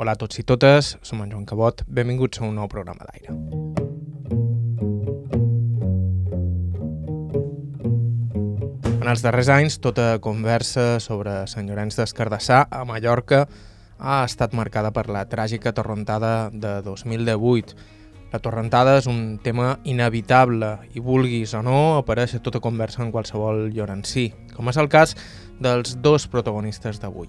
Hola 0.00 0.14
a 0.16 0.16
tots 0.16 0.38
i 0.40 0.42
totes, 0.48 0.94
som 1.04 1.18
en 1.20 1.28
Joan 1.28 1.42
Cabot, 1.44 1.82
benvinguts 1.84 2.40
a 2.40 2.46
un 2.46 2.54
nou 2.56 2.70
programa 2.72 3.04
d'aire. 3.04 3.34
En 8.94 9.10
els 9.12 9.20
darrers 9.20 9.50
anys, 9.52 9.76
tota 9.84 10.14
conversa 10.24 10.94
sobre 11.04 11.42
Sant 11.52 11.68
Llorenç 11.68 11.98
d'Escardassà 12.00 12.62
a 12.72 12.80
Mallorca 12.88 13.42
ha 13.98 14.22
estat 14.24 14.56
marcada 14.56 14.88
per 14.88 15.04
la 15.12 15.26
tràgica 15.28 15.74
torrentada 15.76 16.48
de 16.48 16.78
2018. 16.88 17.76
La 18.32 18.40
torrentada 18.40 18.96
és 19.02 19.10
un 19.10 19.36
tema 19.44 19.74
inevitable 19.84 20.78
i 20.96 21.04
vulguis 21.04 21.52
o 21.52 21.60
no 21.60 21.76
apareix 21.98 22.38
a 22.38 22.40
tota 22.40 22.64
conversa 22.64 23.04
en 23.04 23.12
qualsevol 23.12 23.66
llorencí, 23.68 24.30
com 24.56 24.72
és 24.72 24.80
el 24.80 24.88
cas 24.88 25.12
dels 25.60 25.98
dos 26.00 26.24
protagonistes 26.24 27.04
d'avui, 27.04 27.28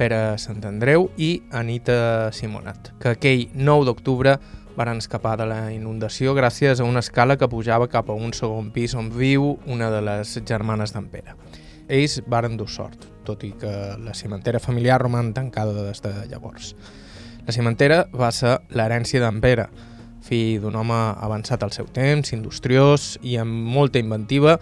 Pere 0.00 0.38
Sant 0.40 0.62
Andreu 0.64 1.10
i 1.20 1.42
Anita 1.52 2.30
Simonet, 2.32 2.94
que 3.02 3.10
aquell 3.12 3.50
9 3.52 3.84
d'octubre 3.84 4.38
van 4.72 4.94
escapar 4.96 5.34
de 5.36 5.44
la 5.50 5.58
inundació 5.74 6.32
gràcies 6.32 6.80
a 6.80 6.86
una 6.88 7.02
escala 7.04 7.36
que 7.36 7.50
pujava 7.52 7.90
cap 7.92 8.08
a 8.08 8.16
un 8.16 8.32
segon 8.32 8.70
pis 8.72 8.94
on 8.96 9.10
viu 9.12 9.58
una 9.68 9.90
de 9.92 10.00
les 10.00 10.32
germanes 10.48 10.94
d'en 10.96 11.10
Pere. 11.12 11.36
Ells 11.84 12.16
varen 12.32 12.56
dur 12.56 12.70
sort, 12.72 13.04
tot 13.28 13.44
i 13.44 13.52
que 13.60 13.74
la 14.00 14.16
cimentera 14.16 14.62
familiar 14.62 15.02
roman 15.02 15.34
tancada 15.36 15.76
des 15.90 16.00
de 16.00 16.14
llavors. 16.32 16.72
La 17.44 17.52
cimentera 17.52 18.06
va 18.08 18.32
ser 18.32 18.56
l'herència 18.72 19.20
d'en 19.20 19.44
Pere, 19.44 19.68
fill 20.24 20.62
d'un 20.64 20.80
home 20.80 20.96
avançat 20.96 21.60
al 21.60 21.76
seu 21.76 21.92
temps, 21.92 22.32
industriós 22.32 23.18
i 23.20 23.36
amb 23.36 23.52
molta 23.76 24.00
inventiva, 24.00 24.56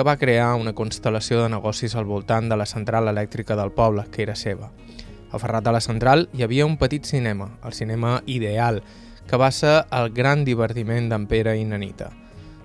que 0.00 0.04
va 0.08 0.16
crear 0.16 0.54
una 0.56 0.72
constel·lació 0.72 1.42
de 1.42 1.50
negocis 1.52 1.92
al 1.92 2.06
voltant 2.08 2.46
de 2.48 2.56
la 2.56 2.64
central 2.64 3.10
elèctrica 3.10 3.52
del 3.52 3.68
poble, 3.76 4.06
que 4.08 4.22
era 4.24 4.32
seva. 4.32 4.70
Aferrat 5.36 5.66
a 5.68 5.74
la 5.76 5.82
central 5.84 6.22
hi 6.32 6.40
havia 6.46 6.64
un 6.64 6.78
petit 6.80 7.04
cinema, 7.04 7.50
el 7.68 7.74
cinema 7.76 8.22
Ideal, 8.24 8.80
que 9.28 9.36
va 9.36 9.50
ser 9.52 9.74
el 9.92 10.08
gran 10.16 10.46
divertiment 10.48 11.10
d'en 11.12 11.26
Pere 11.28 11.52
i 11.60 11.66
Nanita 11.68 12.08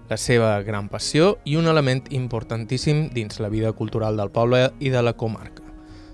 la 0.08 0.16
seva 0.22 0.54
gran 0.64 0.88
passió 0.88 1.34
i 1.44 1.58
un 1.60 1.68
element 1.68 2.06
importantíssim 2.14 3.10
dins 3.12 3.42
la 3.44 3.50
vida 3.50 3.74
cultural 3.74 4.16
del 4.16 4.32
poble 4.32 4.70
i 4.80 4.94
de 4.94 5.02
la 5.04 5.16
comarca. 5.18 5.66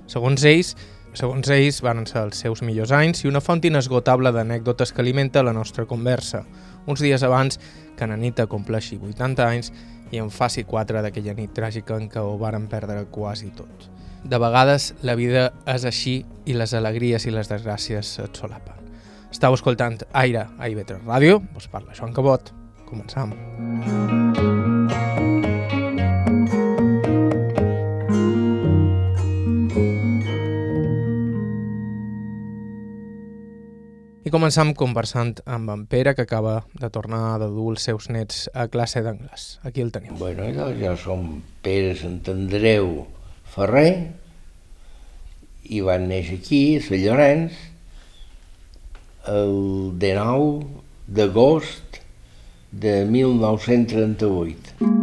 Segons 0.07 0.41
ells, 0.47 0.73
segons 1.13 1.53
ells 1.53 1.83
van 1.85 2.05
ser 2.07 2.23
els 2.23 2.39
seus 2.39 2.65
millors 2.65 2.95
anys 2.97 3.25
i 3.25 3.29
una 3.29 3.43
font 3.45 3.61
inesgotable 3.67 4.31
d'anècdotes 4.33 4.95
que 4.95 5.05
alimenta 5.05 5.43
la 5.43 5.53
nostra 5.53 5.85
conversa, 5.85 6.47
uns 6.87 7.03
dies 7.03 7.21
abans 7.21 7.59
que 7.97 8.07
Nanita 8.07 8.47
compleixi 8.49 8.97
80 8.97 9.45
anys 9.45 9.73
i 10.11 10.19
en 10.19 10.29
faci 10.29 10.63
4 10.67 11.01
d'aquella 11.05 11.35
nit 11.37 11.53
tràgica 11.55 11.97
en 11.97 12.09
què 12.11 12.21
ho 12.23 12.37
varen 12.39 12.67
perdre 12.71 13.05
quasi 13.11 13.51
tot. 13.55 13.89
De 14.23 14.37
vegades 14.37 14.91
la 15.01 15.15
vida 15.17 15.49
és 15.65 15.85
així 15.87 16.19
i 16.45 16.53
les 16.53 16.75
alegries 16.77 17.25
i 17.25 17.33
les 17.33 17.49
desgràcies 17.49 18.17
et 18.21 18.37
solapen. 18.37 18.77
Estau 19.31 19.55
escoltant 19.55 20.01
Aire 20.11 20.45
a 20.59 20.67
IB3 20.67 21.07
Ràdio, 21.07 21.39
us 21.57 21.71
parla 21.71 21.95
Joan 21.97 22.13
Cabot. 22.13 22.51
Començam. 22.91 23.31
Començam 34.31 34.69
conversant 34.79 35.41
amb 35.43 35.69
en 35.73 35.81
Pere, 35.91 36.13
que 36.15 36.23
acaba 36.23 36.61
de 36.79 36.87
tornar 36.93 37.35
de 37.41 37.49
dur 37.51 37.73
els 37.73 37.83
seus 37.83 38.07
nets 38.07 38.45
a 38.55 38.69
classe 38.71 39.01
d'anglès. 39.03 39.59
Aquí 39.67 39.83
el 39.83 39.91
tenim. 39.91 40.15
Bueno, 40.21 40.47
jo, 40.55 40.69
jo 40.79 40.93
som 41.01 41.25
Pere 41.65 41.97
Sant 41.99 42.21
Andreu 42.31 43.03
Ferrer 43.51 43.91
i 45.67 45.83
van 45.83 46.07
néixer 46.07 46.39
aquí, 46.39 46.61
a 46.79 46.85
Sant 46.87 47.03
Llorenç, 47.03 47.59
el 49.35 49.53
19 49.99 50.63
d'agost 51.19 52.01
de 52.71 53.01
1938. 53.11 55.00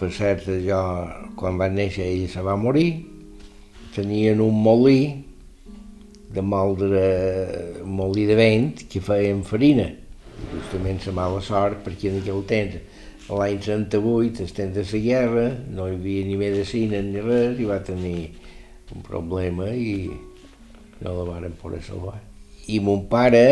Per 0.00 0.10
cert 0.16 0.46
jo, 0.64 0.80
quan 1.36 1.58
va 1.60 1.68
néixer 1.68 2.06
ella 2.08 2.28
se 2.32 2.44
va 2.44 2.56
morir, 2.56 2.88
tenien 3.94 4.40
un 4.40 4.62
molí 4.64 5.00
de 6.30 6.42
moldre, 6.42 7.02
molí 7.84 8.24
de 8.28 8.36
vent 8.38 8.84
que 8.88 9.02
feien 9.04 9.42
farina. 9.44 9.88
Justament 10.54 11.02
la 11.04 11.14
mala 11.18 11.42
sort 11.44 11.82
perquè 11.84 12.08
en 12.08 12.20
aquell 12.22 12.40
temps, 12.48 12.78
l'any 13.30 13.60
38, 13.62 14.46
estem 14.46 14.72
de 14.74 14.86
la 14.86 15.02
guerra, 15.04 15.44
no 15.74 15.86
hi 15.86 15.98
havia 15.98 16.24
ni 16.26 16.38
medicina 16.40 17.02
ni 17.04 17.20
res, 17.22 17.60
i 17.60 17.68
va 17.68 17.78
tenir 17.84 18.30
un 18.94 19.04
problema 19.06 19.68
i 19.70 20.08
no 21.02 21.14
la 21.18 21.28
varen 21.28 21.54
poder 21.60 21.82
salvar. 21.84 22.18
I 22.70 22.80
mon 22.80 23.04
pare 23.10 23.44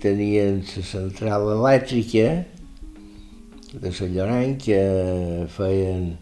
tenien 0.00 0.62
la 0.62 0.84
central 0.86 1.50
elèctrica 1.56 2.44
de 3.72 3.92
Sant 3.94 4.10
Llorenç 4.14 4.64
que 4.64 4.80
feien 5.54 6.14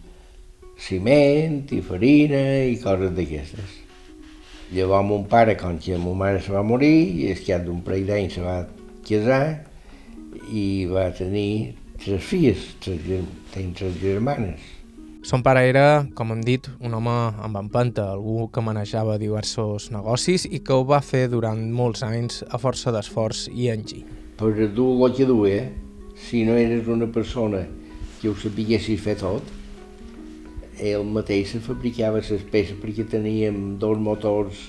ciment 0.79 1.63
i 1.75 1.81
farina 1.83 2.43
i 2.69 2.77
coses 2.83 3.15
d'aquestes. 3.17 3.77
Llavors 4.77 5.07
mon 5.09 5.25
pare, 5.31 5.57
quan 5.57 5.79
que 5.81 5.97
ma 5.97 6.13
mare 6.13 6.43
se 6.45 6.53
va 6.53 6.63
morir, 6.63 7.09
i 7.17 7.31
es 7.33 7.41
cap 7.47 7.65
d'un 7.65 7.81
parell 7.87 8.09
d'anys 8.11 8.37
se 8.37 8.45
va 8.45 8.59
casar 9.09 9.43
i 10.53 10.85
va 10.91 11.09
tenir 11.17 11.75
tres 12.03 12.23
filles, 12.23 12.67
tres, 12.85 13.01
tenir 13.55 13.73
tres 13.79 13.97
germanes. 14.03 14.61
Son 15.25 15.43
pare 15.43 15.65
era, 15.69 16.07
com 16.15 16.31
hem 16.33 16.45
dit, 16.45 16.69
un 16.85 16.95
home 16.95 17.17
amb 17.45 17.59
empenta, 17.59 18.07
algú 18.13 18.47
que 18.53 18.63
manejava 18.65 19.19
diversos 19.19 19.91
negocis 19.93 20.47
i 20.47 20.61
que 20.65 20.77
ho 20.77 20.85
va 20.89 21.01
fer 21.05 21.27
durant 21.33 21.65
molts 21.75 22.05
anys 22.07 22.45
a 22.49 22.61
força 22.61 22.95
d'esforç 22.95 23.49
i 23.51 23.73
enginy. 23.73 24.07
Per 24.39 24.53
dur 24.77 24.93
el 25.09 25.17
que 25.17 25.27
duia, 25.27 25.67
si 26.19 26.45
no 26.45 26.57
eres 26.57 26.87
una 26.89 27.07
persona 27.07 27.67
que 28.21 28.29
ho 28.29 28.35
sapiguessis 28.37 29.01
fer 29.01 29.15
tot, 29.21 29.55
ell 30.79 31.07
mateix 31.07 31.55
se 31.55 31.61
fabricava 31.63 32.23
les 32.23 32.45
peces 32.53 32.79
perquè 32.79 33.07
teníem 33.11 33.79
dos 33.83 33.99
motors 33.99 34.69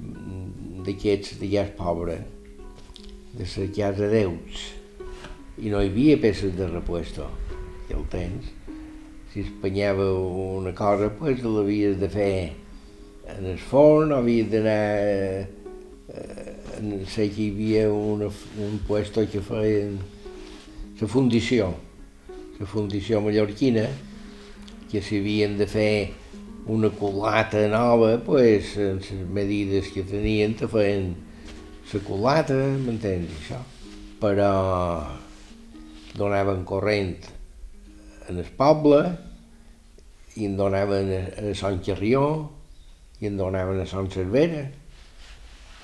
mm, 0.00 0.84
d'aquests 0.86 1.38
de 1.40 1.50
gas 1.52 1.72
pobre, 1.76 2.20
de 3.36 3.46
la 3.46 3.66
casa 3.76 4.08
Deus, 4.10 4.64
i 5.60 5.70
no 5.70 5.80
hi 5.80 5.92
havia 5.92 6.18
peces 6.20 6.56
de 6.56 6.68
repuesto, 6.68 7.28
que 7.86 7.94
el 7.96 8.06
tens. 8.12 8.48
Si 9.30 9.44
espanyava 9.44 10.08
una 10.10 10.72
cosa, 10.74 11.10
pues 11.14 11.44
l'havies 11.44 12.00
de 12.00 12.08
fer 12.10 12.32
en 13.36 13.46
el 13.46 13.60
forn, 13.62 14.12
havies 14.16 14.48
d'anar 14.50 15.46
eh, 16.10 16.50
sé 17.06 17.28
que 17.30 17.44
hi 17.44 17.50
havia 17.52 17.84
una, 17.92 18.30
un 18.64 18.80
puesto 18.88 19.22
que 19.30 19.42
feien 19.44 20.00
la 21.00 21.08
fundició, 21.08 21.72
la 22.58 22.66
fundició 22.66 23.22
mallorquina, 23.24 23.86
que 24.90 25.00
si 25.00 25.20
havien 25.22 25.56
de 25.56 25.66
fer 25.70 26.12
una 26.68 26.90
culata 26.90 27.62
nova, 27.72 28.18
pues, 28.24 28.76
en 28.76 29.00
les 29.00 29.28
medides 29.32 29.88
que 29.94 30.04
tenien 30.04 30.54
te 30.58 30.68
feien 30.68 31.14
la 31.90 32.00
culata, 32.04 32.58
m'entens, 32.84 33.32
això? 33.38 33.62
Però 34.20 34.52
donaven 36.18 36.66
corrent 36.68 37.16
en 38.28 38.42
el 38.42 38.50
poble, 38.58 39.00
i 40.36 40.46
en 40.46 40.58
donaven 40.60 41.10
a 41.16 41.54
Sant 41.58 41.80
Carrió, 41.86 42.50
i 43.20 43.30
en 43.30 43.40
donaven 43.40 43.80
a 43.80 43.88
Sant 43.88 44.12
Cervera, 44.12 44.66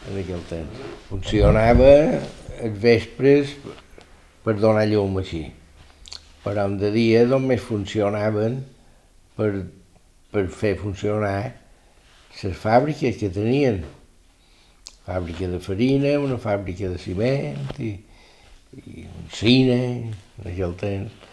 en 0.06 0.20
aquell 0.20 0.44
temps. 0.52 0.84
Funcionava 1.08 1.90
els 2.60 2.78
vespres 2.84 3.56
per 4.46 4.54
donar 4.62 4.86
llum 4.86 5.18
així. 5.18 5.42
Però 6.44 6.68
de 6.78 6.92
dia 6.94 7.24
només 7.26 7.64
funcionaven 7.66 8.60
per, 9.34 9.50
per 10.30 10.44
fer 10.54 10.76
funcionar 10.78 11.38
les 12.36 12.58
fàbriques 12.60 13.18
que 13.18 13.32
tenien. 13.34 13.82
Fàbrica 15.06 15.50
de 15.50 15.58
farina, 15.62 16.14
una 16.22 16.38
fàbrica 16.38 16.92
de 16.92 16.98
ciment 17.02 17.58
i, 17.82 17.92
i 18.78 19.06
un 19.06 19.26
cine, 19.34 19.80
en 20.38 20.48
aquell 20.52 20.78
temps, 20.78 21.26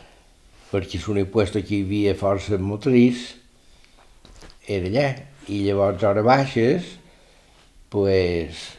perquè 0.71 1.01
un 1.13 1.21
puesto 1.29 1.61
que 1.61 1.77
hi 1.77 1.85
havia 1.85 2.17
força 2.17 2.57
motriç 2.57 3.27
era 4.65 4.89
allà. 4.89 5.07
I 5.53 5.65
llavors, 5.67 6.01
a 6.01 6.09
hores 6.09 6.25
baixes, 6.25 6.93
pues, 7.93 8.69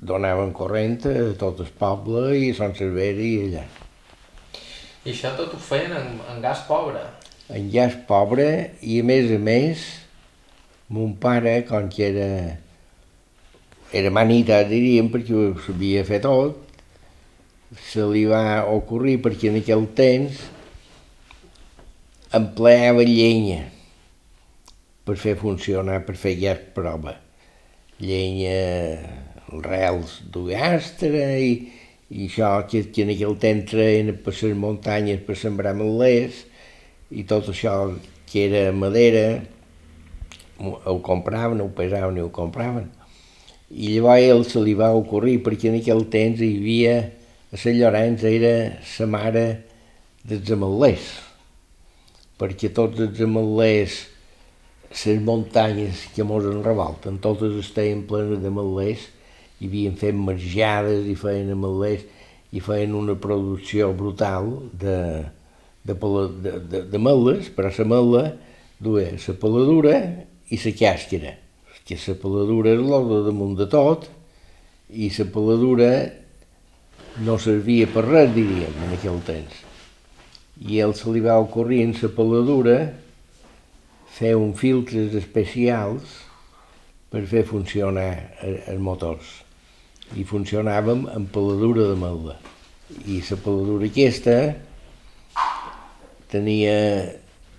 donaven 0.00 0.52
corrent 0.54 1.06
a 1.10 1.32
tot 1.38 1.62
el 1.64 1.70
poble 1.78 2.30
i 2.38 2.52
a 2.52 2.58
Sant 2.58 2.76
Cervera 2.78 3.24
i 3.24 3.34
allà. 3.48 3.64
I 5.04 5.14
això 5.14 5.32
tot 5.38 5.54
ho 5.54 5.60
feien 5.62 5.94
en, 5.96 6.14
en 6.30 6.40
gas 6.44 6.62
pobre? 6.68 7.02
En 7.48 7.68
gas 7.72 7.96
pobre 8.08 8.48
i 8.84 9.00
a 9.00 9.08
més 9.08 9.30
a 9.32 9.38
més 9.40 9.84
mon 10.88 11.14
pare, 11.20 11.62
com 11.68 11.88
que 11.92 12.06
era 12.08 12.30
era 13.92 14.10
manita, 14.12 14.60
diríem, 14.68 15.08
perquè 15.12 15.32
ho 15.32 15.54
sabia 15.64 16.04
fer 16.04 16.20
tot, 16.24 16.58
se 17.88 18.04
li 18.08 18.24
va 18.28 18.64
ocorrir 18.68 19.18
perquè 19.24 19.48
en 19.50 19.58
aquell 19.62 19.86
temps 19.96 20.42
empleava 22.36 23.04
llenya 23.08 23.62
per 25.08 25.16
fer 25.16 25.38
funcionar, 25.40 26.02
per 26.04 26.16
fer 26.20 26.34
ja 26.40 26.52
prova. 26.76 27.16
Llenya, 27.98 28.58
rels 29.64 30.18
d'ugastre 30.32 31.24
i, 31.40 31.52
i 32.10 32.26
això 32.28 32.50
que, 32.68 32.84
que 32.92 33.04
en 33.04 33.12
aquell 33.14 33.36
temps 33.40 33.70
treien 33.70 34.12
per 34.24 34.34
les 34.36 34.56
muntanyes 34.56 35.24
per 35.26 35.36
sembrar 35.36 35.74
melers 35.76 36.44
i 37.10 37.24
tot 37.28 37.48
això 37.52 37.74
que 38.28 38.44
era 38.48 38.72
madera 38.76 39.40
ho 40.58 40.98
compraven, 41.06 41.60
ho 41.62 41.68
pesaven 41.70 42.18
i 42.18 42.24
ho 42.24 42.32
compraven. 42.34 42.88
I 43.70 43.94
llavors 43.94 44.24
ell 44.26 44.44
se 44.48 44.60
li 44.64 44.74
va 44.74 44.90
ocorrir 44.96 45.38
perquè 45.44 45.70
en 45.70 45.78
aquell 45.78 46.06
temps 46.10 46.40
hi 46.42 46.54
havia 46.56 46.96
a 47.52 47.56
Sant 47.56 47.76
Llorenç 47.78 48.24
era 48.28 48.54
la 48.76 49.06
mare 49.08 49.44
dels 50.28 50.50
ametllers, 50.52 51.06
perquè 52.40 52.68
tots 52.76 53.00
els 53.00 53.20
ametllers, 53.24 54.00
les 54.88 55.22
muntanyes 55.24 56.06
que 56.16 56.24
mos 56.24 56.44
enrevolten, 56.48 57.20
totes 57.24 57.56
estaven 57.60 58.02
plenes 58.08 58.42
d'ametllers, 58.42 59.06
i 59.58 59.66
havien 59.66 59.96
fet 59.98 60.14
marjades 60.14 61.06
i 61.10 61.16
feien 61.18 61.50
ametllers 61.54 62.04
i 62.54 62.62
feien 62.64 62.94
una 62.96 63.16
producció 63.20 63.90
brutal 63.96 64.54
de, 64.72 64.98
de, 65.84 65.94
de, 65.94 66.52
de, 66.70 66.82
de 66.92 67.00
meles, 67.02 67.50
però 67.52 67.72
la 67.74 67.88
mela 67.92 68.22
duia 68.78 69.12
la 69.12 69.34
peladura 69.42 69.96
i 70.48 70.60
la 70.62 70.72
càscara, 70.78 71.34
que 71.84 71.98
la 72.06 72.14
peladura 72.22 72.72
és 72.72 72.80
l'ordre 72.84 73.24
damunt 73.26 73.56
de 73.58 73.66
tot, 73.68 74.08
i 74.88 75.10
la 75.18 75.26
peladura 75.34 75.90
no 77.24 77.36
servia 77.42 77.88
per 77.90 78.06
res, 78.06 78.30
diríem, 78.32 78.78
en 78.86 78.94
aquell 78.94 79.18
temps. 79.26 79.64
I 80.64 80.80
ell 80.82 80.94
se 80.96 81.10
li 81.12 81.20
va 81.22 81.38
ocorrir 81.42 81.82
en 81.84 81.92
la 81.98 82.10
peladura 82.14 82.78
fer 84.18 84.34
uns 84.38 84.58
filtres 84.58 85.14
especials 85.18 86.16
per 87.10 87.24
fer 87.26 87.44
funcionar 87.46 88.10
els 88.42 88.80
motors. 88.82 89.47
I 90.16 90.24
funcionàvem 90.24 91.04
amb 91.12 91.28
peladura 91.32 91.90
de 91.90 91.96
melda. 92.00 92.38
I 93.04 93.20
la 93.20 93.36
peladura 93.44 93.88
aquesta 93.90 94.36
tenia 96.32 96.76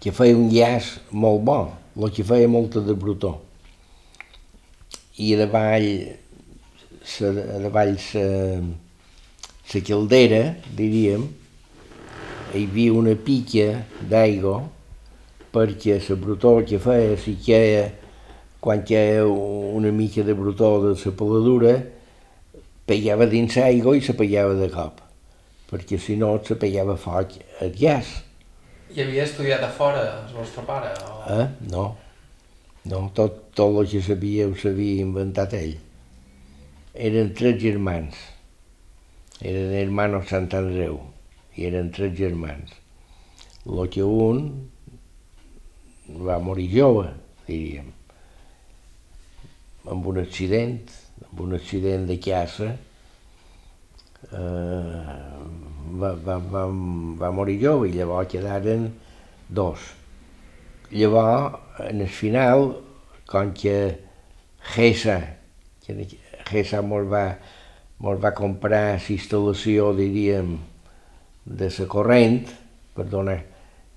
que 0.02 0.14
feia 0.16 0.38
un 0.38 0.50
llaç 0.50 0.96
molt 1.12 1.44
bo, 1.46 1.60
el 1.98 2.14
que 2.16 2.24
feia 2.24 2.50
molta 2.50 2.82
de 2.82 2.96
brutó. 2.98 3.36
I 5.20 5.34
a 5.36 5.42
davall, 5.44 5.88
a 7.28 7.60
davall 7.66 7.94
sa, 8.02 8.24
la 9.70 9.82
caldera, 9.86 10.42
diríem, 10.78 11.28
hi 12.56 12.66
havia 12.66 12.94
una 12.98 13.14
pica 13.14 13.84
d'aigua 14.10 14.64
perquè 15.54 16.00
la 16.02 16.16
brutó 16.18 16.56
que 16.66 16.80
feia, 16.82 17.18
si 17.18 17.36
queia, 17.38 17.90
quan 18.60 18.82
queia 18.86 19.26
una 19.28 19.92
mica 19.92 20.24
de 20.24 20.34
brutó 20.34 20.78
de 20.88 20.96
la 20.96 21.12
peladura, 21.12 21.78
pegava 22.90 23.28
dins 23.30 23.56
l'aigua 23.60 23.96
i 23.98 24.02
se 24.06 24.16
pegava 24.18 24.56
de 24.58 24.70
cop, 24.74 25.04
perquè 25.70 26.00
si 26.02 26.18
no 26.18 26.34
se 26.46 26.58
pegava 26.60 26.98
foc 26.98 27.38
al 27.62 27.76
gas. 27.78 28.16
I 28.90 29.04
havia 29.04 29.28
estudiat 29.30 29.64
a 29.64 29.70
fora 29.70 30.02
el 30.08 30.34
vostre 30.34 30.66
pare? 30.66 30.96
O... 31.06 31.22
Eh? 31.38 31.46
No, 31.70 31.86
no, 32.90 33.06
tot, 33.14 33.46
tot 33.54 33.78
el 33.84 33.94
que 33.94 34.02
sabia 34.02 34.50
ho 34.50 34.58
sabia 34.58 35.06
inventat 35.06 35.54
ell. 35.60 35.78
Eren 36.98 37.32
tres 37.38 37.62
germans 37.62 38.18
eren 39.40 39.72
hermanos 39.72 40.28
Sant 40.28 40.50
Andreu 40.52 40.98
i 41.56 41.68
eren 41.70 41.92
tres 41.96 42.16
germans. 42.18 42.74
Lo 43.66 43.86
que 43.92 44.04
un 44.04 44.42
va 46.26 46.40
morir 46.44 46.68
jove, 46.74 47.08
diríem, 47.48 47.92
amb 49.88 50.08
un 50.12 50.20
accident, 50.20 50.92
amb 51.30 51.42
un 51.46 51.56
accident 51.58 52.08
de 52.10 52.18
caça, 52.22 52.72
eh, 54.32 55.04
va, 56.02 56.14
va, 56.14 56.38
va, 56.38 56.66
va 57.22 57.32
morir 57.36 57.60
jove 57.62 57.90
i 57.90 57.96
llavors 57.96 58.30
quedaren 58.32 58.90
dos. 59.48 59.86
Llavors, 60.92 61.60
en 61.86 62.02
el 62.02 62.10
final, 62.10 62.72
com 63.30 63.54
que 63.54 63.76
Gesa, 64.74 65.20
que 65.86 65.96
Gesa 66.50 66.82
mos 66.82 67.06
va, 67.10 67.24
ens 68.00 68.22
va 68.24 68.34
comprar 68.36 68.84
la 68.96 69.16
instal·lació, 69.16 69.94
diríem, 69.98 70.58
de 71.46 71.70
la 71.78 71.88
corrent, 71.90 72.42
perdona, 72.98 73.38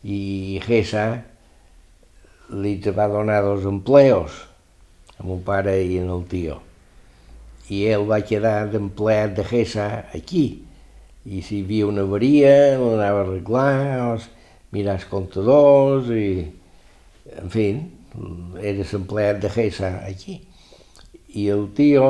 i 0.04 0.60
Gesa 0.64 1.06
li 2.52 2.74
va 2.92 3.08
donar 3.08 3.40
dos 3.42 3.64
empleos, 3.64 4.42
a 5.16 5.24
mon 5.24 5.40
pare 5.46 5.78
i 5.80 5.96
en 6.02 6.12
el 6.12 6.28
tio. 6.28 6.60
I 7.70 7.84
ell 7.94 8.08
va 8.08 8.22
quedar 8.26 8.66
d'empleat 8.72 9.36
de 9.36 9.44
Gesa 9.46 9.88
aquí, 10.16 10.44
i 11.24 11.42
si 11.46 11.60
hi 11.60 11.64
havia 11.64 11.86
una 11.86 12.02
avaria, 12.02 12.78
l'anava 12.80 13.22
a 13.22 13.24
arreglar, 13.26 14.18
mirar 14.74 14.96
els 14.98 15.08
comptadors, 15.10 16.10
i, 16.10 16.48
en 17.38 17.52
fi, 17.52 17.66
era 18.60 18.88
l'empleat 18.92 19.42
de 19.44 19.50
Gesa 19.54 19.92
aquí. 20.08 20.40
I 21.38 21.48
el 21.54 21.68
tio, 21.76 22.08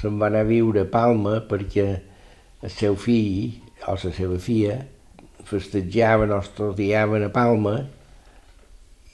se'n 0.00 0.20
va 0.20 0.28
anar 0.28 0.44
a 0.44 0.50
viure 0.50 0.84
a 0.84 0.90
Palma 0.90 1.38
perquè 1.48 1.86
el 2.64 2.72
seu 2.72 2.96
fill 3.00 3.60
o 3.88 3.96
la 3.96 4.12
seva 4.16 4.38
filla 4.40 4.78
festejaven 5.44 6.32
o 6.32 6.38
estudiaven 6.40 7.26
a 7.26 7.32
Palma 7.32 7.74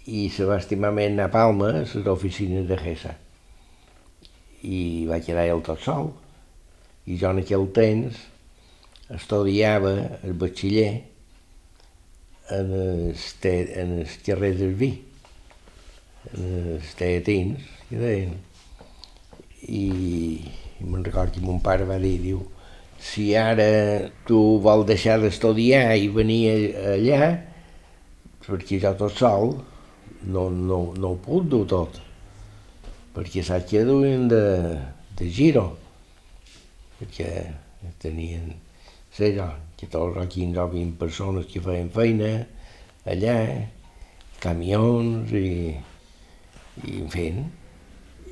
i 0.07 0.29
se 0.31 0.47
va 0.47 0.59
estimar 0.59 0.93
a 0.95 1.29
Palma 1.29 1.71
a 1.71 1.83
les 1.83 2.07
oficines 2.07 2.67
de 2.69 2.77
GESA. 2.77 3.17
I 4.67 5.07
va 5.09 5.21
quedar 5.25 5.47
ell 5.49 5.63
tot 5.67 5.81
sol. 5.85 6.11
I 7.07 7.17
jo 7.21 7.33
en 7.33 7.43
aquell 7.43 7.67
temps 7.77 8.19
estudiava 9.11 9.95
el 10.27 10.37
batxiller 10.39 10.91
en 12.55 12.73
el, 12.77 13.03
te, 13.41 13.55
en 13.81 13.99
el 14.01 14.17
carrer 14.27 14.55
del 14.59 14.75
Vi, 14.79 14.91
en 16.35 16.73
els 16.77 16.95
teatins, 16.99 17.69
que 17.89 18.01
deien. 18.03 18.35
I 19.61 19.85
i 20.81 20.89
me'n 20.89 21.05
record 21.05 21.35
que 21.35 21.43
mon 21.45 21.61
pare 21.61 21.85
va 21.89 21.99
dir, 22.01 22.17
diu, 22.23 22.41
si 23.01 23.31
ara 23.37 23.67
tu 24.29 24.39
vols 24.65 24.87
deixar 24.89 25.19
d'estudiar 25.21 25.97
i 26.01 26.09
venir 26.13 26.41
allà, 26.95 27.31
perquè 28.47 28.81
jo 28.83 28.93
tot 28.97 29.17
sol 29.17 29.53
no, 30.25 30.49
no, 30.51 30.81
no 30.97 31.13
ho 31.13 31.19
puc 31.21 31.49
dur 31.53 31.67
tot, 31.69 32.01
perquè 33.15 33.43
saps 33.47 33.69
que 33.71 33.85
duien 33.87 34.29
de, 34.31 34.45
de 35.19 35.29
giro, 35.31 35.67
perquè 36.99 37.31
tenien, 38.03 38.53
sé 39.15 39.33
jo, 39.37 39.49
que 39.77 39.89
tots 39.91 40.19
els 40.21 40.33
15 40.35 40.61
o 40.63 40.69
20 40.73 40.99
persones 41.01 41.49
que 41.51 41.63
feien 41.65 41.91
feina 41.95 42.33
allà, 43.09 43.37
camions 44.41 45.33
i, 45.37 45.73
i 46.85 47.01
en 47.01 47.09
fi, 47.13 47.27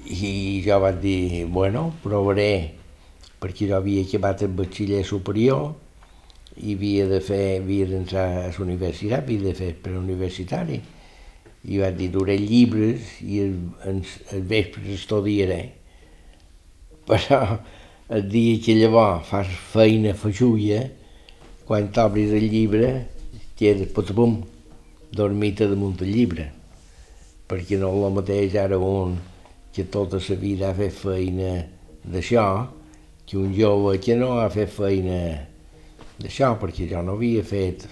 i 0.09 0.33
jo 0.65 0.79
vaig 0.81 1.01
dir, 1.03 1.45
bueno, 1.53 1.89
provaré, 2.05 2.53
perquè 3.43 3.69
jo 3.71 3.77
havia 3.79 4.05
acabat 4.07 4.45
el 4.47 4.55
batxiller 4.59 5.03
superior 5.07 5.75
i 6.59 6.75
havia 6.75 7.07
de 7.11 7.21
fer, 7.23 7.59
havia 7.61 7.87
d'entrar 7.91 8.29
a 8.29 8.47
la 8.47 8.65
universitat, 8.65 9.23
havia 9.23 9.49
de 9.49 9.55
fer 9.59 9.73
preuniversitari. 9.83 10.81
I 11.67 11.81
vaig 11.81 11.97
dir, 11.99 12.11
duré 12.15 12.37
llibres 12.39 13.17
i 13.25 13.41
el, 13.43 13.57
el, 13.89 14.03
el 14.35 14.45
vespre 14.51 14.95
estudiaré. 14.95 15.63
Però 17.09 17.41
el 18.15 18.29
dia 18.31 18.61
que 18.65 18.77
llavors 18.79 19.27
fas 19.29 19.51
feina 19.73 20.15
feixulla, 20.17 20.85
quan 21.69 21.91
t'obris 21.93 22.31
el 22.37 22.47
llibre, 22.53 22.93
quedes 23.59 23.91
patapum, 23.93 24.39
dormita 25.13 25.67
damunt 25.69 25.99
del 26.01 26.15
llibre. 26.15 26.47
Perquè 27.49 27.81
no 27.81 27.91
és 27.97 28.07
el 28.07 28.17
mateix 28.17 28.57
ara 28.61 28.79
un 28.79 29.19
que 29.75 29.85
tota 29.85 30.21
la 30.29 30.37
vida 30.41 30.71
ha 30.71 30.77
fet 30.79 30.95
feina 30.95 31.53
d'això, 32.05 32.47
que 33.27 33.37
un 33.37 33.53
jove 33.57 33.99
que 34.01 34.17
no 34.17 34.39
ha 34.41 34.49
fet 34.53 34.73
feina 34.73 35.19
d'això, 36.19 36.55
perquè 36.61 36.89
jo 36.89 37.03
no 37.05 37.19
havia 37.19 37.45
fet, 37.45 37.85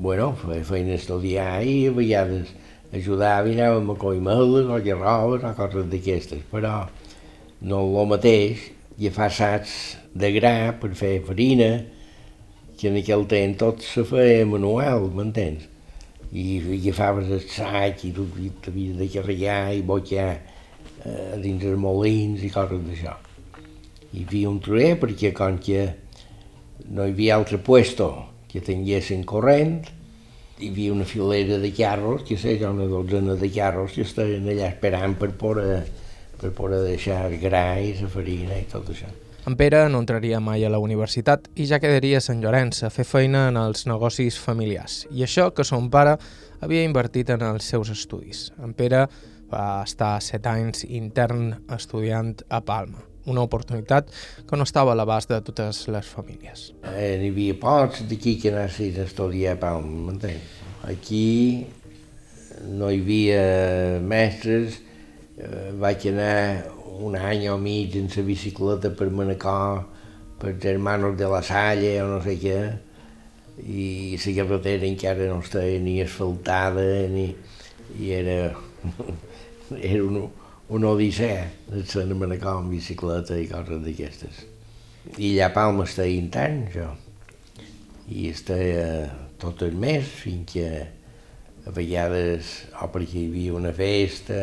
bueno, 0.00 0.32
feina 0.64 0.94
estudiar 0.96 1.60
i 1.68 1.86
a 1.90 1.92
vegades 1.92 2.54
ajudava 2.96 3.50
i 3.50 3.56
anàvem 3.58 3.90
a 3.92 3.96
coll 4.00 4.22
meles 4.24 4.70
o 4.72 4.78
que 4.80 4.96
robes 4.96 5.44
o 5.44 5.54
coses 5.58 5.90
d'aquestes, 5.92 6.40
però 6.50 6.86
no 7.60 7.82
el 7.84 8.08
mateix 8.08 8.70
agafar 8.96 9.28
sacs 9.36 9.74
de 10.16 10.30
gra 10.32 10.72
per 10.80 10.94
fer 10.96 11.18
farina, 11.26 11.84
que 12.80 12.88
en 12.88 12.96
aquell 12.96 13.26
temps 13.28 13.60
tot 13.60 13.84
se 13.84 14.06
feia 14.08 14.48
manual, 14.48 15.10
m'entens? 15.12 15.68
i 16.30 16.60
agafaves 16.78 17.28
el 17.34 17.40
sac 17.50 18.04
i 18.06 18.12
t'havies 18.14 18.96
de 18.96 19.08
carregar 19.10 19.74
i 19.74 19.82
boixar 19.82 20.30
eh, 21.04 21.36
dins 21.42 21.64
els 21.66 21.78
molins 21.78 22.44
i 22.46 22.50
coses 22.54 22.84
d'això. 22.86 23.16
Hi 24.14 24.24
havia 24.24 24.50
un 24.50 24.60
truer 24.62 24.94
perquè 25.02 25.32
com 25.34 25.58
que 25.58 25.88
no 26.88 27.04
hi 27.04 27.12
havia 27.16 27.36
altre 27.36 27.58
puesto 27.58 28.12
que 28.50 28.62
tinguessin 28.64 29.24
corrent, 29.28 29.86
hi 30.60 30.68
havia 30.68 30.92
una 30.92 31.06
filera 31.08 31.58
de 31.58 31.72
carros, 31.72 32.22
que 32.26 32.36
sé 32.36 32.58
una 32.66 32.84
dotzena 32.84 33.34
de 33.34 33.50
carros 33.50 33.96
que 33.96 34.04
estaven 34.04 34.48
allà 34.48 34.68
esperant 34.68 35.16
per 35.16 35.32
poder, 35.40 35.80
per 36.40 36.52
poder 36.56 36.82
deixar 36.84 37.24
el 37.30 37.38
gra 37.40 37.80
i 37.80 37.94
la 38.00 38.12
farina 38.12 38.58
i 38.58 38.68
tot 38.68 38.92
això. 38.92 39.08
En 39.48 39.56
Pere 39.56 39.86
no 39.88 40.02
entraria 40.02 40.36
mai 40.40 40.66
a 40.66 40.70
la 40.70 40.78
universitat 40.78 41.48
i 41.56 41.64
ja 41.64 41.78
quedaria 41.80 42.18
a 42.20 42.24
Sant 42.24 42.42
Llorenç 42.44 42.82
a 42.84 42.90
fer 42.92 43.06
feina 43.08 43.46
en 43.48 43.56
els 43.56 43.86
negocis 43.88 44.36
familiars. 44.36 45.06
I 45.16 45.24
això 45.24 45.48
que 45.56 45.64
son 45.64 45.88
pare 45.90 46.18
havia 46.60 46.84
invertit 46.84 47.32
en 47.32 47.46
els 47.46 47.64
seus 47.72 47.88
estudis. 47.88 48.50
En 48.60 48.76
Pere 48.76 49.06
va 49.50 49.82
estar 49.82 50.18
set 50.22 50.44
anys 50.46 50.84
intern 50.84 51.54
estudiant 51.72 52.36
a 52.52 52.60
Palma, 52.60 53.00
una 53.26 53.42
oportunitat 53.42 54.08
que 54.48 54.56
no 54.56 54.64
estava 54.64 54.92
a 54.92 54.98
l'abast 54.98 55.30
de 55.30 55.40
totes 55.44 55.86
les 55.92 56.08
famílies. 56.08 56.70
Eh, 56.94 57.18
n'hi 57.20 57.30
havia 57.34 57.58
pocs 57.60 58.04
d'aquí 58.08 58.36
que 58.40 58.52
anessin 58.52 59.00
a 59.00 59.06
estudiar 59.08 59.58
Palma, 59.60 60.06
m'entens? 60.08 60.58
Aquí 60.88 61.66
no 62.68 62.90
hi 62.90 63.00
havia 63.00 63.42
mestres, 64.00 64.80
eh, 65.36 65.70
vaig 65.80 66.06
anar 66.10 66.66
un 67.00 67.16
any 67.16 67.48
o 67.48 67.56
mig 67.58 67.96
en 67.96 68.08
la 68.14 68.22
bicicleta 68.22 68.90
per 68.90 69.10
Manacor, 69.10 69.84
per 70.40 70.56
Germanos 70.60 71.16
de 71.16 71.28
la 71.28 71.42
Salle 71.42 71.94
o 72.02 72.08
no 72.08 72.20
sé 72.24 72.36
què, 72.40 72.58
i 73.60 74.16
la 74.16 74.34
carretera 74.36 74.86
encara 74.88 75.28
no 75.28 75.40
estava 75.40 75.78
ni 75.84 76.00
asfaltada 76.00 76.84
ni... 77.12 77.34
i 77.98 78.12
era, 78.14 78.54
era 79.92 80.04
un, 80.04 80.30
un 80.70 80.84
odissea 80.86 81.48
a 81.74 82.04
Manacor 82.14 82.60
amb 82.60 82.70
bicicleta 82.70 83.36
i 83.38 83.48
coses 83.50 83.82
d'aquestes. 83.82 84.44
I 85.18 85.32
allà 85.32 85.48
a 85.48 85.54
Palma 85.54 85.84
estava 85.88 86.08
intern, 86.08 86.68
jo, 86.70 86.86
i 88.10 88.28
estava 88.30 89.10
tot 89.40 89.64
el 89.66 89.74
mes 89.74 90.06
fins 90.22 90.52
que 90.52 90.68
a 91.66 91.74
vegades 91.74 92.52
o 92.78 92.86
perquè 92.92 93.18
hi 93.18 93.26
havia 93.32 93.56
una 93.58 93.72
festa 93.74 94.38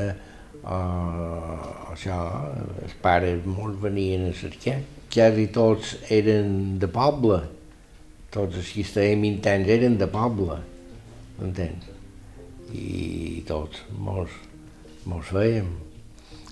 uh, 0.68 1.94
això, 1.94 2.20
els 2.84 2.96
pares 3.02 3.48
molts 3.48 3.80
venien 3.82 4.28
a 4.28 4.36
cercar. 4.36 4.82
Quasi 5.14 5.48
tots 5.56 5.96
eren 6.12 6.78
de 6.82 6.92
poble, 6.92 7.40
tots 8.34 8.60
els 8.60 8.76
que 8.76 8.84
estàvem 8.84 9.24
intents 9.32 9.76
eren 9.80 9.96
de 9.98 10.12
poble, 10.12 10.60
m'entens? 11.40 11.94
I 12.76 13.44
tots, 13.48 13.86
molts, 13.96 14.34
molts 15.08 15.32
fèiem. 15.32 15.87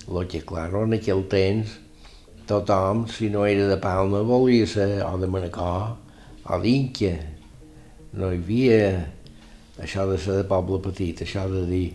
Lo 0.07 0.21
que, 0.29 0.41
clar, 0.45 0.69
en 0.77 0.93
aquell 0.93 1.23
temps, 1.29 1.79
tothom, 2.45 3.07
si 3.09 3.29
no 3.33 3.45
era 3.49 3.65
de 3.67 3.77
Palma, 3.81 4.21
volia 4.21 4.67
ser 4.69 5.01
o 5.05 5.15
de 5.17 5.27
Manacor 5.27 5.95
o 6.45 6.59
d'Inca. 6.61 7.15
No 8.13 8.29
hi 8.29 8.37
havia 8.37 8.79
això 9.81 10.05
de 10.07 10.19
ser 10.21 10.37
de 10.41 10.45
poble 10.47 10.79
petit, 10.85 11.25
això 11.25 11.47
de 11.49 11.65
dir 11.67 11.87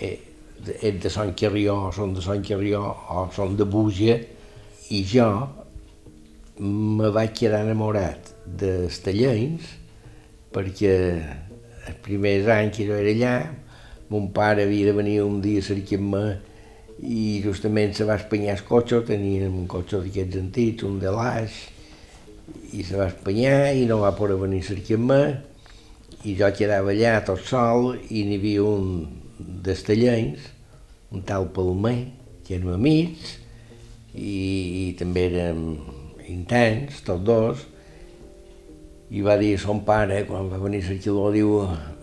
eh, 0.00 0.14
ell 0.80 1.02
de 1.02 1.10
Sant 1.12 1.34
Carrió, 1.36 1.90
són 1.92 2.14
de 2.14 2.22
Sant 2.24 2.46
Carrió 2.46 2.84
o 2.86 3.26
són 3.34 3.58
de 3.58 3.66
Búgia, 3.68 4.16
i 4.94 5.02
jo 5.10 5.28
me 6.62 7.10
vaig 7.12 7.34
quedar 7.36 7.64
enamorat 7.66 8.30
dels 8.46 9.02
tallents 9.04 9.66
perquè 10.54 10.92
els 11.86 11.98
primers 12.06 12.46
anys 12.54 12.78
que 12.78 12.86
jo 12.88 12.96
era 12.96 13.12
allà, 13.12 13.34
mon 14.08 14.30
pare 14.32 14.64
havia 14.64 14.88
de 14.88 14.94
venir 14.96 15.18
un 15.24 15.42
dia 15.42 15.60
a 15.60 15.66
cercar-me 15.66 16.22
i 17.02 17.42
justament 17.44 17.92
se 17.96 18.06
va 18.08 18.16
espanyar 18.16 18.56
el 18.56 18.64
cotxe, 18.68 19.02
teníem 19.08 19.52
un 19.52 19.66
cotxe 19.68 20.00
d'aquests 20.04 20.40
antics, 20.40 20.86
un 20.88 20.98
de 21.02 21.12
l'Aix, 21.12 21.60
i 22.72 22.84
se 22.86 22.96
va 22.96 23.10
espanyar 23.10 23.74
i 23.76 23.84
no 23.90 24.00
va 24.00 24.14
poder 24.16 24.38
venir 24.40 24.62
a 24.62 24.68
cercar-me 24.70 25.20
i 26.26 26.34
jo 26.38 26.48
quedava 26.56 26.92
allà 26.94 27.18
tot 27.26 27.42
sol 27.44 27.96
i 28.08 28.22
n'hi 28.26 28.38
havia 28.38 28.66
un 28.66 28.92
dels 29.36 29.82
tallents 29.86 30.52
un 31.10 31.22
tal 31.22 31.48
Palmer, 31.52 32.08
que 32.44 32.56
érem 32.56 32.74
amics, 32.74 33.36
i, 34.14 34.34
i 34.82 34.84
també 34.98 35.26
érem 35.30 35.62
intens, 36.28 37.00
tots 37.06 37.24
dos, 37.26 37.64
i 39.14 39.22
va 39.22 39.36
dir 39.38 39.52
a 39.54 39.62
son 39.62 39.84
pare, 39.86 40.24
quan 40.26 40.50
va 40.50 40.58
venir 40.58 40.82
a 40.82 40.96
Quiló, 40.98 41.28
diu, 41.34 41.60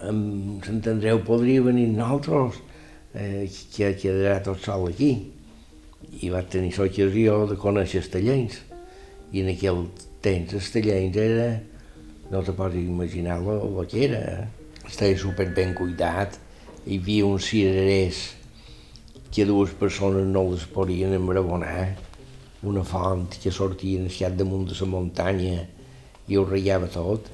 Andreu 0.07 1.19
podria 1.27 1.65
venir 1.65 1.89
nosaltres, 1.91 2.61
eh, 3.13 3.49
que 3.75 3.93
quedarà 3.99 4.39
tot 4.45 4.61
sol 4.63 4.89
aquí. 4.89 5.11
I 6.21 6.29
va 6.33 6.43
tenir 6.43 6.73
l'ocasió 6.77 7.43
de 7.49 7.57
conèixer 7.59 8.01
els 8.03 8.11
tallents. 8.13 8.59
I 9.33 9.41
en 9.41 9.51
aquell 9.53 9.85
temps 10.23 10.53
els 10.53 10.69
tallents 10.73 11.17
era, 11.17 11.49
no 12.31 12.43
te 12.43 12.53
pots 12.55 12.77
imaginar 12.77 13.39
el 13.41 13.85
que 13.89 14.05
era. 14.07 14.23
Estava 14.83 15.17
super 15.17 15.47
ben 15.55 15.73
cuidat, 15.77 16.37
hi 16.85 16.99
havia 16.99 17.25
uns 17.25 17.47
cirerers 17.47 18.23
que 19.33 19.45
dues 19.49 19.71
persones 19.79 20.27
no 20.29 20.43
les 20.51 20.65
podien 20.69 21.13
embrabonar, 21.15 21.95
una 22.63 22.83
font 22.85 23.39
que 23.41 23.51
sortia 23.51 23.99
en 23.99 24.09
el 24.11 24.35
damunt 24.37 24.67
de 24.69 24.75
la 24.79 24.87
muntanya 24.87 25.63
i 26.27 26.37
ho 26.37 26.43
reiava 26.45 26.87
tot, 26.87 27.25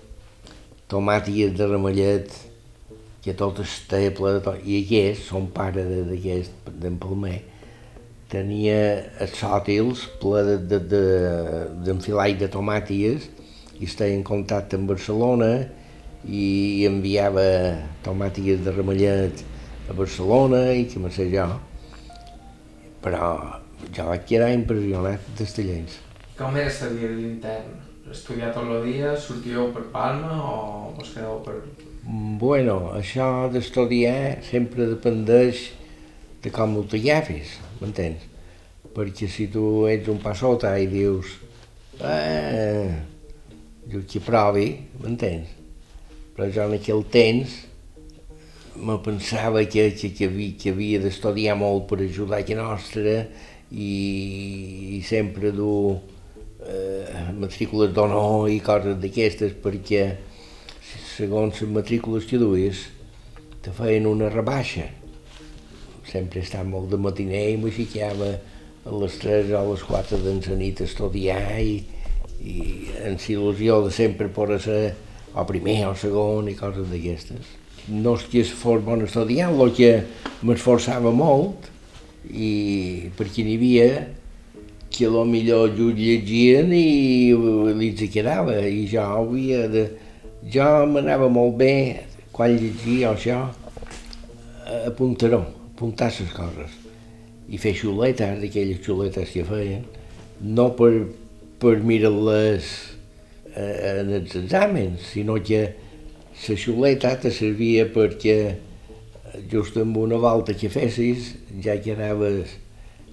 tomàtiques 0.89 1.57
de 1.57 1.67
ramellet, 1.67 2.31
que 3.23 3.35
tot 3.38 3.59
estava 3.63 4.11
ple 4.15 4.35
de 4.38 4.43
tot, 4.45 4.59
i 4.63 4.81
aquest, 4.83 5.25
son 5.27 5.49
pare 5.55 5.83
d'aquest, 6.09 6.69
d'en 6.81 6.97
Palmer, 7.01 7.39
tenia 8.29 8.79
els 9.23 9.35
sòtils 9.39 10.05
ple 10.21 10.43
d'enfilall 10.69 12.35
de, 12.35 12.39
de, 12.39 12.43
de, 12.43 12.45
de 12.45 12.51
tomàtiques 12.53 13.29
i 13.79 13.88
estava 13.88 14.13
en 14.13 14.25
contacte 14.27 14.77
amb 14.77 14.91
Barcelona 14.91 15.49
i 16.27 16.85
enviava 16.88 17.47
tomàtiques 18.05 18.61
de 18.65 18.75
ramellet 18.75 19.43
a 19.89 19.95
Barcelona 19.97 20.67
i 20.77 20.85
que 20.91 21.01
me 21.01 21.11
sé 21.15 21.29
jo 21.33 21.47
però 23.03 23.59
jo 23.95 24.05
vaig 24.11 24.25
quedar 24.27 24.51
impressionat 24.53 25.29
dels 25.38 25.53
tallents. 25.55 25.99
Com 26.39 26.57
era 26.59 26.71
la 26.71 26.89
vida 26.95 27.13
d'intern? 27.15 27.77
Estudiar 28.11 28.49
tot 28.55 28.67
el 28.73 28.85
dia, 28.88 29.13
sortíeu 29.17 29.69
per 29.75 29.85
Palma 29.93 30.35
o 30.41 30.57
us 30.99 31.13
quedeu 31.13 31.39
per... 31.45 31.59
Bueno, 32.11 32.89
això 32.97 33.45
d'estudiar 33.53 34.39
sempre 34.41 34.87
dependeix 34.89 35.59
de 36.41 36.49
com 36.49 36.71
ho 36.79 36.81
t'agafis, 36.89 37.51
m'entens? 37.77 38.23
Perquè 38.95 39.27
si 39.29 39.45
tu 39.53 39.85
ets 39.85 40.09
un 40.09 40.17
passota 40.23 40.71
i 40.81 40.87
dius 40.89 41.35
eh, 42.01 42.89
jo 43.91 44.01
que 44.09 44.21
provi, 44.25 44.71
m'entens? 45.03 45.51
Però 46.33 46.47
jo 46.55 46.65
en 46.65 46.73
aquell 46.79 47.03
temps 47.13 47.53
me 48.73 48.95
pensava 49.05 49.61
que, 49.69 49.91
que, 49.99 50.09
que, 50.09 50.31
havia, 50.31 50.55
que 50.57 50.73
havia 50.73 51.03
d'estudiar 51.03 51.59
molt 51.61 51.85
per 51.91 51.99
ajudar 52.07 52.41
a 52.41 52.57
nostra 52.57 53.19
i, 53.69 54.97
i 54.97 55.03
sempre 55.05 55.53
dur 55.53 55.99
eh, 56.65 57.29
matrícules 57.37 57.93
d'honor 57.93 58.49
i 58.49 58.57
coses 58.65 58.97
d'aquestes 58.97 59.53
perquè 59.61 60.07
segons 61.19 61.61
les 61.61 61.75
matrícules 61.75 62.25
que 62.29 62.39
duies 62.41 62.88
te 63.63 63.75
feien 63.75 64.07
una 64.07 64.31
rebaixa. 64.31 64.88
Sempre 66.09 66.41
estava 66.41 66.65
molt 66.71 66.89
de 66.89 66.99
matiner 67.03 67.45
i 67.51 67.59
m'ho 67.59 67.71
ficava 67.75 68.33
a 68.88 68.97
les 69.03 69.19
3 69.21 69.53
o 69.53 69.59
a 69.59 69.65
les 69.69 69.85
4 69.85 70.23
de 70.25 70.57
nit 70.57 70.81
a 70.81 70.88
estudiar 70.88 71.43
i, 71.59 71.79
i 72.39 72.59
en 73.05 73.19
il·lusió 73.19 73.83
de 73.85 73.93
sempre 73.93 74.31
poder 74.31 74.61
ser 74.63 74.83
o 75.35 75.45
primer 75.45 75.81
o 75.91 75.95
segon 75.99 76.47
i 76.49 76.57
coses 76.57 76.88
d'aquestes 76.89 77.59
no 77.89 78.15
és 78.17 78.25
que 78.29 78.43
fos 78.43 78.83
bon 78.85 79.03
estudiant, 79.05 79.55
el 79.57 79.73
que 79.75 79.91
m'esforçava 80.45 81.11
molt, 81.15 81.69
i 82.29 83.09
perquè 83.17 83.45
n'hi 83.45 83.55
havia 83.57 83.89
que 84.89 85.07
a 85.07 85.13
lo 85.13 85.23
millor 85.25 85.73
llegien 85.77 86.73
i 86.75 87.33
li 87.79 87.91
quedava, 88.11 88.59
i 88.67 88.85
jo 88.91 89.05
havia 89.05 89.67
de... 89.71 89.88
Jo 90.48 90.86
m'anava 90.88 91.27
molt 91.27 91.58
bé 91.60 91.74
quan 92.31 92.53
llegia 92.55 93.10
això, 93.12 93.39
apuntar-ho, 94.88 95.41
apuntar 95.74 96.08
les 96.15 96.31
coses, 96.31 96.77
i 97.50 97.58
fer 97.60 97.74
xuletes, 97.75 98.38
d'aquelles 98.39 98.79
xuletes 98.86 99.34
que 99.34 99.43
feien, 99.43 99.84
no 100.39 100.69
per, 100.79 100.93
per 101.60 101.75
mirar-les 101.84 102.69
eh, 103.51 104.00
en 104.00 104.13
els 104.22 104.38
exàmens, 104.39 105.10
sinó 105.12 105.36
que 105.43 105.65
la 106.48 106.55
xuleta 106.55 107.12
te 107.19 107.34
servia 107.36 107.89
perquè 107.91 108.38
just 109.51 109.75
amb 109.77 109.98
una 110.00 110.22
volta 110.24 110.55
que 110.55 110.72
fessis 110.72 111.34
ja 111.60 111.75
que 111.84 111.98
anaves, 111.98 112.55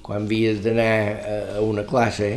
quan 0.06 0.28
havies 0.28 0.62
d'anar 0.62 1.59
a 1.59 1.64
una 1.66 1.83
classe, 1.83 2.37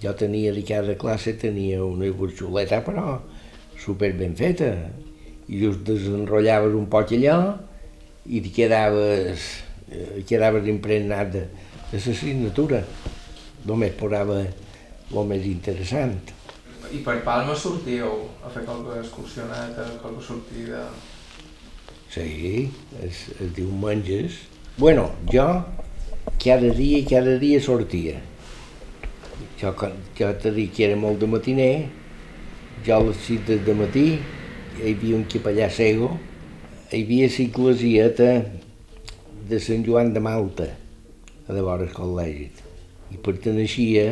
jo 0.00 0.16
tenia 0.16 0.56
de 0.56 0.64
cada 0.64 0.96
classe 0.96 1.36
tenia 1.36 1.84
una 1.84 2.08
xuleta 2.32 2.80
però 2.80 3.20
super 3.82 4.12
ben 4.14 4.36
feta 4.38 4.70
i 5.48 5.58
just 5.58 5.82
desenrotllaves 5.86 6.74
un 6.78 6.86
poc 6.90 7.14
allò 7.16 7.38
i 8.30 8.38
et 8.38 8.52
quedaves, 8.54 9.46
eh, 9.90 10.22
quedaves 10.28 10.68
impregnat 10.70 11.32
de, 11.34 11.46
de 11.90 11.98
l'assignatura. 11.98 12.82
Només 13.66 13.94
posava 13.98 14.38
el 14.42 15.26
més 15.30 15.46
interessant. 15.46 16.14
I 16.92 17.00
per 17.02 17.18
Palma 17.26 17.54
sortíeu 17.56 18.26
a 18.44 18.50
fer 18.52 18.64
qualque 18.66 19.00
excursioneta, 19.00 19.86
qualque 20.02 20.22
sortida... 20.24 20.86
Sí, 22.12 22.68
es, 23.00 23.22
es 23.40 23.52
diu 23.56 23.70
menges. 23.72 24.42
Bueno, 24.76 25.06
jo 25.32 25.46
cada 26.42 26.70
dia, 26.76 27.00
cada 27.08 27.38
dia 27.40 27.60
sortia. 27.60 28.20
Jo, 29.60 29.72
jo 30.18 30.30
t'he 30.42 30.52
dit 30.52 30.74
que 30.74 30.84
era 30.88 30.98
molt 30.98 31.22
de 31.22 31.30
matiner, 31.30 31.74
jo 32.86 32.96
a 32.96 33.02
les 33.06 33.18
6 33.28 33.62
de 33.66 33.74
matí 33.78 34.06
hi 34.16 34.90
havia 34.90 35.16
un 35.16 35.24
capellà 35.30 35.68
cego, 35.70 36.08
hi 36.90 37.02
havia 37.02 37.28
l'eclesieta 37.30 38.30
de 39.48 39.60
Sant 39.60 39.84
Joan 39.86 40.12
de 40.14 40.20
Malta, 40.20 40.66
a 41.46 41.54
de 41.54 41.62
vora 41.62 41.86
el 41.86 41.92
col·legi, 41.94 42.48
i 43.12 43.20
perteneixia 43.22 44.06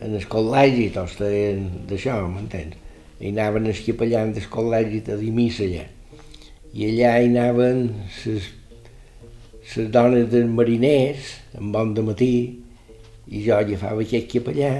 en 0.00 0.14
el 0.14 0.28
col·legi, 0.30 0.90
tots 0.94 1.18
feien 1.18 1.66
d'això, 1.90 2.20
m'entens? 2.30 2.78
Hi 3.20 3.34
anaven 3.34 3.68
els 3.68 3.82
capellans 3.84 4.38
del 4.38 4.48
col·legi 4.52 5.02
a 5.10 5.18
dir 5.20 5.34
missa 5.34 5.66
allà. 5.66 5.84
I 6.72 6.86
allà 6.86 7.12
hi 7.18 7.28
anaven 7.32 7.82
les, 8.24 8.48
les 9.74 9.90
dones 9.92 10.30
dels 10.30 10.48
mariners, 10.48 11.34
en 11.58 11.74
bon 11.74 11.92
de 11.96 12.06
matí, 12.06 12.34
i 13.30 13.42
jo 13.44 13.58
agafava 13.58 14.06
aquest 14.06 14.30
capellà, 14.32 14.72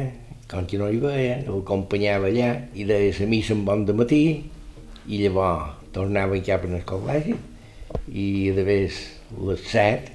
com 0.51 0.67
que 0.67 0.79
no 0.81 0.89
hi 0.91 0.99
veia, 0.99 1.37
l'acompanyava 1.47 2.31
allà, 2.31 2.51
i 2.75 2.87
deia 2.89 3.13
la 3.21 3.29
missa 3.31 3.55
en 3.55 3.63
bon 3.67 3.85
de 3.87 3.95
matí, 3.95 4.23
i 5.07 5.21
llavors 5.23 5.77
tornaven 5.95 6.43
cap 6.47 6.67
al 6.67 6.81
col·legi, 6.87 7.37
i 8.11 8.27
de 8.57 8.65
vegades 8.67 8.99
les 9.47 9.63
set 9.71 10.11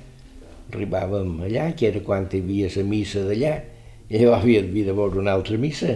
arribàvem 0.73 1.39
allà, 1.47 1.69
que 1.77 1.87
era 1.87 2.01
quan 2.03 2.27
hi 2.27 2.41
havia 2.43 2.71
la 2.75 2.83
missa 2.89 3.23
d'allà, 3.23 3.53
i 4.09 4.19
llavors 4.19 4.43
havia, 4.43 4.65
havia 4.65 4.89
de 4.89 4.97
veure 4.99 5.23
una 5.23 5.37
altra 5.39 5.57
missa. 5.61 5.95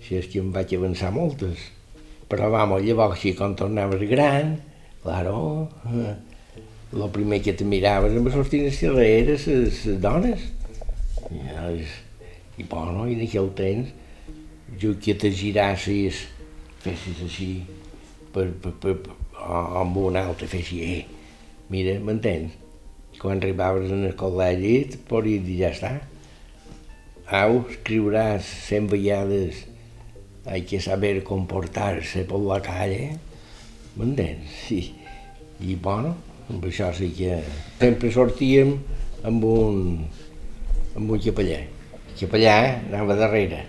Així 0.00 0.18
és 0.18 0.28
que 0.32 0.42
em 0.42 0.50
vaig 0.54 0.74
avançar 0.74 1.12
moltes. 1.14 1.70
Però, 2.28 2.50
vamos, 2.50 2.82
llavors, 2.82 3.20
si 3.22 3.36
quan 3.38 3.54
tornaves 3.54 4.02
gran, 4.10 4.56
claro, 5.04 5.68
eh, 5.86 6.14
el 6.92 7.04
primer 7.14 7.38
que 7.44 7.54
te 7.56 7.64
miraves 7.64 8.16
amb 8.18 8.32
els 8.32 8.50
tines 8.50 8.80
darrere 8.82 9.38
les 9.38 9.84
dones. 10.02 10.48
I, 11.30 11.86
i 12.62 12.68
bueno, 12.70 13.08
i 13.10 13.18
en 13.18 13.50
temps, 13.58 13.90
jo 14.78 14.94
que 15.02 15.16
te 15.18 15.32
girassis, 15.34 16.22
fessis 16.84 17.20
així, 17.26 17.50
per, 18.32 18.46
per, 18.62 18.72
per, 18.78 18.96
amb 19.82 19.98
un 20.06 20.16
altre, 20.16 20.46
fessis, 20.46 20.86
eh, 20.86 21.66
mira, 21.74 21.98
m'entens? 22.00 22.54
Quan 23.18 23.42
arribaves 23.42 23.90
en 23.92 24.06
el 24.06 24.16
col·legi, 24.16 25.02
podries 25.10 25.44
dir, 25.44 25.58
ja 25.60 25.74
està, 25.74 25.92
Au, 27.32 27.62
escriuràs 27.70 28.44
cent 28.44 28.90
vegades 28.92 29.62
hay 30.44 30.66
que 30.68 30.80
saber 30.84 31.22
comportar-se 31.24 32.26
per 32.28 32.40
la 32.44 32.58
calle, 32.60 33.14
m'entens? 33.96 34.52
I, 34.74 34.82
I, 35.62 35.76
bueno, 35.80 36.12
amb 36.52 36.66
això 36.68 36.90
sí 36.92 37.08
que 37.16 37.38
sempre 37.78 38.10
sortíem 38.12 38.74
amb 39.24 39.46
un, 39.48 39.78
amb 40.92 41.14
un 41.14 41.22
capellà. 42.12 42.12
El 42.12 42.18
capellà 42.20 42.56
anava 42.92 43.16
darrere, 43.18 43.64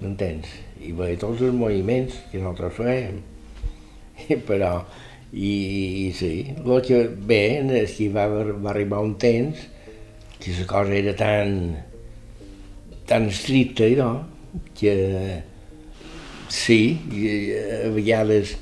m'entens? 0.00 0.48
I 0.80 0.94
veia 0.96 1.18
tots 1.20 1.42
els 1.44 1.54
moviments 1.54 2.16
que 2.30 2.40
nosaltres 2.40 2.76
fèiem. 2.78 3.20
Però, 4.48 4.72
i, 5.32 5.52
i 6.06 6.06
sí, 6.16 6.32
el 6.56 6.80
que 6.86 7.04
bé 7.30 7.42
és 7.82 7.94
que 7.98 8.08
va, 8.14 8.26
va 8.30 8.72
arribar 8.72 9.02
un 9.04 9.14
temps 9.20 9.60
que 10.40 10.56
la 10.56 10.66
cosa 10.66 10.96
era 10.96 11.14
tan, 11.14 11.76
tan 13.06 13.28
estricta, 13.28 13.86
no? 13.98 14.10
que 14.74 15.42
sí, 16.48 16.98
a 17.84 17.90
vegades 17.94 18.56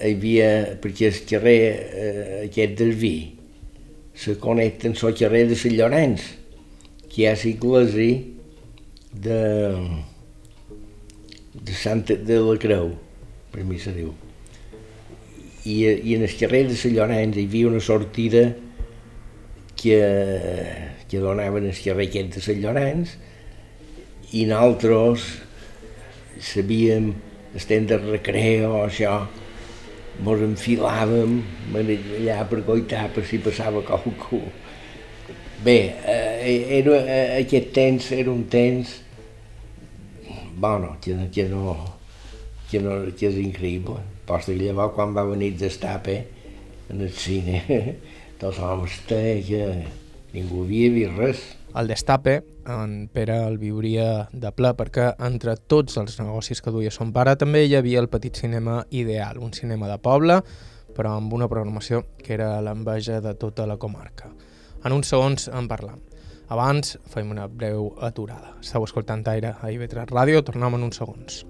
hi 0.00 0.12
havia, 0.14 0.50
perquè 0.80 1.08
el 1.10 1.22
carrer 1.28 1.60
eh, 1.60 2.36
aquest 2.46 2.76
del 2.78 2.92
vi 2.96 3.14
se 4.16 4.36
connecta 4.40 4.88
amb 4.88 5.00
el 5.08 5.16
carrer 5.16 5.46
de 5.48 5.56
Sant 5.58 5.74
Llorenç, 5.76 6.28
que 7.10 7.22
hi 7.22 7.26
ha 7.26 7.34
l'església 7.34 8.22
de, 9.12 9.40
de 11.54 11.74
Santa 11.74 12.14
de 12.14 12.38
la 12.46 12.56
Creu, 12.62 12.92
per 13.50 13.64
mi 13.66 13.78
se 13.82 13.94
diu. 13.96 14.12
I, 15.66 15.74
I 15.90 16.14
en 16.16 16.24
el 16.24 16.36
carrer 16.38 16.64
de 16.70 16.78
Sant 16.78 16.94
Llorenç 16.94 17.36
hi 17.36 17.46
havia 17.48 17.68
una 17.68 17.82
sortida 17.84 18.46
que, 19.76 19.98
que 21.10 21.20
donaven 21.20 21.66
al 21.68 21.82
carrer 21.82 22.06
aquest 22.08 22.38
de 22.38 22.44
Sant 22.46 22.62
Llorenç, 22.62 23.16
i 24.30 24.46
nosaltres 24.46 25.26
sabíem, 26.40 27.10
estem 27.58 27.90
de 27.90 27.98
recreo, 27.98 28.76
això, 28.84 29.24
ens 30.20 30.42
enfilàvem 30.46 31.40
allà 31.74 32.42
per 32.48 32.60
goitar 32.66 33.08
per 33.14 33.24
si 33.26 33.40
passava 33.42 33.82
qualcú. 33.82 34.44
Bé, 35.64 35.94
eh, 36.06 36.78
era, 36.78 36.96
eh, 37.04 37.42
aquest 37.42 37.72
temps 37.76 38.12
era 38.16 38.30
un 38.32 38.46
temps, 38.48 39.02
bueno, 40.56 40.96
que, 41.02 41.28
que 41.30 41.44
no, 41.50 41.76
que, 42.70 42.80
no, 42.80 42.94
que 43.12 43.28
és 43.28 43.36
increïble. 43.36 44.00
Posta 44.24 44.54
que 44.54 44.62
llavors 44.62 44.94
quan 44.96 45.12
va 45.12 45.26
venir 45.28 45.50
d'estape 45.60 46.16
en 46.88 47.04
el 47.04 47.12
cine, 47.12 47.60
tots 48.40 48.56
homes 48.64 48.96
que 49.04 49.60
ningú 50.32 50.64
havia 50.64 50.94
vist 50.96 51.18
res. 51.20 51.46
El 51.76 51.92
Destape, 51.92 52.40
en 52.66 53.10
Pere 53.12 53.36
el 53.44 53.60
viuria 53.60 54.30
de 54.32 54.50
ple 54.56 54.72
perquè 54.78 55.12
entre 55.28 55.58
tots 55.70 56.00
els 56.00 56.16
negocis 56.18 56.64
que 56.64 56.72
duia 56.72 56.90
son 56.90 57.12
pare 57.12 57.36
també 57.36 57.66
hi 57.66 57.76
havia 57.76 58.00
el 58.00 58.08
petit 58.08 58.40
cinema 58.40 58.80
ideal, 58.90 59.38
un 59.38 59.52
cinema 59.52 59.92
de 59.92 60.00
poble, 60.00 60.40
però 60.96 61.18
amb 61.18 61.36
una 61.36 61.52
programació 61.52 62.06
que 62.16 62.32
era 62.38 62.56
l'enveja 62.64 63.20
de 63.20 63.36
tota 63.36 63.68
la 63.68 63.76
comarca. 63.76 64.32
En 64.80 64.94
uns 64.96 65.10
segons 65.12 65.48
en 65.52 65.66
parlam. 65.68 66.00
Abans 66.50 66.96
fem 67.12 67.28
una 67.30 67.44
breu 67.46 67.90
aturada. 68.00 68.54
Estau 68.64 68.86
escoltant 68.88 69.26
Aire 69.28 69.52
a 69.60 69.68
IB3 69.68 70.08
Ràdio, 70.08 70.40
tornem 70.46 70.80
en 70.80 70.88
uns 70.88 71.02
segons. 71.02 71.44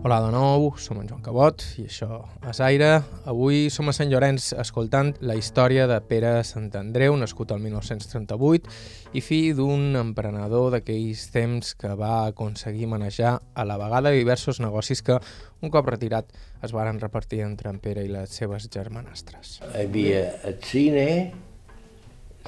Hola 0.00 0.16
de 0.24 0.30
nou, 0.32 0.70
som 0.80 0.96
en 0.96 1.04
Joan 1.10 1.20
Cabot 1.20 1.60
i 1.76 1.82
això 1.84 2.22
és 2.48 2.56
Aire. 2.64 3.02
Avui 3.28 3.66
som 3.68 3.90
a 3.90 3.92
Sant 3.92 4.08
Llorenç 4.08 4.46
escoltant 4.56 5.10
la 5.20 5.34
història 5.36 5.84
de 5.90 5.98
Pere 6.08 6.30
Sant 6.48 6.70
Andreu, 6.78 7.12
nascut 7.20 7.50
el 7.52 7.58
1938 7.60 8.70
i 9.12 9.20
fill 9.20 9.58
d'un 9.58 9.98
emprenedor 10.00 10.70
d'aquells 10.72 11.26
temps 11.34 11.74
que 11.76 11.90
va 12.00 12.14
aconseguir 12.30 12.88
manejar 12.88 13.34
a 13.52 13.66
la 13.68 13.76
vegada 13.76 14.08
diversos 14.14 14.62
negocis 14.64 15.04
que, 15.04 15.18
un 15.60 15.68
cop 15.74 15.90
retirat, 15.92 16.32
es 16.64 16.72
varen 16.72 17.00
repartir 17.02 17.42
entre 17.44 17.68
en 17.68 17.76
Pere 17.84 18.06
i 18.06 18.08
les 18.08 18.32
seves 18.40 18.70
germanastres. 18.72 19.58
Hi 19.74 19.82
havia 19.82 20.22
el 20.48 20.56
cine, 20.64 21.04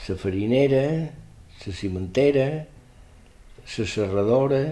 la 0.07 0.17
farinera, 0.25 0.87
la 1.67 1.77
cimentera, 1.83 2.49
la 3.77 3.87
serradora, 3.93 4.63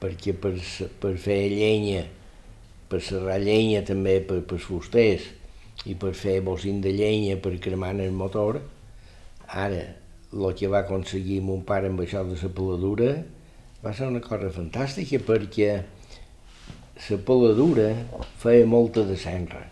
perquè 0.00 0.34
per, 0.36 0.54
per 1.00 1.14
fer 1.20 1.40
llenya, 1.52 2.04
per 2.90 3.00
serrar 3.02 3.38
llenya 3.42 3.82
també 3.86 4.18
per, 4.20 4.42
per 4.46 4.58
fusters 4.62 5.26
i 5.86 5.94
per 5.98 6.12
fer 6.16 6.40
bocin 6.44 6.80
de 6.84 6.92
llenya 6.94 7.36
per 7.42 7.56
cremar 7.62 7.94
el 8.00 8.12
motor, 8.12 8.60
ara 9.46 9.84
el 10.32 10.54
que 10.58 10.68
va 10.68 10.82
aconseguir 10.84 11.40
mon 11.44 11.62
pare 11.64 11.88
amb 11.88 12.02
això 12.02 12.24
de 12.26 12.36
la 12.36 12.50
peladura 12.52 13.12
va 13.84 13.92
ser 13.94 14.08
una 14.10 14.20
cosa 14.20 14.50
fantàstica 14.50 15.20
perquè 15.22 15.70
la 17.06 17.18
peladura 17.28 17.90
feia 18.42 18.66
molta 18.66 19.04
de 19.06 19.16
senra 19.20 19.62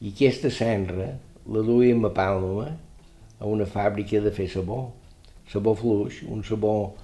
i 0.00 0.14
aquesta 0.14 0.50
senra 0.50 1.10
la 1.50 1.62
duíem 1.66 2.06
a 2.08 2.10
Palma 2.16 2.70
a 3.40 3.48
una 3.48 3.66
fàbrica 3.68 4.20
de 4.24 4.30
fer 4.32 4.46
sabó, 4.52 4.92
sabó 5.48 5.74
fluix, 5.76 6.22
un 6.28 6.44
sabó 6.44 6.94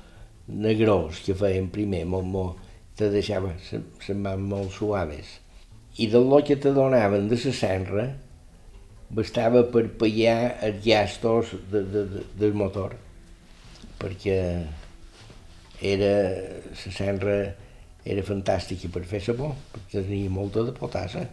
negrós 0.48 1.22
que 1.26 1.34
feien 1.34 1.68
primer, 1.72 2.04
molt, 2.06 2.26
molt, 2.30 2.62
te 2.96 3.10
deixava 3.12 3.52
les 3.56 4.10
mans 4.14 4.42
molt 4.42 4.72
suaves. 4.72 5.36
I 5.98 6.08
del 6.12 6.28
lo 6.30 6.42
que 6.44 6.56
te 6.56 6.72
donaven 6.76 7.28
de 7.28 7.38
la 7.42 7.52
serra, 7.52 8.06
bastava 9.10 9.62
per 9.70 9.86
pagar 10.00 10.56
els 10.66 10.82
gastos 10.84 11.54
de, 11.70 11.82
de, 11.82 12.02
de, 12.10 12.24
del 12.40 12.54
motor, 12.54 12.96
perquè 14.00 14.38
era, 15.80 16.12
la 16.72 16.92
serra 16.98 17.36
era 18.06 18.22
fantàstica 18.26 18.90
per 18.92 19.04
fer 19.08 19.22
sabó, 19.22 19.52
perquè 19.72 20.02
tenia 20.02 20.30
molta 20.30 20.64
de 20.66 20.74
potassa. 20.76 21.26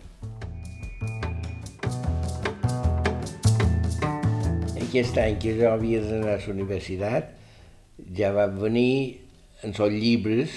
Aquest 4.83 5.17
any 5.17 5.39
que 5.41 5.55
jo 5.57 5.71
havia 5.71 6.01
d'anar 6.05 6.35
a 6.35 6.41
la 6.41 6.53
universitat 6.53 7.31
ja 8.17 8.31
va 8.35 8.47
venir 8.47 9.19
en 9.63 9.73
els 9.73 9.95
llibres 9.95 10.55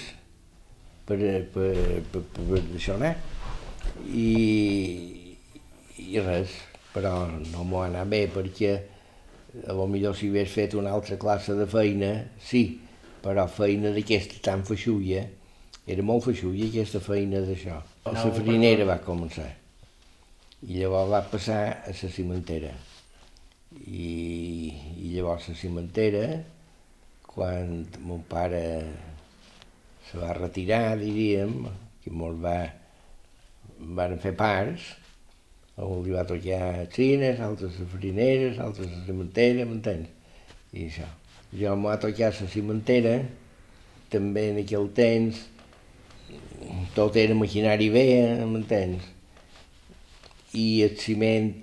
per, 1.07 1.17
per, 1.17 1.71
per, 2.11 2.23
per, 2.35 2.43
per 2.43 2.61
això 2.77 2.97
anar. 2.97 3.15
I, 4.11 4.29
i 6.03 6.23
res, 6.23 6.53
però 6.93 7.13
no 7.27 7.63
m'ho 7.63 7.81
ha 7.83 7.87
anat 7.91 8.11
bé 8.11 8.25
perquè 8.33 8.73
a 9.67 9.73
lo 9.73 9.87
millor 9.89 10.15
si 10.17 10.29
hagués 10.29 10.51
fet 10.53 10.75
una 10.77 10.91
altra 10.93 11.17
classe 11.17 11.55
de 11.57 11.65
feina, 11.69 12.11
sí, 12.43 12.65
però 13.23 13.47
feina 13.49 13.93
d'aquesta 13.95 14.43
tan 14.43 14.65
feixulla, 14.67 15.23
era 15.87 16.03
molt 16.03 16.27
feixulla 16.27 16.67
aquesta 16.67 17.01
feina 17.01 17.41
d'això. 17.45 17.79
A 18.07 18.13
la 18.13 18.27
farinera 18.35 18.85
va 18.87 18.99
començar 19.03 19.47
i 20.65 20.79
llavors 20.79 21.11
va 21.11 21.21
passar 21.29 21.61
a 21.85 21.93
la 21.93 22.09
cimentera. 22.09 22.71
I, 23.85 24.73
i 25.03 25.11
llavors 25.13 25.49
la 25.51 25.55
cimentera, 25.55 26.23
quan 27.37 27.85
mon 28.01 28.23
pare 28.25 28.63
se 30.09 30.17
va 30.17 30.33
retirar, 30.33 30.97
diríem, 30.97 31.67
que 32.01 32.09
molt 32.09 32.39
va, 32.41 32.55
van 33.77 34.15
fer 34.23 34.31
parts, 34.39 34.87
un 35.77 36.01
li 36.01 36.15
va 36.15 36.23
tocar 36.25 36.87
cines, 36.95 37.37
altres 37.45 37.77
a 37.83 37.85
farineres, 37.91 38.57
altres 38.63 38.89
a 38.89 39.03
cimentera, 39.05 39.67
m'entens? 39.69 40.09
I 40.73 40.87
això. 40.87 41.05
Jo 41.53 41.75
m'ho 41.77 41.91
va 41.91 41.99
tocar 42.01 42.31
la 42.33 42.49
cimentera, 42.49 43.13
també 44.09 44.47
en 44.55 44.57
aquell 44.63 44.89
temps, 44.97 45.45
tot 46.97 47.21
era 47.21 47.37
maquinari 47.37 47.91
bé, 47.93 48.07
m'entens? 48.49 49.05
I 50.57 50.67
el 50.87 50.97
ciment, 50.97 51.53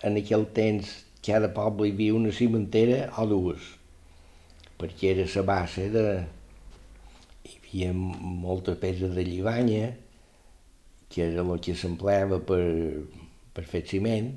en 0.00 0.16
aquell 0.22 0.48
temps, 0.56 0.96
cada 1.20 1.52
poble 1.52 1.90
hi 1.90 1.98
havia 1.98 2.16
una 2.16 2.32
cimentera 2.32 3.10
o 3.20 3.28
dues, 3.28 3.74
perquè 4.78 5.14
era 5.14 5.28
la 5.34 5.46
base 5.46 5.88
de... 5.94 6.04
Hi 7.48 7.56
havia 7.58 7.92
molta 7.94 8.74
pedra 8.80 9.08
de 9.12 9.24
llibanya, 9.24 9.88
que 11.08 11.24
era 11.24 11.42
el 11.42 11.60
que 11.64 11.74
s'empleava 11.76 12.38
per, 12.44 12.62
per 13.56 13.64
fer 13.68 13.82
ciment, 13.88 14.30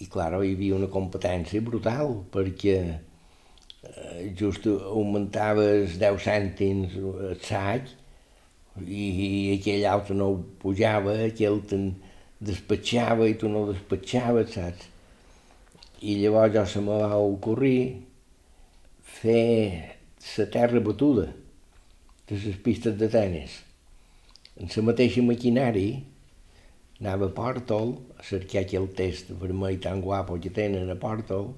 i 0.00 0.08
clar, 0.08 0.32
hi 0.40 0.54
havia 0.54 0.76
una 0.78 0.88
competència 0.92 1.60
brutal, 1.64 2.14
perquè 2.32 2.76
eh, 2.90 4.30
just 4.36 4.66
augmentaves 4.70 5.98
10 6.00 6.22
cèntims 6.24 6.96
el 7.00 7.34
sac 7.44 7.90
i, 8.86 9.02
i 9.04 9.30
aquell 9.58 9.84
altre 9.90 10.16
no 10.16 10.30
ho 10.32 10.38
pujava, 10.62 11.18
aquell 11.26 11.60
te'n 11.68 11.90
despatxava 12.40 13.28
i 13.28 13.36
tu 13.36 13.50
no 13.52 13.66
despatxaves, 13.68 14.54
saps? 14.56 14.88
I 16.00 16.16
llavors 16.22 16.54
ja 16.54 16.64
se 16.64 16.80
me 16.80 16.96
va 16.96 17.18
ocorrir 17.20 17.80
fer 19.20 19.96
la 20.36 20.46
terra 20.56 20.80
batuda 20.80 21.26
de 22.28 22.38
les 22.44 22.56
pistes 22.64 22.96
de 22.96 23.08
tenis 23.12 23.58
en 24.60 24.68
la 24.76 24.86
mateixa 24.90 25.22
maquinari 25.24 25.88
anava 27.00 27.30
a 27.30 27.34
Portol 27.36 27.94
a 28.18 28.24
cercar 28.28 28.62
aquell 28.64 28.88
test 28.96 29.32
vermell 29.42 29.80
tan 29.80 30.02
guapo 30.04 30.36
que 30.40 30.52
tenen 30.52 30.90
a 30.92 30.96
Portol 31.00 31.52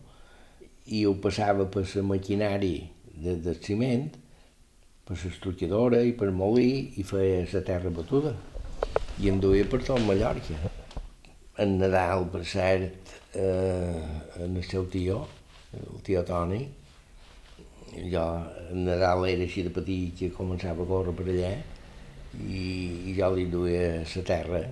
i 0.87 1.05
ho 1.07 1.15
passava 1.25 1.67
per 1.67 1.85
la 1.95 2.03
maquinari 2.03 2.75
de, 3.15 3.37
de 3.39 3.55
ciment, 3.63 4.09
per 5.07 5.17
l'estructuradora 5.19 6.03
i 6.03 6.15
per 6.19 6.31
molí 6.35 6.95
i 6.99 7.07
feia 7.07 7.43
la 7.53 7.63
terra 7.67 7.91
batuda 7.91 8.35
i 9.23 9.29
em 9.31 9.39
duia 9.43 9.67
per 9.69 9.83
tot 9.85 10.01
Mallorca. 10.07 10.57
En 11.63 11.77
Nadal, 11.79 12.25
per 12.33 12.43
cert, 12.49 13.11
eh, 13.37 14.03
en 14.43 14.57
el 14.57 14.65
seu 14.65 14.87
tio, 14.91 15.21
el 15.77 16.01
tio 16.07 16.23
Toni, 16.27 16.63
jo 17.93 18.25
en 18.71 18.85
Nadal 18.87 19.27
era 19.29 19.45
així 19.45 19.65
de 19.67 19.73
petit 19.75 20.15
que 20.19 20.31
començava 20.33 20.85
a 20.85 20.89
córrer 20.89 21.13
per 21.17 21.27
allà 21.29 21.53
i, 22.41 22.63
i 23.11 23.15
jo 23.19 23.29
li 23.35 23.47
duia 23.53 24.03
la 24.03 24.23
terra 24.25 24.63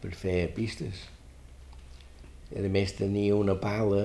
per 0.00 0.12
fer 0.16 0.36
pistes. 0.54 1.06
A 2.56 2.62
més 2.66 2.94
tenia 2.98 3.36
una 3.36 3.56
pala 3.58 4.04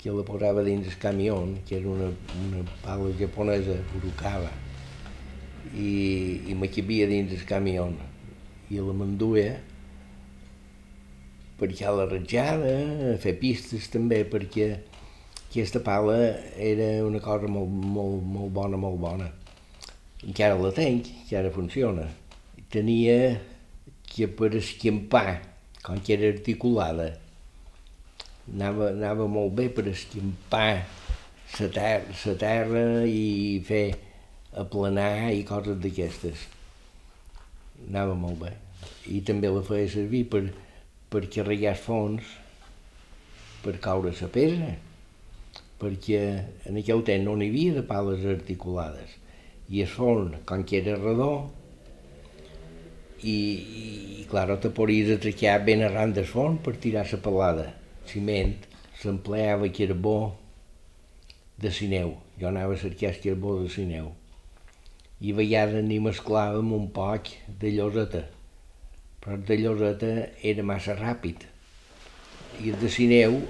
que 0.00 0.12
la 0.12 0.24
posava 0.24 0.64
dins 0.64 0.88
el 0.88 0.96
camió, 1.00 1.36
que 1.68 1.76
era 1.76 1.88
una, 1.88 2.08
una 2.46 2.64
pala 2.80 3.12
japonesa, 3.18 3.76
Urukawa, 3.98 4.50
i, 5.76 5.90
i 6.48 6.56
me 6.56 6.70
cabia 6.72 7.08
dins 7.08 7.34
el 7.36 7.44
camió 7.48 7.90
i 8.70 8.80
la 8.80 8.94
m'enduia 8.96 9.58
perquè 11.60 11.92
la 11.92 12.06
ratjada, 12.08 12.72
a 13.12 13.16
fer 13.20 13.34
pistes 13.36 13.90
també, 13.92 14.22
perquè 14.24 14.78
aquesta 15.50 15.82
pala 15.82 16.16
era 16.56 17.04
una 17.04 17.20
cosa 17.20 17.50
molt, 17.50 17.68
molt, 17.68 18.22
molt 18.22 18.52
bona, 18.54 18.78
molt 18.78 19.00
bona 19.02 19.30
encara 20.26 20.56
la 20.60 20.70
tenc, 20.76 21.08
encara 21.24 21.50
funciona. 21.52 22.06
Tenia 22.70 23.40
que 24.10 24.28
per 24.28 24.52
esquimpar, 24.58 25.40
com 25.82 26.00
que 26.04 26.14
era 26.16 26.30
articulada, 26.34 27.14
anava, 28.50 28.90
anava 28.90 29.28
molt 29.30 29.54
bé 29.56 29.68
per 29.72 29.86
esquimpar 29.90 30.84
la 31.56 31.68
terra, 31.74 32.34
terra 32.38 32.84
i 33.08 33.60
fer 33.66 33.86
aplanar 34.60 35.30
i 35.32 35.44
coses 35.48 35.80
d'aquestes. 35.80 36.44
Anava 37.88 38.14
molt 38.18 38.42
bé. 38.44 38.52
I 39.08 39.22
també 39.24 39.48
la 39.48 39.64
feia 39.64 39.88
servir 39.88 40.26
per, 40.30 40.44
per 41.10 41.24
carregar 41.32 41.78
fons, 41.80 42.36
per 43.64 43.78
caure 43.80 44.12
la 44.20 44.28
pedra, 44.32 44.74
perquè 45.80 46.20
en 46.68 46.76
aquell 46.80 47.02
temps 47.06 47.24
no 47.24 47.38
n'hi 47.38 47.48
havia 47.50 47.78
de 47.78 47.86
pales 47.88 48.26
articulades 48.28 49.16
i 49.70 49.84
el 49.84 49.90
forn, 49.90 50.34
com 50.46 50.64
que 50.66 50.80
era 50.80 50.96
redó, 50.98 51.32
i, 53.22 53.36
i 54.20 54.24
claro, 54.30 54.56
te 54.58 54.70
podies 54.74 55.12
atracar 55.14 55.60
ben 55.66 55.84
arran 55.86 56.14
del 56.16 56.26
forn 56.26 56.58
per 56.64 56.74
tirar 56.82 57.04
la 57.12 57.20
pelada. 57.22 57.66
Ciment 58.10 58.56
s'empleava 59.00 59.68
carbó 59.76 60.16
de 61.60 61.70
sineu. 61.70 62.16
Jo 62.40 62.48
anava 62.48 62.74
a 62.74 62.82
cercar 62.82 63.12
el 63.12 63.22
carbó 63.22 63.60
de 63.60 63.70
sineu. 63.70 64.10
I 65.20 65.34
a 65.34 65.38
vegades 65.38 65.84
n'hi 65.84 66.00
mesclàvem 66.02 66.72
un 66.74 66.88
poc 66.96 67.28
de 67.60 67.74
lloseta, 67.76 68.24
però 69.20 69.36
de 69.36 69.58
lloseta 69.60 70.12
era 70.52 70.64
massa 70.64 70.96
ràpid. 70.96 71.44
I 72.64 72.72
el 72.72 72.80
de 72.80 72.88
sineu 72.90 73.42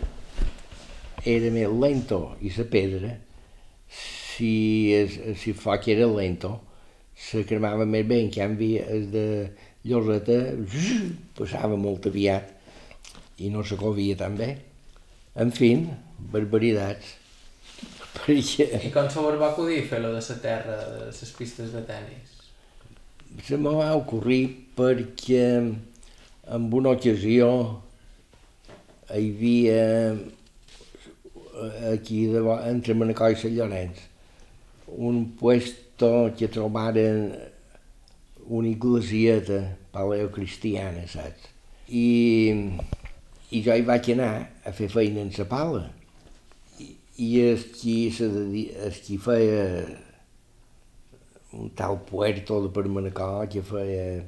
era 1.29 1.51
més 1.53 1.69
lento 1.83 2.21
i 2.41 2.53
la 2.57 2.65
pedra 2.71 3.17
si, 4.41 4.93
es, 4.95 5.19
si 5.41 5.53
el 5.53 5.59
foc 5.59 5.89
era 5.93 6.07
lento, 6.09 6.55
se 7.21 7.45
cremava 7.45 7.85
més 7.85 8.07
bé, 8.09 8.23
en 8.25 8.31
canvi 8.33 8.71
el 8.81 9.11
de 9.13 9.27
lloseta 9.85 10.39
passava 11.37 11.77
molt 11.81 12.09
aviat 12.09 12.57
i 13.41 13.51
no 13.53 13.65
se 13.65 13.77
covia 13.81 14.17
tan 14.21 14.37
bé. 14.41 14.51
En 15.41 15.53
fi, 15.55 15.75
barbaritats. 16.33 17.17
Perquè... 18.17 18.67
I 18.89 18.91
com 18.93 19.09
se 19.13 19.23
va 19.23 19.51
acudir 19.51 19.85
fer-lo 19.89 20.11
de 20.13 20.21
la 20.25 20.39
terra, 20.43 20.77
de 20.97 21.07
les 21.13 21.37
pistes 21.37 21.71
de 21.77 21.85
tennis? 21.89 22.35
Se 23.47 23.57
me 23.57 23.73
va 23.77 23.95
ocorrir 23.97 24.43
perquè 24.77 25.45
en 25.61 26.67
una 26.81 26.97
ocasió 26.97 27.49
hi 29.11 29.31
havia 29.31 29.85
aquí 31.92 32.25
de, 32.33 32.40
entre 32.70 32.96
Manacor 32.96 33.35
i 33.35 33.38
Sant 33.40 33.57
Llorenç 33.57 34.07
un 34.90 35.37
puesto 35.38 36.33
que 36.37 36.49
trobaren 36.49 37.38
una 38.46 38.68
iglesieta 38.68 39.77
paleocristiana, 39.92 41.07
saps? 41.07 41.49
I, 41.88 42.57
i 43.51 43.62
jo 43.62 43.75
hi 43.75 43.87
vaig 43.87 44.11
anar 44.14 44.33
a 44.66 44.73
fer 44.75 44.90
feina 44.90 45.23
en 45.23 45.33
la 45.37 45.46
pala. 45.51 45.85
I, 46.83 46.90
i 47.23 47.31
el 47.44 47.64
qui, 47.75 47.96
el 48.18 49.01
qui 49.05 49.18
feia 49.23 49.64
un 51.55 51.70
tal 51.79 51.99
puerto 52.07 52.61
de 52.66 52.70
per 52.75 52.87
Manacor 52.88 53.49
que 53.51 53.62
feia 53.66 54.25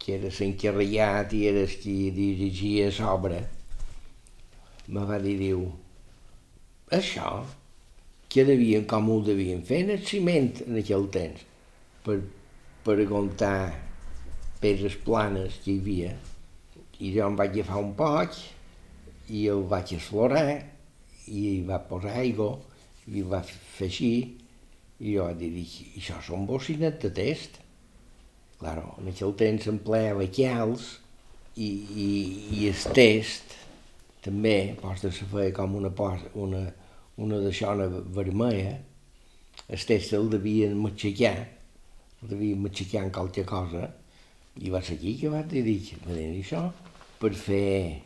que 0.00 0.18
era 0.18 0.30
l'encarregat 0.30 1.32
i 1.34 1.46
era 1.50 1.64
el 1.64 1.72
qui 1.82 2.10
dirigia 2.14 2.92
l'obra, 3.00 3.40
me 4.86 5.02
va 5.08 5.18
dir, 5.18 5.34
diu, 5.40 5.64
això 6.94 7.30
què 8.30 8.44
devien, 8.46 8.84
com 8.90 9.08
ho 9.10 9.20
devien 9.24 9.62
fer 9.66 9.82
en 9.84 9.92
el 9.96 10.06
ciment 10.06 10.52
en 10.66 10.78
aquell 10.80 11.06
temps, 11.14 11.42
per, 12.04 12.18
per 12.84 12.96
aguantar 13.00 13.58
pedres 14.62 14.96
planes 15.06 15.60
que 15.64 15.72
hi 15.72 15.80
havia. 15.80 16.14
I 17.00 17.12
jo 17.14 17.26
em 17.26 17.36
vaig 17.38 17.56
agafar 17.56 17.82
un 17.82 17.92
poc 17.98 18.38
i 19.32 19.46
el 19.52 19.66
vaig 19.70 19.96
esflorar 19.96 20.48
i 21.26 21.40
hi 21.40 21.60
va 21.66 21.82
posar 21.88 22.14
aigua 22.22 22.54
i 23.06 23.22
va 23.22 23.42
fer 23.46 23.88
així 23.90 24.12
I 24.96 25.12
jo 25.12 25.26
vaig 25.26 25.42
dir, 25.42 25.64
això 25.98 26.22
són 26.24 26.46
bocinet 26.48 27.02
de 27.02 27.10
test. 27.12 27.58
Claro, 28.56 28.94
en 29.02 29.10
aquell 29.10 29.34
temps 29.36 29.66
s'empleava 29.66 30.24
quals 30.32 30.86
i, 31.60 31.68
i, 31.68 32.08
i 32.56 32.68
el 32.70 32.94
test 32.96 33.52
també, 34.26 34.56
posta 34.80 35.12
se 35.14 35.26
feia 35.30 35.54
com 35.56 35.76
una, 35.78 35.92
una, 36.34 36.62
una 37.22 37.38
deixona 37.44 37.86
vermella, 38.16 38.76
el 39.66 39.86
test 39.88 40.12
el 40.18 40.28
devien 40.30 40.76
matxacar, 40.78 41.36
el 42.22 42.32
devien 42.32 42.60
matxacar 42.64 43.06
en 43.06 43.14
qualque 43.14 43.46
cosa, 43.48 43.86
i 44.56 44.72
va 44.72 44.82
ser 44.82 44.96
aquí 44.96 45.16
que 45.20 45.30
va 45.32 45.42
dir 45.50 45.64
això, 46.40 46.66
per 47.20 47.32
fer, 47.36 48.02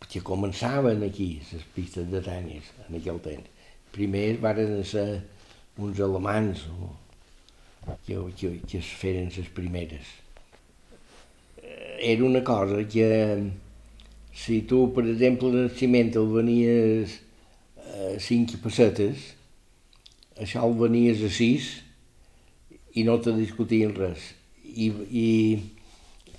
perquè 0.00 0.22
començaven 0.26 1.04
aquí 1.06 1.32
les 1.52 1.66
pistes 1.74 2.08
de 2.10 2.22
tenis 2.24 2.70
en 2.86 2.98
aquell 2.98 3.20
temps. 3.24 3.56
Primer 3.94 4.38
van 4.42 4.60
ser 4.86 5.06
uns 5.80 6.00
alemans 6.00 6.66
que, 8.06 8.16
que, 8.36 8.52
que 8.66 8.78
es 8.78 8.90
feren 9.00 9.30
les 9.36 9.48
primeres. 9.56 10.14
Era 12.00 12.24
una 12.24 12.42
cosa 12.44 12.84
que 12.88 13.08
si 14.34 14.62
tu, 14.62 14.86
per 14.94 15.04
exemple, 15.08 15.50
el 15.50 15.70
ciment 15.74 16.12
el 16.16 16.28
venies 16.32 17.16
a 17.90 18.14
5 18.22 18.60
pessetes, 18.62 19.30
això 20.40 20.62
el 20.66 20.76
venies 20.78 21.24
a 21.26 21.30
6 21.34 21.70
i 23.00 23.04
no 23.06 23.18
te 23.22 23.34
discutien 23.36 23.94
res. 23.96 24.30
I, 24.70 24.88
i, 25.10 25.28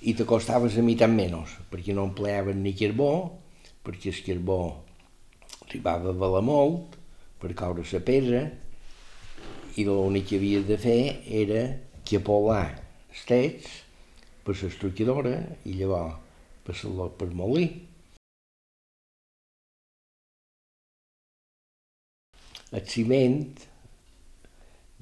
i 0.00 0.14
te 0.16 0.26
costaves 0.28 0.78
a 0.78 0.84
mitat 0.84 1.12
menys, 1.12 1.58
perquè 1.70 1.94
no 1.96 2.08
empleaven 2.08 2.62
ni 2.64 2.72
carbó, 2.78 3.12
perquè 3.84 4.12
el 4.12 4.24
carbó 4.26 4.58
arribava 5.66 6.10
a 6.12 6.18
valer 6.24 6.42
molt, 6.48 6.98
per 7.42 7.52
caure 7.58 7.84
la 7.84 8.02
pedra, 8.06 8.42
i 9.76 9.84
l'únic 9.88 10.28
que 10.28 10.40
havia 10.40 10.60
de 10.68 10.76
fer 10.80 11.00
era 11.42 11.62
que 12.04 12.20
polar 12.20 12.66
els 13.08 13.22
tets 13.28 13.70
per 14.44 14.56
l'estructuradora 14.58 15.38
i 15.64 15.78
llavors 15.78 16.21
per 16.66 17.28
molí. 17.36 17.66
El 22.72 22.84
ciment, 22.88 23.42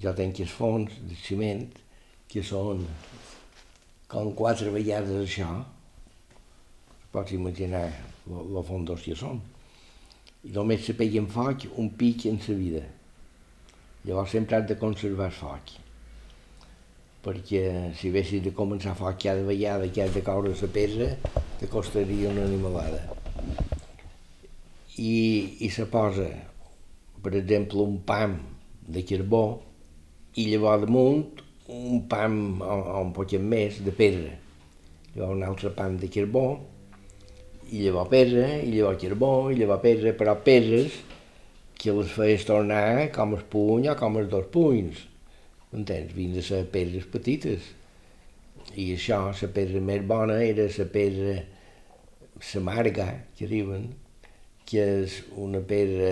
jo 0.02 0.12
tenc 0.18 0.40
els 0.42 0.54
fons 0.56 0.96
de 1.06 1.18
ciment, 1.22 1.68
que 2.30 2.42
són 2.46 2.82
com 4.10 4.32
quatre 4.38 4.72
vegades 4.74 5.20
això, 5.22 5.50
pots 7.14 7.34
imaginar 7.36 7.84
el 8.26 8.62
fondos 8.66 9.04
que 9.06 9.14
són. 9.18 9.38
I 10.46 10.54
només 10.56 10.82
se 10.86 10.96
peguen 10.98 11.28
foc 11.30 11.68
un 11.78 11.92
pic 12.00 12.26
en 12.30 12.40
sa 12.42 12.56
vida. 12.58 12.82
Llavors 14.06 14.34
sempre 14.34 14.56
has 14.56 14.66
de 14.66 14.78
conservar 14.80 15.30
foc, 15.36 15.74
perquè 17.24 17.92
si 17.98 18.08
haguessis 18.08 18.42
de 18.44 18.52
començar 18.56 18.96
foc 18.98 19.18
cada 19.20 19.44
vegada 19.44 19.88
que 19.92 20.02
has 20.04 20.14
de 20.14 20.22
caure 20.24 20.54
la 20.54 20.70
pedra, 20.72 21.10
te 21.60 21.68
costaria 21.68 22.30
una 22.30 22.46
animalada. 22.48 23.02
I, 24.96 25.56
i 25.64 25.68
se 25.72 25.86
posa, 25.88 26.28
per 27.22 27.34
exemple, 27.36 27.80
un 27.80 28.00
pam 28.04 28.38
de 28.90 29.04
carbó 29.06 29.44
i 30.36 30.46
llavors 30.50 30.84
damunt 30.86 31.44
un 31.70 32.02
pam 32.10 32.60
o, 32.62 32.74
o 32.96 33.00
un 33.04 33.12
poquet 33.14 33.42
més 33.42 33.78
de 33.84 33.92
pedra. 33.94 34.34
Llavors 35.14 35.36
un 35.36 35.46
altre 35.46 35.72
pam 35.76 35.96
de 36.00 36.10
carbó 36.12 36.44
i 37.70 37.84
llavors 37.84 38.10
pedra, 38.10 38.48
i 38.58 38.72
llavors 38.74 39.00
carbó, 39.02 39.34
i 39.50 39.58
llavors 39.60 39.84
pedra, 39.84 40.14
però 40.18 40.34
pedres 40.42 40.96
que 41.80 41.94
les 41.96 42.10
feies 42.12 42.44
tornar 42.44 43.08
com 43.14 43.36
el 43.36 43.46
puny 43.52 43.88
o 43.92 43.96
com 43.96 44.18
els 44.20 44.28
dos 44.32 44.48
punys. 44.52 45.09
Entens? 45.72 46.10
A 46.16 46.42
ser 46.42 46.64
pedres 46.72 47.06
petites. 47.06 47.68
I 48.74 48.90
això, 48.96 49.20
la 49.30 49.48
pedra 49.54 49.80
més 49.82 50.02
bona 50.06 50.40
era 50.42 50.66
la 50.66 50.86
pedra, 50.90 51.36
la 52.54 52.62
marga, 52.66 53.06
que 53.38 53.46
diuen, 53.46 53.86
que 54.66 54.82
és 55.04 55.20
una 55.38 55.62
pedra 55.62 56.10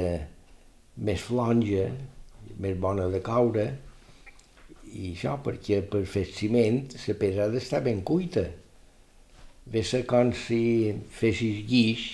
més 0.97 1.27
flonja, 1.27 1.89
més 2.59 2.79
bona 2.79 3.09
de 3.11 3.21
caure, 3.23 3.67
i 4.89 5.13
això 5.13 5.37
perquè 5.45 5.83
per 5.91 6.05
fer 6.09 6.25
ciment 6.25 6.81
la 7.05 7.19
pedra 7.19 7.47
ha 7.47 7.53
d'estar 7.53 7.83
ben 7.85 8.01
cuita. 8.07 8.47
Ve 9.69 9.83
ser 9.85 10.05
com 10.09 10.33
si 10.33 10.95
fessis 11.11 11.61
guix, 11.69 12.09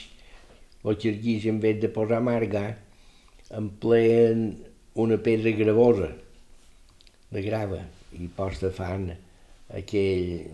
o 0.83 0.97
que 0.97 1.13
el 1.13 1.21
guix 1.21 1.47
en 1.49 1.61
vez 1.61 1.79
de 1.81 1.93
posar 1.93 2.25
marga 2.25 2.67
empleen 3.53 4.49
una 5.01 5.21
pedra 5.23 5.53
gravosa 5.57 6.11
de 7.35 7.43
grava 7.45 7.83
i 8.15 8.29
posta 8.31 8.73
fan 8.75 9.11
aquell... 9.81 10.47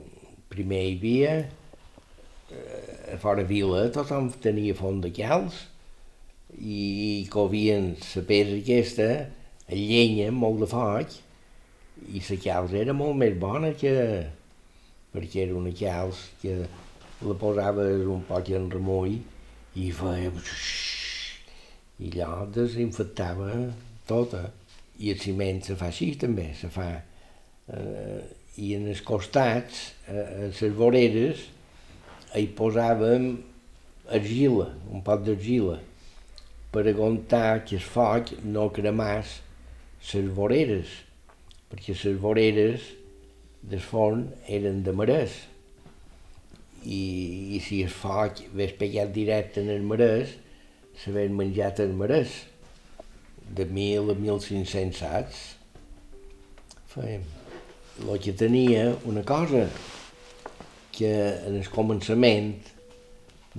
Primer 0.50 0.80
hi 0.82 0.94
havia, 0.96 1.34
eh, 2.50 3.12
a 3.14 3.18
fora 3.22 3.44
vila, 3.46 3.84
tothom 3.94 4.32
tenia 4.42 4.74
font 4.74 4.98
de 5.04 5.12
calç 5.14 5.60
i 6.58 7.22
covien 7.30 7.92
la 8.02 8.22
pedra 8.26 8.56
aquesta 8.58 9.06
a 9.70 9.78
llenya, 9.78 10.32
molt 10.34 10.64
de 10.64 10.68
foc, 10.72 11.14
i 12.10 12.24
la 12.26 12.38
calç 12.42 12.74
era 12.82 12.96
molt 12.98 13.14
més 13.22 13.38
bona 13.38 13.70
que... 13.78 13.94
perquè 15.14 15.44
era 15.44 15.54
una 15.60 15.70
calç 15.70 16.26
que 16.42 16.58
la 17.22 17.38
posaves 17.38 18.02
un 18.10 18.26
poc 18.26 18.50
en 18.58 18.66
remull 18.74 19.20
i 19.78 19.90
feia 19.94 20.34
i 22.00 22.10
allò 22.10 22.46
desinfectava 22.50 23.52
tota. 24.08 24.48
I 25.00 25.14
el 25.14 25.20
ciment 25.22 25.62
se 25.64 25.76
fa 25.80 25.88
així 25.92 26.12
també, 26.20 26.50
se 26.58 26.70
fa... 26.72 26.90
Eh, 27.70 28.20
I 28.60 28.74
en 28.76 28.88
els 28.90 29.00
costats, 29.06 29.78
eh, 30.10 30.20
a 30.20 30.48
les 30.50 30.74
voreres, 30.76 31.46
hi 32.36 32.48
posàvem 32.58 33.30
argila, 34.10 34.66
un 34.90 35.04
pot 35.06 35.22
d'argila, 35.24 35.78
per 36.74 36.82
aguantar 36.86 37.62
que 37.66 37.78
el 37.78 37.84
foc 37.84 38.34
no 38.44 38.68
cremàs 38.74 39.38
les 40.10 40.28
voreres, 40.34 40.90
perquè 41.70 41.94
les 41.94 42.18
voreres 42.20 42.90
del 43.62 43.82
forn 43.82 44.28
eren 44.48 44.82
de 44.86 44.94
marès. 44.96 45.34
I, 46.84 47.00
i 47.56 47.58
si 47.64 47.82
el 47.84 47.92
foc 47.92 48.44
hagués 48.46 48.76
pegat 48.78 49.10
directe 49.14 49.60
en 49.62 49.72
el 49.72 49.82
marès, 49.86 50.36
s'havien 51.00 51.36
menjat 51.36 51.82
el 51.84 51.92
marès, 51.96 52.38
de 53.54 53.66
1.000 53.66 54.10
a 54.12 54.16
1.500 54.16 54.98
sacs. 55.00 55.40
Fèiem. 56.94 57.24
El 58.00 58.20
que 58.22 58.32
tenia 58.32 58.84
una 59.04 59.22
cosa, 59.26 59.66
que 60.94 61.10
en 61.46 61.58
el 61.58 61.68
començament 61.72 62.54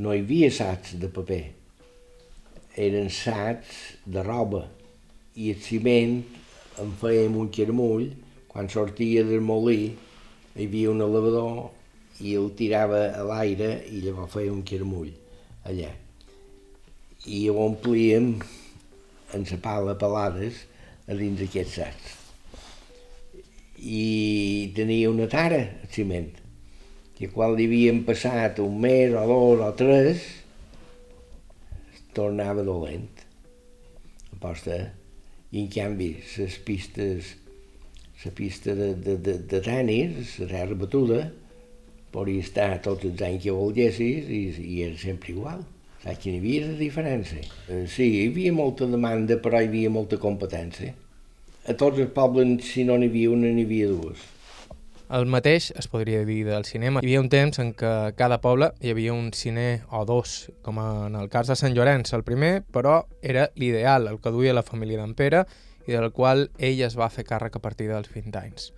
no 0.01 0.13
hi 0.15 0.23
havia 0.23 0.49
sacs 0.53 0.95
de 1.01 1.09
paper, 1.13 1.43
eren 2.87 3.11
sacs 3.13 3.81
de 4.05 4.23
roba, 4.25 4.65
i 5.35 5.51
el 5.53 5.61
ciment 5.63 6.21
en 6.81 6.95
fèiem 6.99 7.37
un 7.37 7.51
carmull, 7.53 8.09
quan 8.51 8.67
sortia 8.67 9.23
del 9.23 9.43
molí 9.43 9.93
hi 10.55 10.65
havia 10.65 10.91
un 10.91 11.03
elevador 11.05 11.69
i 12.19 12.33
el 12.35 12.49
tirava 12.59 13.05
a 13.15 13.21
l'aire 13.23 13.69
i 13.87 14.01
llavors 14.03 14.33
feia 14.33 14.51
un 14.51 14.63
carmull 14.67 15.11
allà 15.69 15.91
i 17.31 17.39
ho 17.47 17.55
omplíem 17.63 18.33
en 19.37 19.45
la 19.49 19.57
pala 19.63 19.97
pelades 19.99 20.65
a 21.07 21.17
dins 21.17 21.39
d'aquests 21.39 21.77
sacs. 21.79 22.17
I 23.81 24.71
tenia 24.77 25.09
una 25.09 25.27
tara, 25.31 25.61
el 25.81 25.89
ciment, 25.93 26.29
que 27.17 27.29
quan 27.33 27.55
li 27.57 27.67
havien 27.69 28.03
passat 28.05 28.61
un 28.61 28.79
mes 28.81 29.13
o 29.17 29.25
dos 29.29 29.65
o 29.65 29.71
tres, 29.77 30.23
tornava 32.13 32.65
dolent. 32.65 33.09
Aposta. 34.35 34.79
I 35.51 35.65
en 35.65 35.67
canvi, 35.71 36.13
les 36.37 36.57
pistes, 36.63 37.35
la 38.23 38.31
pista 38.31 38.75
de, 38.77 38.93
de, 38.95 39.17
de, 39.17 39.37
de 39.51 39.59
tenis, 39.65 40.37
la 40.39 40.47
terra 40.53 40.77
batuda, 40.79 41.25
podria 42.11 42.43
estar 42.45 42.69
tots 42.85 43.07
els 43.07 43.21
anys 43.27 43.43
que 43.43 43.55
volguessis 43.55 44.29
i, 44.31 44.41
i 44.61 44.81
era 44.87 44.97
sempre 44.99 45.33
igual. 45.33 45.63
Que 46.01 46.17
hi 46.31 46.37
havia 46.39 46.65
de 46.65 46.75
diferència? 46.79 47.43
Eh, 47.69 47.85
sí, 47.85 48.07
hi 48.09 48.27
havia 48.31 48.51
molta 48.57 48.87
demanda, 48.89 49.37
però 49.37 49.59
hi 49.61 49.69
havia 49.69 49.89
molta 49.93 50.17
competència. 50.17 50.95
A 51.69 51.75
tots 51.77 52.01
els 52.01 52.09
pobles, 52.15 52.65
si 52.65 52.85
no 52.87 52.97
n'hi 52.97 53.11
havia 53.11 53.29
una, 53.29 53.51
n'hi 53.53 53.67
havia 53.67 53.89
dues. 53.91 54.23
El 55.13 55.27
mateix 55.27 55.67
es 55.77 55.89
podria 55.91 56.23
dir 56.25 56.39
del 56.47 56.65
cinema. 56.65 57.03
Hi 57.03 57.11
havia 57.11 57.21
un 57.21 57.29
temps 57.29 57.61
en 57.61 57.73
què 57.77 57.91
a 58.07 58.11
cada 58.17 58.39
poble 58.41 58.71
hi 58.81 58.93
havia 58.95 59.13
un 59.13 59.29
cine 59.37 59.83
o 59.91 60.01
dos, 60.09 60.49
com 60.65 60.79
en 60.81 61.19
el 61.19 61.29
cas 61.29 61.51
de 61.51 61.57
Sant 61.59 61.75
Llorenç, 61.77 62.15
el 62.17 62.23
primer, 62.25 62.53
però 62.73 63.01
era 63.21 63.49
l'ideal, 63.59 64.07
el 64.07 64.21
que 64.23 64.33
duia 64.33 64.55
la 64.57 64.65
família 64.65 65.03
d'en 65.03 65.13
Pere 65.19 65.43
i 65.85 65.93
del 65.93 66.09
qual 66.15 66.47
ell 66.57 66.81
es 66.87 66.97
va 66.97 67.11
fer 67.13 67.27
càrrec 67.27 67.59
a 67.59 67.61
partir 67.61 67.91
dels 67.91 68.09
20 68.09 68.39
anys. 68.41 68.71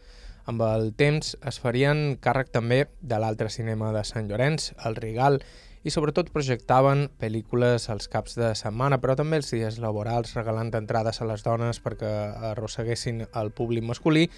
Amb 0.50 0.66
el 0.66 0.90
temps 1.00 1.38
es 1.48 1.60
farien 1.64 2.18
càrrec 2.20 2.50
també 2.52 2.88
de 3.00 3.20
l'altre 3.22 3.48
cinema 3.54 3.94
de 3.96 4.02
Sant 4.04 4.28
Llorenç, 4.28 4.74
el 4.84 4.98
Rigal, 4.98 5.40
i 5.84 5.92
sobretot 5.92 6.30
projectaven 6.32 7.10
pel·lícules 7.20 7.90
als 7.92 8.08
caps 8.12 8.38
de 8.40 8.54
setmana, 8.56 9.00
però 9.04 9.18
també 9.20 9.40
els 9.42 9.52
dies 9.52 9.80
laborals, 9.84 10.32
regalant 10.38 10.72
entrades 10.80 11.20
a 11.20 11.28
les 11.28 11.44
dones 11.44 11.82
perquè 11.84 12.12
arrosseguessin 12.54 13.26
el 13.28 13.52
públic 13.56 13.84
masculí, 13.84 14.30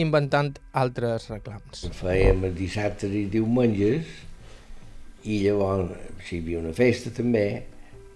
inventant 0.00 0.54
altres 0.72 1.28
reclams. 1.32 1.84
Fèiem 2.00 2.48
els 2.48 2.56
dissabtes 2.56 3.12
i 3.12 3.26
diumenges 3.32 4.08
i 5.28 5.40
llavors, 5.44 5.92
si 6.24 6.38
hi 6.38 6.42
havia 6.42 6.62
una 6.64 6.72
festa 6.76 7.12
també, 7.12 7.46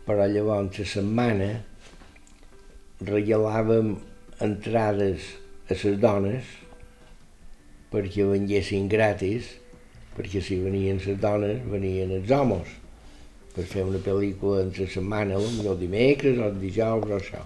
però 0.09 0.25
llavors 0.29 0.81
la 0.81 0.89
setmana 0.89 1.51
regalàvem 3.05 3.95
entrades 4.45 5.35
a 5.69 5.77
les 5.77 6.01
dones 6.01 6.57
perquè 7.93 8.25
venguessin 8.29 8.89
gratis 8.89 9.53
perquè 10.19 10.43
si 10.43 10.59
venien 10.59 10.99
les 10.99 11.19
dones, 11.23 11.63
venien 11.71 12.11
els 12.17 12.31
homes 12.35 12.75
per 13.55 13.65
fer 13.67 13.85
una 13.87 14.01
pel·lícula 14.03 14.65
entre 14.65 14.87
setmana, 14.91 15.39
el 15.39 15.79
dimecres 15.79 16.39
o 16.43 16.51
dijous 16.59 17.07
o 17.07 17.17
això. 17.17 17.43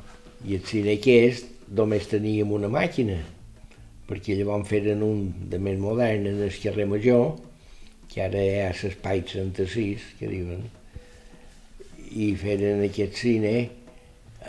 I 0.48 0.56
el 0.58 0.64
cine 0.66 0.96
aquest 0.96 1.48
només 1.72 2.08
teníem 2.08 2.52
una 2.52 2.68
màquina, 2.72 3.18
perquè 4.08 4.36
llavors 4.36 4.68
feren 4.68 5.04
un 5.04 5.22
de 5.48 5.60
més 5.60 5.78
modern 5.80 6.28
en 6.28 6.42
el 6.44 6.60
carrer 6.64 6.88
Major, 6.90 7.34
que 8.12 8.24
ara 8.24 8.40
hi 8.44 8.60
ha 8.60 8.70
l'espai 8.76 9.22
36, 9.28 10.08
que 10.18 10.28
diuen, 10.28 10.64
i 12.12 12.32
feren 12.36 12.84
aquest 12.84 13.20
cine 13.22 13.54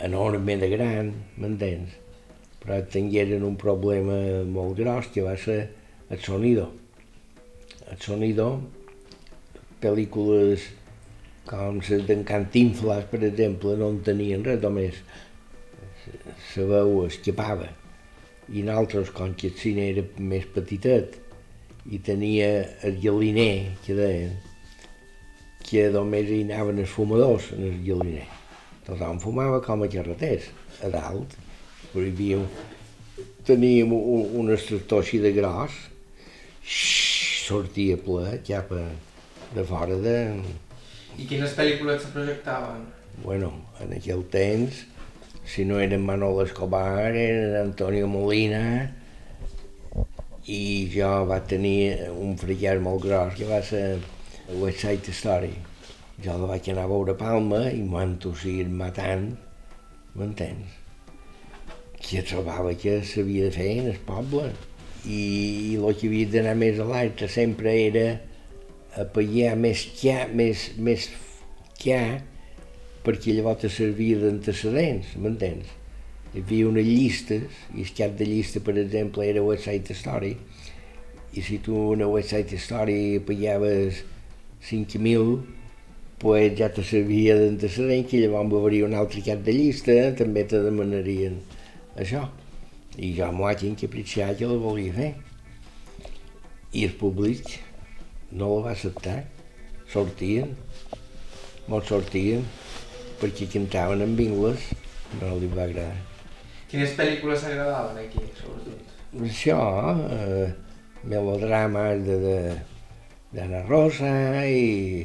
enormement 0.04 0.64
gran, 0.74 1.12
m'entens? 1.40 1.96
Però 2.60 2.80
tingueren 2.92 3.44
un 3.44 3.56
problema 3.60 4.16
molt 4.48 4.80
gros, 4.80 5.12
que 5.12 5.24
va 5.24 5.36
ser 5.40 5.60
el 6.10 6.20
sonido 6.24 6.70
el 7.90 8.00
sonido, 8.00 8.48
pel·lícules 9.82 10.64
com 11.48 11.80
les 11.82 12.06
d'en 12.08 12.24
Cantinflas, 12.24 13.04
per 13.10 13.20
exemple, 13.28 13.74
no 13.76 13.90
en 13.92 14.00
tenien 14.06 14.44
res, 14.46 14.60
només 14.62 15.00
la 16.56 16.68
veu 16.70 17.04
escapava. 17.08 17.68
I 18.52 18.64
nosaltres, 18.64 19.12
com 19.16 19.34
que 19.36 19.50
el 19.50 19.58
cine 19.60 19.88
era 19.92 20.04
més 20.20 20.46
petitet, 20.54 21.18
i 21.84 22.00
tenia 22.00 22.48
el 22.88 23.00
galiner, 23.02 23.76
que 23.84 23.96
deien, 23.98 24.36
que 25.64 25.88
només 25.92 26.30
hi 26.32 26.42
anaven 26.46 26.80
els 26.84 26.92
fumadors 26.92 27.50
en 27.56 27.66
el 27.68 27.80
galiner. 27.84 28.28
Tothom 28.84 29.20
fumava 29.20 29.60
com 29.64 29.84
a 29.84 29.90
carreters, 29.92 30.48
a 30.84 30.92
dalt, 30.92 31.36
havia... 31.94 32.40
Teníem 33.44 33.90
un, 33.92 34.30
un 34.40 34.50
extractor 34.54 35.02
així 35.04 35.18
de 35.20 35.30
gros, 35.36 35.74
sortia 37.44 37.96
ple 38.00 38.38
cap 38.46 38.72
a, 38.72 38.82
de 39.54 39.64
fora 39.68 39.96
de... 40.00 40.16
I 41.20 41.26
quines 41.28 41.52
pel·lícules 41.54 42.00
se 42.02 42.10
projectaven? 42.14 42.86
Bueno, 43.22 43.52
en 43.84 43.92
aquell 43.94 44.24
temps, 44.32 44.80
si 45.46 45.66
no 45.68 45.78
eren 45.82 46.06
Manolo 46.06 46.42
Escobar, 46.46 47.12
eren 47.12 47.54
Antonio 47.60 48.08
Molina, 48.10 48.64
i 50.50 50.88
jo 50.92 51.10
va 51.28 51.38
tenir 51.52 52.10
un 52.10 52.34
fricàs 52.40 52.80
molt 52.82 53.04
gros 53.04 53.36
que 53.38 53.48
va 53.48 53.60
ser 53.64 53.84
West 54.60 54.82
Side 54.82 55.14
Story. 55.20 55.54
Jo 56.24 56.36
la 56.40 56.50
vaig 56.50 56.68
anar 56.72 56.88
a 56.88 56.90
veure 56.90 57.14
a 57.14 57.20
Palma 57.20 57.64
i 57.70 57.80
m'ho 57.84 58.00
entusiasmat 58.02 58.80
matant, 58.80 59.30
m'entens? 60.16 60.80
Que 62.04 62.24
trobava 62.26 62.74
que 62.76 63.00
s'havia 63.08 63.48
de 63.48 63.54
fer 63.54 63.70
en 63.78 63.90
el 63.94 64.00
poble 64.08 64.50
i 65.04 65.76
el 65.76 65.96
que 65.98 66.08
havia 66.08 66.30
d'anar 66.32 66.54
més 66.56 66.78
a 66.80 66.86
l'altre 66.88 67.28
sempre 67.28 67.74
era 67.76 68.06
a 68.96 69.04
pagar 69.10 69.54
més 69.60 69.82
quià, 69.98 70.28
més, 70.32 70.70
més 70.78 71.08
quià, 71.80 72.20
perquè 73.04 73.34
llavors 73.36 73.64
te 73.64 73.70
servia 73.72 74.20
d'antecedents, 74.22 75.16
m'entens? 75.20 75.72
Hi 76.34 76.42
havia 76.42 76.68
unes 76.70 76.86
llistes, 76.86 77.58
i 77.74 77.84
el 77.84 77.90
cap 77.96 78.14
de 78.18 78.28
llista, 78.28 78.62
per 78.64 78.76
exemple, 78.80 79.26
era 79.26 79.42
West 79.44 79.68
Side 79.68 79.94
Story, 79.98 80.32
i 81.34 81.42
si 81.42 81.58
tu 81.58 81.76
una 81.92 82.08
West 82.10 82.32
Side 82.32 82.56
Story 82.62 83.18
pagaves 83.26 84.04
5.000, 84.70 85.36
pues 86.22 86.54
ja 86.56 86.70
te 86.72 86.86
servia 86.86 87.36
d'antecedent, 87.36 88.06
que 88.08 88.22
llavors 88.22 88.54
haver 88.62 88.84
un 88.86 88.96
altre 88.96 89.20
cap 89.26 89.42
de 89.44 89.52
llista, 89.52 89.98
també 90.16 90.46
te 90.48 90.62
demanarien 90.64 91.42
això. 92.00 92.24
Que 94.38 94.46
la 94.46 94.58
volia 94.62 94.94
fer. 94.94 95.10
I 96.74 96.84
el 96.86 96.94
públic 96.98 97.56
no 98.30 98.50
la 98.54 98.60
va 98.68 98.74
acceptar. 98.74 99.16
Sortien, 99.90 100.54
molts 101.70 101.90
sortien, 101.90 102.42
perquè 103.20 103.46
cantaven 103.52 104.02
en 104.02 104.14
anglès, 104.14 104.70
no 105.20 105.34
li 105.38 105.50
va 105.52 105.66
agradar. 105.66 105.98
Quines 106.70 106.94
pel·lícules 106.98 107.44
agradaven 107.46 108.00
aquí, 108.02 108.24
sobretot? 108.40 108.94
Això, 109.28 109.58
eh, 110.10 110.48
melodrames 111.04 112.02
de, 112.06 112.18
de, 112.24 112.38
d'Anna 113.34 113.62
Rosa 113.68 114.42
i, 114.46 115.04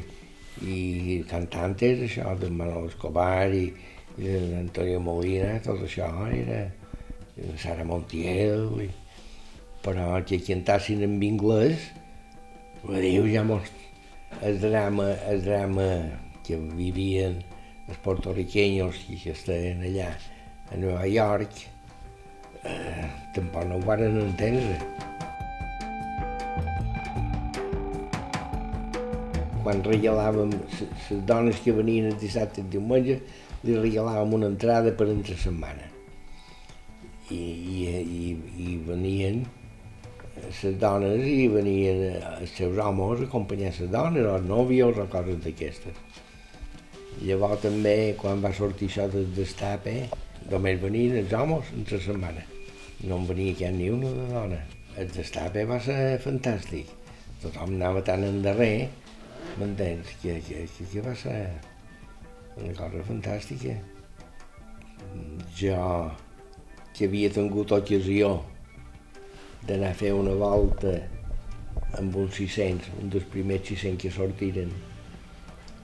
i 0.62 1.22
cantantes, 1.30 2.02
això, 2.08 2.34
de 2.40 2.50
Manolo 2.50 2.90
Escobar 2.90 3.50
i, 3.54 3.68
i 4.18 4.34
d'Antonio 4.50 4.98
Molina, 5.04 5.56
tot 5.62 5.84
això 5.86 6.10
era 6.34 6.64
Sara 7.56 7.84
Montiel, 7.84 8.66
i... 8.84 8.88
però 9.84 10.20
que 10.28 10.40
cantassin 10.44 11.04
en 11.06 11.16
anglès, 11.24 11.90
dir 12.84 13.20
ja 13.32 13.44
mos... 13.44 13.68
El 14.46 14.60
drama, 14.62 15.08
el 15.28 15.42
drama 15.42 15.86
que 16.46 16.56
vivien 16.56 17.40
els 17.90 17.98
portoriqueños 18.04 19.00
i 19.10 19.18
que 19.18 19.34
estaven 19.34 19.82
allà 19.88 20.12
a 20.70 20.78
Nova 20.78 21.02
York, 21.10 21.64
eh, 22.62 23.08
tampoc 23.34 23.66
no 23.66 23.80
ho 23.80 23.84
van 23.84 24.06
entendre. 24.06 24.78
Quan 29.60 29.84
regalàvem 29.84 30.54
les 30.56 31.22
dones 31.26 31.60
que 31.66 31.74
venien 31.76 32.12
el 32.14 32.18
dissabte 32.22 32.62
i 32.62 32.70
diumenge, 32.78 33.18
li 33.66 33.76
regalàvem 33.76 34.38
una 34.38 34.54
entrada 34.54 34.94
per 34.94 35.10
entre 35.10 35.36
setmana 35.36 35.89
i, 37.30 37.40
i, 37.40 37.80
i, 38.00 38.36
i 38.66 38.76
venien 38.86 39.42
les 40.40 40.78
dones 40.80 41.24
i 41.26 41.48
venien 41.52 42.02
els 42.20 42.52
seus 42.56 42.78
homes 42.80 43.20
a 43.20 43.26
acompanyar 43.28 43.72
les 43.76 43.90
dones, 43.92 44.26
els 44.26 44.46
nòvios 44.48 44.98
o 44.98 45.06
coses 45.12 45.40
d'aquestes. 45.44 45.96
Llavors 47.20 47.60
també, 47.64 48.14
quan 48.20 48.40
va 48.44 48.52
sortir 48.56 48.88
això 48.88 49.06
del 49.12 49.28
destape, 49.36 49.96
només 50.50 50.80
venien 50.80 51.18
els 51.20 51.34
homes 51.36 51.72
entre 51.76 52.00
setmana. 52.00 52.46
No 53.04 53.18
en 53.20 53.26
venia 53.28 53.56
cap 53.58 53.76
ni 53.76 53.90
una 53.92 54.12
de 54.16 54.28
dona. 54.30 54.60
El 55.00 55.12
destape 55.14 55.64
va 55.68 55.78
ser 55.84 56.00
fantàstic. 56.24 56.88
Tothom 57.42 57.76
anava 57.76 58.02
tan 58.04 58.24
endarrer, 58.24 58.88
m'entens, 59.60 60.16
que, 60.22 60.38
que, 60.46 60.64
que, 60.76 60.88
que 60.94 61.04
va 61.04 61.14
ser 61.16 61.38
una 62.60 62.74
cosa 62.76 63.04
fantàstica. 63.08 63.76
Jo 65.56 65.78
que 67.00 67.06
havia 67.08 67.30
tingut 67.32 67.70
ocasió 67.72 68.34
d'anar 69.64 69.94
a 69.94 69.96
fer 69.96 70.10
una 70.12 70.34
volta 70.36 70.90
amb 71.96 72.18
uns 72.20 72.36
600, 72.36 72.90
un 73.00 73.08
dels 73.14 73.24
primers 73.32 73.64
600 73.70 74.02
que 74.02 74.10
sortiren. 74.12 74.74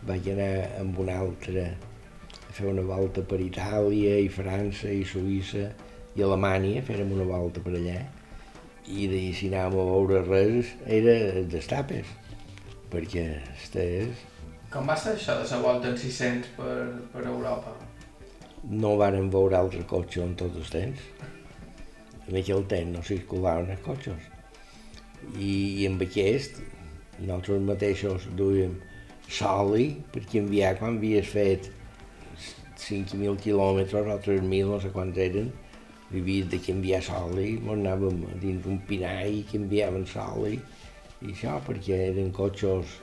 Vaig 0.05 0.29
anar 0.35 0.51
amb 0.83 1.01
un 1.01 1.09
altre 1.15 1.65
a 1.71 2.53
fer 2.53 2.69
una 2.69 2.85
volta 2.85 3.25
per 3.25 3.41
Itàlia 3.41 4.19
i 4.21 4.29
França 4.29 4.93
i 4.93 5.09
Suïssa 5.09 5.71
i 6.17 6.27
Alemanya, 6.27 6.85
fèrem 6.85 7.17
una 7.17 7.25
volta 7.33 7.65
per 7.65 7.73
allà 7.81 7.97
i 8.87 9.09
de 9.09 9.25
si 9.35 9.49
anàvem 9.49 9.81
a 9.81 9.89
veure 9.89 10.21
res 10.29 10.77
era 11.01 11.17
d'estapes, 11.49 12.13
perquè 12.93 13.27
estés... 13.57 14.25
Com 14.69 14.85
va 14.85 15.01
ser 15.01 15.17
això 15.17 15.41
de 15.41 15.49
la 15.49 15.65
volta 15.65 15.95
en 15.95 15.97
600 15.97 16.57
per, 16.61 16.73
per 17.15 17.25
Europa? 17.25 17.73
No 18.71 18.97
varen 18.99 19.31
veure 19.31 19.59
altre 19.59 19.85
cotxe 19.87 20.23
en 20.25 20.35
tot 20.39 20.55
el 20.57 20.67
temps. 20.71 21.03
En 22.27 22.39
aquell 22.41 22.65
temps 22.67 22.93
no 22.97 23.03
circulaven 23.07 23.71
els 23.71 23.85
cotxes. 23.85 24.33
I, 25.39 25.51
i 25.83 25.87
amb 25.87 26.03
aquest, 26.03 26.59
nosaltres 27.21 27.63
mateixos 27.67 28.27
duíem 28.39 28.75
soli 29.31 29.89
per 30.13 30.23
canviar 30.31 30.75
quan 30.79 30.99
havies 30.99 31.31
fet 31.31 31.71
5.000 32.83 33.39
quilòmetres 33.43 34.11
o 34.13 34.19
3.000, 34.27 34.67
no 34.71 34.81
sé 34.83 34.91
quants 34.95 35.19
eren, 35.23 35.49
havies 36.11 36.51
de 36.51 36.61
canviar 36.63 37.01
soli, 37.03 37.57
anàvem 37.73 38.21
dins 38.43 38.67
un 38.71 38.79
pinall 38.87 39.41
i 39.41 39.47
canviaven 39.51 40.07
soli, 40.11 40.59
i 41.23 41.33
això 41.33 41.57
perquè 41.67 42.03
eren 42.11 42.35
cotxes 42.35 42.99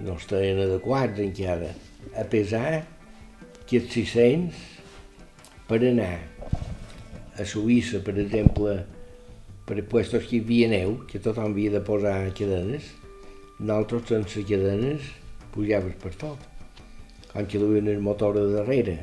no 0.00 0.16
estaven 0.18 0.62
adequats 0.64 1.20
encara. 1.22 1.70
A 2.18 2.24
pesar 2.30 2.82
que 3.68 3.78
els 3.78 3.92
600 3.94 4.73
per 5.74 5.88
anar 5.88 6.20
a 7.34 7.44
Suïssa, 7.50 7.98
per 8.06 8.12
exemple, 8.22 8.76
per 9.66 9.82
puestos 9.90 10.28
que 10.28 10.36
hi 10.36 10.42
havia 10.44 10.68
neu, 10.70 10.92
que 11.10 11.18
tothom 11.18 11.50
havia 11.50 11.72
de 11.74 11.80
posar 11.82 12.12
cadenes, 12.38 12.92
nosaltres 13.58 14.12
sense 14.12 14.44
cadenes 14.46 15.08
pujaves 15.56 15.98
per 15.98 16.14
tot. 16.20 16.46
Quan 17.32 17.50
que 17.50 17.58
duien 17.58 17.90
el 17.90 17.98
motor 18.06 18.38
de 18.38 18.46
darrere 18.52 19.00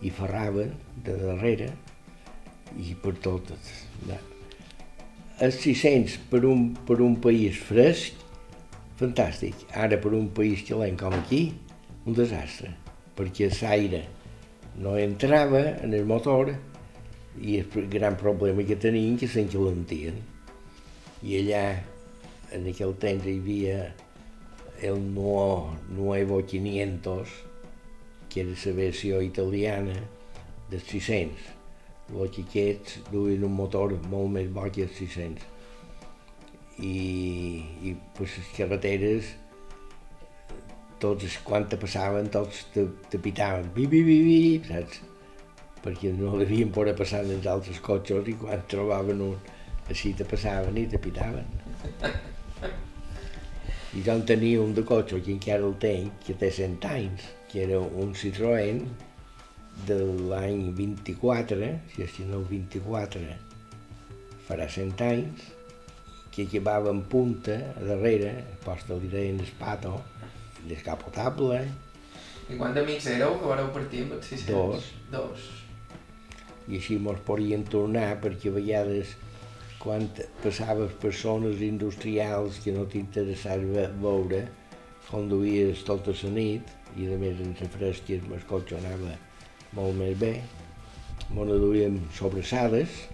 i 0.00 0.08
ferraven 0.08 0.72
de 1.04 1.20
darrere 1.20 1.68
i 2.80 2.96
per 2.96 3.18
tot. 3.20 3.52
Els 5.44 5.62
600 5.68 6.16
per 6.32 6.46
un, 6.48 6.70
per 6.88 7.02
un 7.04 7.20
país 7.20 7.60
fresc, 7.68 8.16
fantàstic. 8.96 9.68
Ara 9.76 10.00
per 10.00 10.16
un 10.16 10.32
país 10.32 10.64
calent 10.64 10.96
com 10.96 11.20
aquí, 11.20 11.50
un 12.08 12.16
desastre, 12.16 12.72
perquè 13.18 13.52
l'aire 13.60 14.06
no 14.78 14.96
entrava 14.96 15.60
en 15.82 15.94
el 15.94 16.06
motor 16.06 16.52
i 17.40 17.58
el 17.58 17.88
gran 17.90 18.16
problema 18.16 18.64
que 18.66 18.76
tenien 18.76 19.16
que 19.18 19.28
s'encalentien. 19.30 20.18
I 21.22 21.38
allà, 21.40 21.62
en 22.54 22.68
aquell 22.70 22.94
temps, 23.02 23.26
hi 23.26 23.38
havia 23.40 23.78
el 24.82 25.02
Nuevo 25.14 26.40
500, 26.46 27.28
que 28.30 28.40
era 28.44 28.54
la 28.54 28.72
versió 28.76 29.20
italiana 29.22 29.96
dels 30.70 30.86
600. 30.92 31.54
Els 32.08 32.34
xiquets 32.36 33.00
duien 33.10 33.44
un 33.44 33.56
motor 33.58 33.96
molt 34.08 34.32
més 34.36 34.48
bo 34.52 34.64
que 34.72 34.86
els 34.86 34.94
600. 34.96 35.44
I, 36.78 36.94
i 37.82 37.96
pues, 38.14 38.38
les 38.38 38.54
carreteres, 38.56 39.34
tots 41.02 41.38
quan 41.46 41.68
te 41.70 41.78
passaven, 41.80 42.30
tots 42.34 42.64
te, 42.74 42.86
te 43.10 43.20
pitaven, 43.22 43.70
bi, 43.74 43.86
bi, 43.90 44.02
bi, 44.06 44.18
bi, 44.26 44.40
saps? 44.66 45.02
Perquè 45.84 46.10
no 46.16 46.34
l'havien 46.36 46.72
poder 46.74 46.96
passar 46.98 47.22
els 47.22 47.46
altres 47.46 47.78
cotxes 47.84 48.26
i 48.28 48.34
quan 48.40 48.64
trobaven 48.70 49.22
un 49.28 49.36
així 49.88 50.12
te 50.16 50.26
passaven 50.28 50.76
i 50.76 50.86
te 50.90 51.00
pitaven. 51.00 51.46
I 53.96 54.02
jo 54.04 54.14
en 54.14 54.24
tenia 54.28 54.60
un 54.60 54.74
de 54.76 54.84
cotxe 54.84 55.20
que 55.24 55.32
encara 55.32 55.64
el 55.64 55.76
tenc, 55.80 56.18
que 56.26 56.36
té 56.36 56.50
100 56.52 56.82
anys, 56.90 57.28
que 57.48 57.62
era 57.64 57.78
un 57.80 58.12
Citroën 58.18 58.82
de 59.88 59.96
l'any 60.28 60.66
24, 60.76 61.70
si 61.94 62.04
és 62.04 62.18
no 62.28 62.42
el 62.42 62.48
24, 62.50 63.22
farà 64.48 64.68
100 64.68 65.06
anys, 65.06 65.46
que 66.34 66.44
acabava 66.44 66.92
en 66.92 67.00
punta, 67.10 67.56
a 67.78 67.86
darrere, 67.88 68.34
posta 68.66 68.98
li 69.00 69.08
deien 69.10 69.40
espato, 69.42 69.96
descapotable. 70.66 71.62
I 72.48 72.56
quants 72.56 72.80
amics 72.80 73.06
éreu 73.12 73.36
que 73.38 73.48
vareu 73.50 73.70
partir 73.74 74.04
amb 74.06 74.18
el 74.18 74.22
600? 74.24 74.50
Dos. 74.50 74.90
Dos. 75.12 75.48
I 76.68 76.78
així 76.80 76.98
mos 77.00 77.20
podien 77.24 77.64
tornar 77.68 78.10
perquè 78.22 78.50
a 78.52 78.56
vegades 78.58 79.14
quan 79.78 80.08
passaves 80.42 80.94
per 81.00 81.12
zones 81.14 81.60
industrials 81.64 82.58
que 82.64 82.74
no 82.74 82.86
t'interessava 82.90 83.86
veure, 84.02 84.42
conduïes 85.08 85.84
tota 85.88 86.12
la 86.22 86.32
nit 86.34 86.72
i 86.98 87.06
a 87.08 87.18
més 87.20 87.38
en 87.44 87.54
la 87.60 87.68
fresca 87.76 88.18
el 88.18 88.48
cotxe 88.48 88.76
anava 88.80 89.14
molt 89.76 89.96
més 90.00 90.16
bé. 90.18 90.34
M'ho 91.30 91.44
duíem 91.46 92.00
sobrassades, 92.16 93.04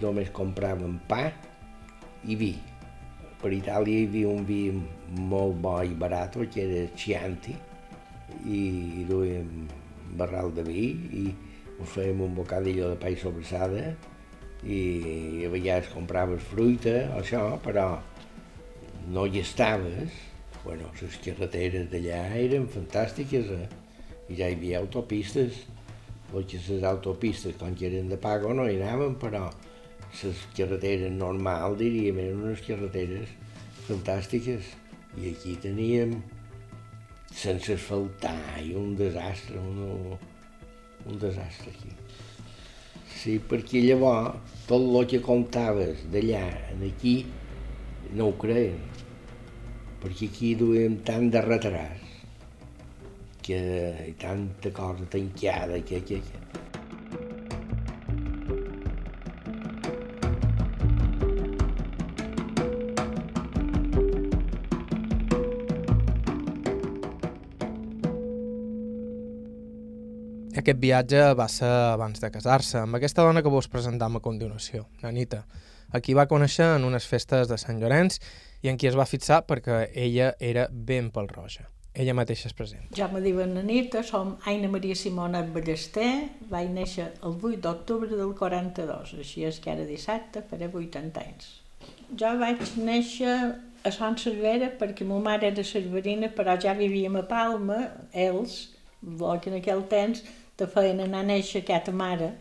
només 0.00 0.32
compràvem 0.32 0.98
pa 1.08 1.28
i 2.24 2.36
vi. 2.36 2.54
Per 3.40 3.52
Itàlia 3.56 4.02
hi 4.02 4.06
havia 4.08 4.28
un 4.28 4.44
vi 4.44 4.62
molt 5.16 5.60
bo 5.64 5.78
i 5.82 5.94
barat, 5.96 6.36
que 6.52 6.64
era 6.66 6.88
Chianti, 6.94 7.54
i, 8.44 9.04
duíem 9.08 9.68
barral 10.18 10.52
de 10.54 10.64
vi 10.66 10.84
i 11.22 11.24
us 11.80 11.92
fèiem 11.94 12.20
un 12.24 12.34
bocadillo 12.36 12.90
de 12.90 12.98
pa 13.00 13.10
i 13.12 13.18
sobrassada 13.18 13.92
i 14.60 15.44
a 15.46 15.50
vegades 15.52 15.88
compraves 15.94 16.42
fruita 16.50 16.96
o 17.14 17.20
això, 17.22 17.44
però 17.64 17.94
no 19.14 19.24
hi 19.26 19.40
estaves. 19.40 20.12
Bueno, 20.60 20.90
les 21.00 21.16
carreteres 21.24 21.88
d'allà 21.88 22.20
eren 22.36 22.68
fantàstiques 22.68 23.48
eh? 23.54 23.66
i 24.28 24.36
ja 24.36 24.50
hi 24.50 24.58
havia 24.58 24.82
autopistes, 24.82 25.62
perquè 26.28 26.60
les 26.66 26.84
autopistes, 26.84 27.56
quan 27.56 27.72
que 27.74 27.88
eren 27.88 28.12
de 28.12 28.20
pago, 28.20 28.52
no 28.52 28.68
hi 28.68 28.76
anaven, 28.76 29.16
però 29.22 29.46
les 30.22 30.42
carreteres 30.56 31.12
normals, 31.14 31.78
diríem, 31.80 32.18
eren 32.22 32.44
unes 32.44 32.62
carreteres 32.66 33.30
fantàstiques. 33.86 34.74
I 35.18 35.32
aquí 35.32 35.56
teníem, 35.62 36.18
sense 37.34 37.74
asfaltar, 37.74 38.60
i 38.62 38.74
un 38.78 38.94
desastre, 38.98 39.58
un, 39.58 40.18
un 41.06 41.18
desastre 41.22 41.72
aquí. 41.74 41.94
Sí, 43.20 43.38
perquè 43.50 43.82
llavors 43.84 44.54
tot 44.68 44.84
el 44.86 45.08
que 45.10 45.20
contaves 45.24 46.06
d'allà 46.12 46.44
en 46.72 46.86
aquí 46.86 47.16
no 48.16 48.30
ho 48.30 48.36
creien, 48.40 48.78
perquè 50.02 50.30
aquí 50.30 50.54
duem 50.58 51.00
tant 51.06 51.28
de 51.34 51.42
retras 51.44 52.06
que 53.44 53.58
i 54.06 54.14
tanta 54.20 54.70
cosa 54.70 55.06
tancada 55.10 55.80
que, 55.82 56.00
que, 56.06 56.20
que 56.20 56.59
Aquest 70.60 70.76
viatge 70.76 71.20
va 71.38 71.46
ser 71.48 71.68
abans 71.94 72.20
de 72.20 72.28
casar-se, 72.28 72.82
amb 72.82 72.98
aquesta 72.98 73.24
dona 73.24 73.40
que 73.40 73.48
vos 73.52 73.68
presentam 73.72 74.18
a 74.18 74.20
continuació, 74.20 74.82
Nanita, 75.00 75.38
a 75.88 76.00
qui 76.04 76.12
va 76.12 76.26
conèixer 76.28 76.66
en 76.74 76.82
unes 76.84 77.06
festes 77.08 77.48
de 77.48 77.56
Sant 77.56 77.78
Llorenç 77.80 78.18
i 78.60 78.68
en 78.68 78.76
qui 78.76 78.90
es 78.90 78.98
va 78.98 79.06
fixar 79.08 79.38
perquè 79.48 79.86
ella 80.02 80.34
era 80.36 80.66
ben 80.70 81.08
pel 81.14 81.30
roja. 81.30 81.64
Ella 81.94 82.12
mateixa 82.18 82.50
es 82.50 82.56
present. 82.58 82.90
Ja 82.98 83.08
me 83.08 83.22
diuen 83.24 83.54
Nanita, 83.56 84.02
som 84.04 84.34
Aina 84.50 84.68
Maria 84.68 84.98
Simonet 84.98 85.48
Ballester, 85.54 86.10
vaig 86.52 86.68
néixer 86.74 87.06
el 87.24 87.38
8 87.38 87.62
d'octubre 87.64 88.10
del 88.10 88.34
42, 88.36 89.14
així 89.24 89.46
és 89.48 89.62
que 89.64 89.72
ara 89.72 89.86
dissabte 89.88 90.42
faré 90.50 90.68
80 90.68 91.22
anys. 91.24 91.48
Jo 92.20 92.34
vaig 92.42 92.60
néixer 92.76 93.38
a 93.80 93.94
Sant 93.96 94.20
Cervera 94.20 94.68
perquè 94.76 95.08
ma 95.08 95.22
mare 95.24 95.48
era 95.54 95.64
cerverina, 95.64 96.28
però 96.36 96.58
ja 96.60 96.76
vivíem 96.76 97.16
a 97.16 97.24
Palma, 97.32 97.80
ells, 98.12 98.60
que 99.00 99.48
en 99.48 99.56
aquell 99.56 99.86
temps 99.88 100.20
te 100.60 100.68
feien 100.68 101.00
anar 101.00 101.24
a 101.24 101.28
néixer 101.30 101.62
aquesta 101.62 101.92
mare. 101.96 102.34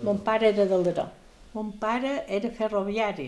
Mon 0.00 0.20
pare 0.24 0.48
era 0.48 0.64
de 0.64 0.78
l'Aró. 0.80 1.06
Mon 1.52 1.72
pare 1.82 2.12
era 2.38 2.50
ferroviari, 2.56 3.26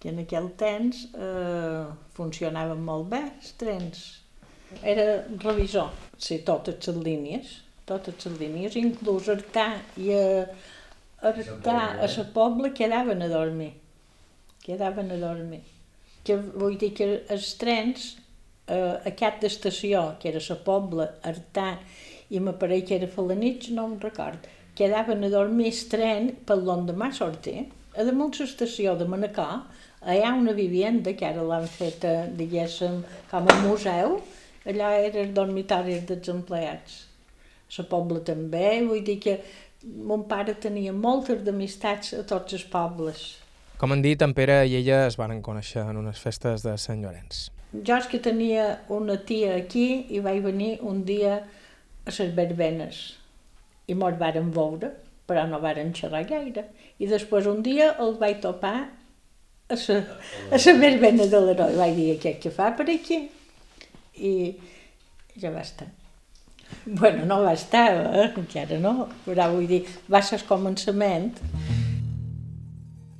que 0.00 0.10
en 0.10 0.22
aquell 0.22 0.48
temps 0.58 1.04
eh, 1.14 1.84
funcionaven 2.16 2.80
molt 2.82 3.10
bé 3.12 3.20
els 3.26 3.52
trens. 3.60 4.00
Era 4.82 5.04
revisor, 5.44 5.92
sí, 6.18 6.40
totes 6.48 6.88
les 6.88 7.02
línies, 7.04 7.52
totes 7.86 8.24
les 8.26 8.40
línies, 8.40 8.78
inclús 8.80 9.28
Artà 9.30 9.68
i 10.00 10.10
a, 10.16 10.24
Artà 11.30 11.76
a 12.00 12.08
la 12.08 12.24
Pobla 12.34 12.72
quedaven 12.74 13.22
a 13.22 13.28
dormir. 13.30 13.74
Quedaven 14.64 15.12
a 15.12 15.20
dormir. 15.20 15.60
Que 16.24 16.40
vull 16.40 16.80
dir 16.80 16.90
que 16.96 17.10
els 17.36 17.52
trens, 17.60 18.08
eh, 18.66 18.96
aquest 19.12 19.44
d'estació, 19.44 20.06
que 20.18 20.32
era 20.32 20.42
la 20.48 20.58
Pobla, 20.66 21.12
Artà 21.22 21.68
i 22.30 22.40
m'apareix 22.40 22.84
que 22.88 22.98
era 22.98 23.08
Falanich, 23.10 23.70
no 23.76 23.86
em 23.90 23.96
record, 24.02 24.46
quedaven 24.78 25.24
a 25.24 25.30
dormir 25.32 25.70
el 25.72 25.80
tren 25.90 26.30
per 26.46 26.58
l'endemà 26.60 27.10
sortir. 27.12 27.66
A 27.94 28.04
damunt 28.06 28.34
l'estació 28.40 28.96
de 28.98 29.06
Manacor 29.06 29.60
hi 30.10 30.22
ha 30.24 30.32
una 30.34 30.52
vivienda 30.52 31.14
que 31.14 31.26
ara 31.28 31.44
l'han 31.46 31.68
fet, 31.70 32.04
diguéssim, 32.38 33.02
com 33.30 33.48
a 33.48 33.58
museu, 33.62 34.18
allà 34.66 34.94
era 35.04 35.22
el 35.22 35.34
dormitori 35.36 36.00
dels 36.08 36.30
empleats. 36.32 37.04
La 37.78 37.84
Pobla 37.90 38.20
també, 38.22 38.82
vull 38.86 39.02
dir 39.02 39.16
que 39.22 39.38
mon 39.84 40.26
pare 40.28 40.54
tenia 40.60 40.92
moltes 40.92 41.40
d'amistats 41.44 42.14
a 42.18 42.22
tots 42.28 42.54
els 42.54 42.66
pobles. 42.70 43.24
Com 43.80 43.92
han 43.92 44.04
dit, 44.04 44.22
en 44.22 44.34
Pere 44.36 44.62
i 44.68 44.76
ella 44.78 45.04
es 45.08 45.18
van 45.18 45.40
conèixer 45.42 45.82
en 45.82 45.98
unes 45.98 46.20
festes 46.22 46.62
de 46.62 46.76
Sant 46.78 47.02
Llorenç. 47.02 47.48
Jo 47.74 47.98
és 47.98 48.06
que 48.06 48.20
tenia 48.22 48.68
una 48.94 49.16
tia 49.26 49.56
aquí 49.58 50.06
i 50.14 50.20
vaig 50.22 50.44
venir 50.44 50.76
un 50.86 51.02
dia 51.04 51.40
a 52.04 52.12
les 52.12 52.34
verbenes 52.36 53.00
i 53.88 53.96
mos 53.96 54.16
varen 54.20 54.50
veure, 54.52 54.90
però 55.28 55.46
no 55.48 55.60
varen 55.60 55.92
xerrar 55.96 56.24
gaire. 56.28 56.66
I 57.00 57.08
després 57.10 57.48
un 57.50 57.62
dia 57.64 57.92
el 58.00 58.14
vaig 58.20 58.40
topar 58.44 58.76
a 59.68 59.78
la, 59.80 59.98
a 60.52 60.78
verbena 60.80 61.26
de 61.26 61.42
l'heroi. 61.46 61.76
Vaig 61.80 61.98
dir, 61.98 62.08
què, 62.22 62.36
què 62.40 62.52
fa 62.52 62.70
per 62.76 62.88
aquí? 62.92 63.20
I 64.20 64.32
ja 65.40 65.52
va 65.52 65.64
estar. 65.64 65.88
Bueno, 66.84 67.24
no 67.28 67.42
va 67.44 67.52
estar, 67.54 67.88
eh? 68.16 68.30
encara 68.40 68.78
no, 68.80 69.08
però 69.24 69.50
vull 69.52 69.68
dir, 69.68 69.84
va 70.10 70.20
ser 70.24 70.40
el 70.40 70.46
començament. 70.48 71.32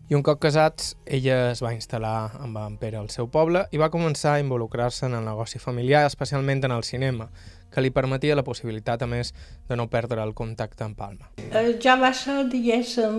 I 0.04 0.14
un 0.14 0.22
cop 0.22 0.36
casats, 0.36 0.90
ella 1.06 1.50
es 1.54 1.62
va 1.64 1.70
instal·lar 1.72 2.34
amb 2.44 2.58
en 2.60 2.74
Pere 2.76 2.98
al 3.00 3.08
seu 3.08 3.24
poble 3.32 3.62
i 3.72 3.80
va 3.80 3.88
començar 3.88 4.34
a 4.34 4.42
involucrar-se 4.42 5.06
en 5.06 5.14
el 5.16 5.24
negoci 5.24 5.58
familiar, 5.62 6.02
especialment 6.04 6.60
en 6.68 6.74
el 6.76 6.84
cinema, 6.84 7.30
que 7.72 7.80
li 7.80 7.88
permetia 7.90 8.36
la 8.36 8.44
possibilitat, 8.44 9.00
a 9.00 9.08
més, 9.08 9.32
de 9.68 9.78
no 9.80 9.88
perdre 9.88 10.20
el 10.20 10.34
contacte 10.36 10.84
amb 10.84 10.98
Palma. 10.98 11.30
Eh, 11.40 11.78
ja 11.80 11.96
va 11.96 12.12
ser, 12.12 12.42
diguéssim, 12.52 13.16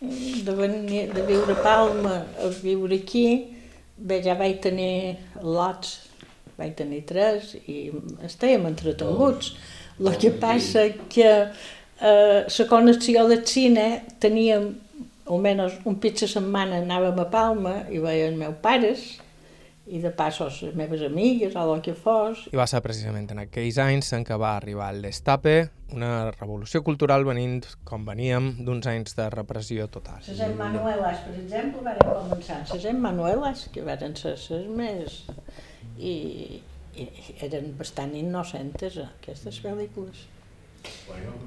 de, 0.00 0.58
venir, 0.58 1.06
de 1.14 1.24
viure 1.24 1.56
a 1.56 1.64
Palma 1.64 2.18
a 2.36 2.52
viure 2.60 3.00
aquí, 3.00 3.26
bé, 3.96 4.20
ja 4.20 4.36
vaig 4.36 4.60
tenir 4.60 5.16
lots 5.40 6.10
vaig 6.60 6.76
tenir 6.76 7.00
tres 7.08 7.54
i 7.64 7.88
estàvem 8.26 8.68
entretenguts. 8.68 9.54
El 10.00 10.16
que 10.20 10.34
passa 10.36 10.86
que 11.12 11.30
eh, 11.30 12.44
la 12.44 12.66
connexió 12.68 13.26
del 13.28 13.46
cine 13.48 13.86
teníem 14.20 14.74
almenys 15.30 15.80
un 15.88 15.98
pitja 16.02 16.28
setmana 16.30 16.80
anàvem 16.82 17.18
a 17.22 17.26
Palma 17.30 17.74
i 17.90 18.00
veien 18.02 18.38
meus 18.38 18.56
pares 18.62 19.10
i 19.90 19.98
de 19.98 20.10
passos 20.14 20.60
les 20.62 20.74
meves 20.78 21.02
amigues 21.02 21.56
o 21.58 21.64
el 21.74 21.82
que 21.82 21.96
fos. 21.98 22.44
I 22.52 22.58
va 22.58 22.66
ser 22.70 22.82
precisament 22.84 23.26
en 23.34 23.42
aquells 23.42 23.78
anys 23.82 24.12
en 24.14 24.26
què 24.26 24.36
va 24.38 24.52
arribar 24.58 24.90
el 24.94 25.00
Destape, 25.02 25.54
una 25.96 26.30
revolució 26.36 26.84
cultural 26.86 27.26
venint, 27.26 27.64
com 27.88 28.04
veníem, 28.06 28.52
d'uns 28.66 28.86
anys 28.90 29.16
de 29.18 29.26
repressió 29.34 29.88
total. 29.90 30.22
Les 30.28 30.42
Emmanuelas, 30.46 31.24
per 31.26 31.34
exemple, 31.40 31.82
van 31.88 32.02
començar 32.06 32.60
les 32.70 32.90
Emmanuelas, 32.92 33.68
que 33.74 33.86
van 33.86 34.18
ser 34.20 34.36
les 34.36 34.68
més... 34.82 35.22
I, 36.00 36.12
i 36.96 37.06
eren 37.44 37.74
bastant 37.78 38.14
innocentes, 38.16 38.96
aquestes 39.02 39.58
pel·lícules. 39.64 40.22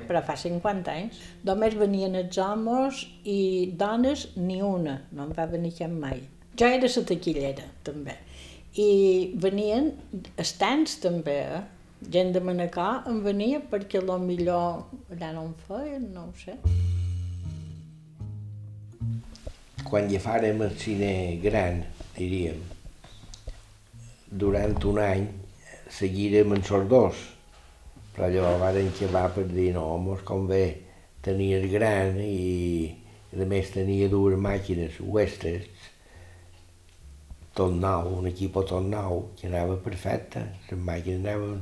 Però 0.08 0.22
fa 0.28 0.36
50 0.40 0.94
anys. 0.94 1.20
Només 1.48 1.78
venien 1.80 2.16
els 2.20 2.38
homes 2.42 3.04
i 3.24 3.72
dones 3.80 4.28
ni 4.38 4.62
una, 4.62 5.00
no 5.12 5.28
en 5.28 5.36
va 5.38 5.48
venir 5.52 5.74
cap 5.78 5.92
mai. 5.92 6.22
Jo 6.60 6.70
era 6.70 6.90
la 6.90 7.06
taquillera, 7.10 7.66
també. 7.84 8.18
I 8.78 9.34
venien 9.42 9.92
estants, 10.38 11.00
també, 11.02 11.38
eh? 11.58 11.64
Gent 12.14 12.34
de 12.36 12.42
Manacor 12.44 13.08
em 13.08 13.22
venia 13.24 13.62
perquè 13.72 14.02
lo 14.04 14.18
millor 14.20 14.84
allà 15.14 15.30
no 15.36 15.46
em 15.48 15.54
feien, 15.68 16.10
no 16.14 16.28
ho 16.28 16.34
sé. 16.36 16.58
Quan 19.88 20.10
ja 20.12 20.20
farem 20.20 20.62
el 20.66 20.76
cine 20.80 21.14
gran, 21.44 21.84
diríem, 22.18 22.60
durant 24.30 24.76
un 24.90 25.00
any 25.00 25.28
seguirem 25.94 26.56
en 26.58 26.64
sordors, 26.66 27.22
però 28.14 28.30
llavors 28.30 28.62
varen 28.62 28.92
va 29.14 29.28
per 29.34 29.48
dir 29.50 29.72
no, 29.74 29.86
mos 29.98 30.22
convé 30.26 30.66
tenir 31.22 31.54
el 31.60 31.70
gran 31.72 32.20
i 32.22 32.94
a 33.34 33.46
més 33.50 33.72
tenia 33.74 34.10
dues 34.10 34.38
màquines 34.38 35.00
Westerns 35.02 35.90
tot 37.54 37.74
nou, 37.74 38.16
un 38.20 38.28
equip 38.30 38.56
tot 38.66 38.82
nou, 38.82 39.28
que 39.38 39.48
anava 39.48 39.76
perfecte, 39.78 40.42
les 40.70 40.80
màquines 40.80 41.22
anaven 41.22 41.60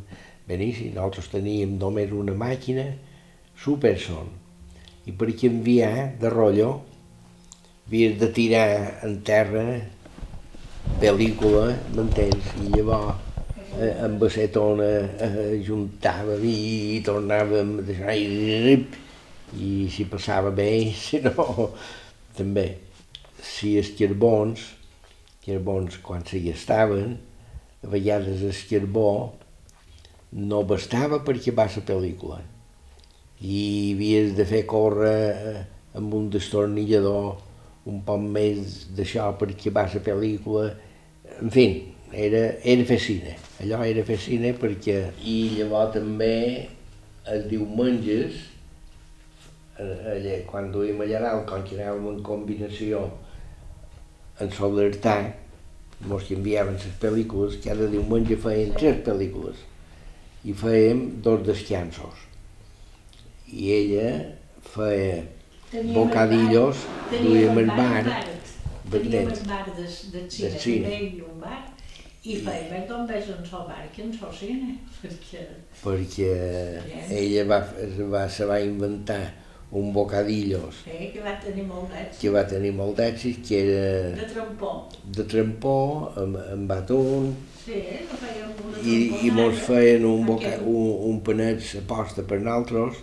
beníssimes, 0.48 0.96
nosaltres 0.96 1.28
teníem 1.34 1.76
només 1.80 2.14
una 2.16 2.36
màquina, 2.36 2.86
Superson, 3.62 4.30
i 5.06 5.12
per 5.12 5.28
canviar 5.38 6.14
de 6.22 6.32
rotllo 6.32 6.70
havies 7.92 8.16
de 8.22 8.30
tirar 8.32 8.70
en 9.04 9.18
terra 9.28 9.66
pel·lícula, 11.02 11.76
m'entens? 11.92 12.54
I 12.64 12.70
llavors 12.78 13.20
eh, 13.20 13.31
amb 13.80 14.24
acetona 14.28 14.90
eh, 15.24 15.62
juntàvem 15.66 16.44
i 16.50 17.00
tornàvem 17.06 17.78
a 17.80 17.88
deixar 17.88 18.16
i, 18.18 18.76
i 19.56 19.72
si 19.92 20.06
passava 20.12 20.52
bé, 20.52 20.70
si 21.06 21.22
no, 21.24 21.72
també. 22.38 22.68
Si 23.42 23.74
els 23.80 23.94
carbons 23.98 24.68
que 25.42 25.56
era 25.56 25.64
bons 25.66 25.98
quan 26.06 26.26
s'hi 26.28 26.50
estaven, 26.52 27.16
a 27.82 27.90
vegades 27.90 28.44
el 28.46 28.58
carbó 28.70 29.12
no 30.38 30.62
bastava 30.70 31.22
perquè 31.26 31.54
va 31.56 31.66
la 31.66 31.86
pel·lícula. 31.88 32.42
I 33.42 33.62
havies 33.96 34.36
de 34.38 34.46
fer 34.46 34.66
córrer 34.70 35.16
eh, 35.32 35.64
amb 35.98 36.14
un 36.14 36.30
destornillador 36.30 37.40
un 37.90 38.04
poc 38.06 38.22
més 38.22 38.84
d'això 38.94 39.32
perquè 39.40 39.74
va 39.74 39.88
la 39.90 40.04
pel·lícula. 40.06 40.68
En 41.42 41.50
fi, 41.50 41.66
era, 42.14 42.44
era 42.64 42.86
fer 42.86 43.00
cine. 43.00 43.36
Allò 43.64 43.82
era 43.88 44.04
fer 44.08 44.18
cine 44.20 44.54
perquè... 44.58 44.98
I 45.24 45.38
llavors 45.58 45.96
també 45.98 46.36
els 47.32 47.46
diumenges, 47.52 48.40
eh, 49.78 50.16
allà, 50.16 50.40
quan 50.50 50.72
duim 50.74 51.02
allà 51.04 51.22
dalt, 51.26 51.46
quan 51.50 51.66
que 51.68 51.78
anàvem 51.78 52.10
en 52.16 52.24
combinació 52.26 53.06
en 54.42 54.52
Solertà 54.56 55.18
mos 56.10 56.30
enviaven 56.34 56.80
les 56.82 56.96
pel·lícules, 57.02 57.60
cada 57.62 57.88
diumenge 57.92 58.38
feien 58.42 58.74
tres 58.78 59.04
pel·lícules 59.06 59.60
i 60.50 60.56
fèiem 60.58 61.04
dos 61.22 61.44
descansos. 61.46 62.26
I 63.52 63.70
ella 63.76 64.08
feia 64.74 65.22
Teníem 65.72 65.94
bocadillos, 65.96 66.82
duíem 67.12 67.60
el 67.62 67.70
bar, 67.78 68.04
Teníem 68.92 69.30
el 69.32 69.44
bar 69.48 69.68
de, 69.78 69.86
de 69.86 70.24
cine, 70.28 70.58
cine. 70.60 70.90
també 70.90 70.98
hi 71.06 71.22
un 71.24 71.38
bar, 71.40 71.62
i 72.22 72.36
fèiem 72.46 72.74
el 72.78 72.84
com 72.90 73.08
ves 73.10 73.30
en 73.34 73.46
sol 73.50 73.64
bar 73.70 73.86
que 73.96 74.04
en 74.06 74.12
sol 74.14 74.34
cine, 74.38 74.76
perquè... 75.02 75.46
Perquè 75.82 76.34
ella 77.18 77.46
va, 77.50 77.62
va, 78.14 78.28
se 78.30 78.46
va 78.46 78.60
inventar 78.62 79.24
un 79.72 79.94
bocadillos. 79.96 80.84
Sí, 80.84 81.10
que 81.14 81.24
va 81.24 81.34
tenir 81.42 81.64
molt 81.66 81.90
d'èxit. 81.90 82.20
Que 82.22 82.34
va 82.36 82.44
tenir 82.46 82.74
molt 82.78 83.00
d'èxit, 83.00 83.40
que 83.48 83.62
era... 83.64 83.86
De 84.20 84.28
trempó. 84.34 84.72
De 85.18 85.26
trempó, 85.32 85.78
amb, 86.20 86.38
amb 86.58 86.76
atún. 86.76 87.32
Sí, 87.64 87.80
no 88.06 88.20
feien 88.20 88.52
una 88.68 88.84
I, 88.84 88.98
i 89.26 89.32
mos 89.34 89.62
feien 89.66 90.06
un, 90.06 90.26
boca, 90.28 90.58
un, 90.68 90.92
un 91.10 91.22
panet 91.26 91.64
a 91.80 91.86
posta 91.90 92.26
per 92.28 92.42
nosaltres 92.44 93.00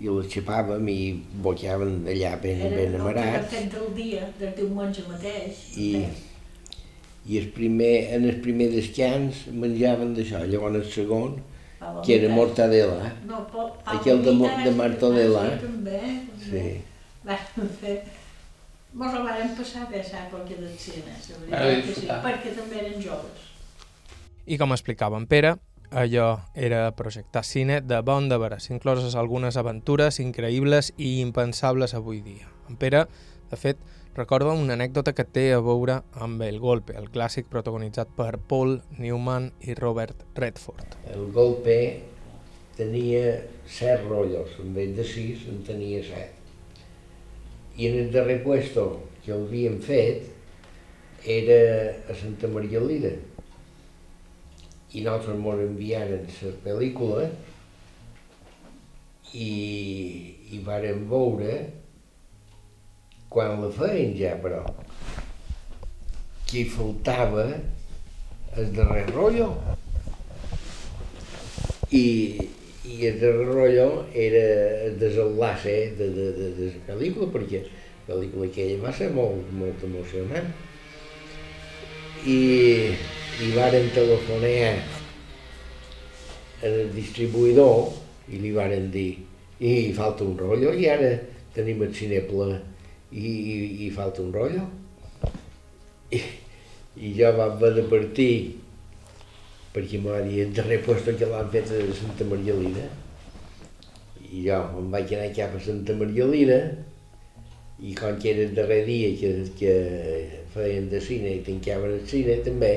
i 0.00 0.08
el 0.10 0.24
xapàvem 0.30 0.88
i 0.90 1.00
bocaven 1.42 2.00
allà 2.10 2.34
ben, 2.42 2.62
era, 2.68 2.76
ben 2.80 2.96
amarats. 3.00 3.58
Era 3.60 3.82
el 3.82 3.92
dia, 3.96 4.28
del 4.38 4.54
diumenge 4.56 5.04
mateix. 5.10 5.66
I, 5.78 5.90
i 7.26 7.38
el 7.40 7.48
primer, 7.54 8.14
en 8.16 8.28
el 8.28 8.40
primer 8.44 8.68
descans 8.72 9.46
menjaven 9.52 10.12
d'això, 10.16 10.42
llavors 10.48 10.82
el 10.82 10.88
segon 10.92 11.38
que 12.04 12.16
era 12.16 12.32
mortadela. 12.32 13.12
No, 13.28 13.44
Aquell 13.84 14.22
de, 14.24 14.32
de 14.64 14.72
mortadela. 14.76 15.44
Sí, 15.50 15.62
també. 15.64 16.00
Sí. 16.44 16.66
Vam 17.24 17.70
fer... 17.80 17.96
Mos 18.94 19.10
ho 19.10 19.24
vam 19.26 19.54
passar 19.58 19.88
bé, 19.90 20.04
sap, 20.06 20.28
perquè 20.30 20.54
del 20.54 20.74
cine, 20.78 21.16
la 21.50 21.62
veritat 21.64 21.88
que 21.88 21.94
sí, 21.98 22.06
perquè 22.06 22.52
també 22.54 22.76
eren 22.78 23.00
joves. 23.02 23.48
I 24.46 24.58
com 24.60 24.70
explicava 24.70 25.18
en 25.18 25.24
Pere, 25.26 25.56
allò 25.90 26.28
era 26.54 26.84
projectar 26.94 27.42
cine 27.42 27.80
de 27.82 27.98
bon 28.06 28.28
de 28.30 28.38
veres, 28.38 28.68
incloses 28.70 29.16
algunes 29.18 29.58
aventures 29.58 30.20
increïbles 30.22 30.92
i 30.94 31.16
impensables 31.24 31.96
avui 31.98 32.20
dia. 32.22 32.46
En 32.70 32.78
Pere, 32.78 33.06
de 33.50 33.58
fet, 33.58 33.82
recorda 34.14 34.52
una 34.54 34.76
anècdota 34.78 35.12
que 35.12 35.24
té 35.26 35.48
a 35.52 35.60
veure 35.64 35.98
amb 36.22 36.42
El 36.46 36.60
Golpe, 36.62 36.94
el 36.98 37.10
clàssic 37.10 37.48
protagonitzat 37.50 38.12
per 38.16 38.38
Paul 38.38 38.78
Newman 38.98 39.50
i 39.66 39.74
Robert 39.74 40.22
Redford. 40.38 40.94
El 41.10 41.32
Golpe 41.34 41.78
tenia 42.78 43.40
set 43.66 44.06
rotllos, 44.06 44.54
en 44.62 44.72
vez 44.74 44.94
de 44.96 45.04
sis 45.06 45.44
en 45.50 45.62
tenia 45.66 46.02
set. 46.06 46.38
I 47.76 47.90
en 47.90 47.98
el 48.04 48.12
darrer 48.14 48.40
puesto 48.44 48.86
que 49.24 49.34
havíem 49.34 49.80
fet 49.82 50.30
era 51.26 51.60
a 52.06 52.14
Santa 52.14 52.46
Maria 52.48 52.80
Lira. 52.80 53.14
I 54.94 55.02
nosaltres 55.02 55.34
ens 55.34 55.64
enviaren 55.64 56.28
la 56.30 56.52
pel·lícula 56.62 57.24
i, 59.34 59.48
i 60.54 60.60
vàrem 60.62 61.08
veure 61.10 61.56
quan 63.32 63.60
la 63.62 63.70
feien 63.74 64.12
ja, 64.18 64.34
però, 64.42 64.62
que 66.48 66.60
hi 66.60 66.66
faltava 66.70 67.46
el 68.56 68.68
darrer 68.76 69.06
rotllo. 69.10 69.48
I, 71.94 72.04
i 72.84 72.98
el 73.08 73.18
darrer 73.22 73.48
rotllo 73.48 73.88
era 74.12 74.44
el 74.88 74.98
desenlace 75.00 75.76
de, 75.98 76.10
de, 76.18 76.28
de, 76.38 76.50
de 76.58 76.70
la 76.70 76.84
pel·lícula, 76.92 77.30
perquè 77.34 77.64
la 77.64 78.14
pel·lícula 78.14 78.50
aquella 78.50 78.82
va 78.84 78.94
ser 78.94 79.10
molt, 79.16 79.50
molt 79.58 79.82
emocionant. 79.88 80.52
I, 82.24 82.38
i 83.44 83.50
varen 83.52 83.90
telefonar 83.92 84.54
al 86.64 86.78
distribuïdor 86.94 87.90
i 88.32 88.40
li 88.40 88.52
varen 88.54 88.86
dir 88.94 89.10
i 89.64 89.92
falta 89.96 90.24
un 90.24 90.36
rotllo 90.38 90.72
i 90.72 90.86
ara 90.90 91.10
tenim 91.54 91.82
el 91.84 91.92
cine 91.94 92.22
ple 92.28 92.56
i, 93.14 93.86
i, 93.86 93.90
falta 93.90 94.22
un 94.22 94.32
rotllo. 94.34 94.66
I, 96.10 96.20
i 96.96 97.14
jo 97.18 97.30
vam 97.36 97.56
haver 97.56 97.72
de 97.78 97.84
partir 97.90 98.32
perquè 99.74 99.98
m'ha 100.02 100.20
dit 100.26 100.42
el 100.44 100.52
darrer 100.54 100.80
lloc 100.86 101.06
que 101.18 101.30
l'han 101.30 101.50
fet 101.50 101.70
a 101.74 101.80
Santa 101.98 102.26
Maria 102.30 102.54
Lina 102.58 102.84
i 104.30 104.44
jo 104.46 104.60
em 104.78 104.90
vaig 104.92 105.14
anar 105.16 105.32
cap 105.34 105.56
a 105.56 105.62
Santa 105.62 105.96
Maria 105.98 106.28
Lina 106.30 106.60
i 107.82 107.94
com 107.98 108.18
que 108.22 108.30
era 108.30 108.44
el 108.46 108.54
darrer 108.54 108.84
dia 108.86 109.10
que, 109.18 109.32
que 109.58 109.74
feien 110.54 110.88
de 110.92 111.02
cine 111.02 111.34
i 111.34 111.42
tancaven 111.46 111.98
el 111.98 112.06
cine 112.10 112.38
també 112.46 112.74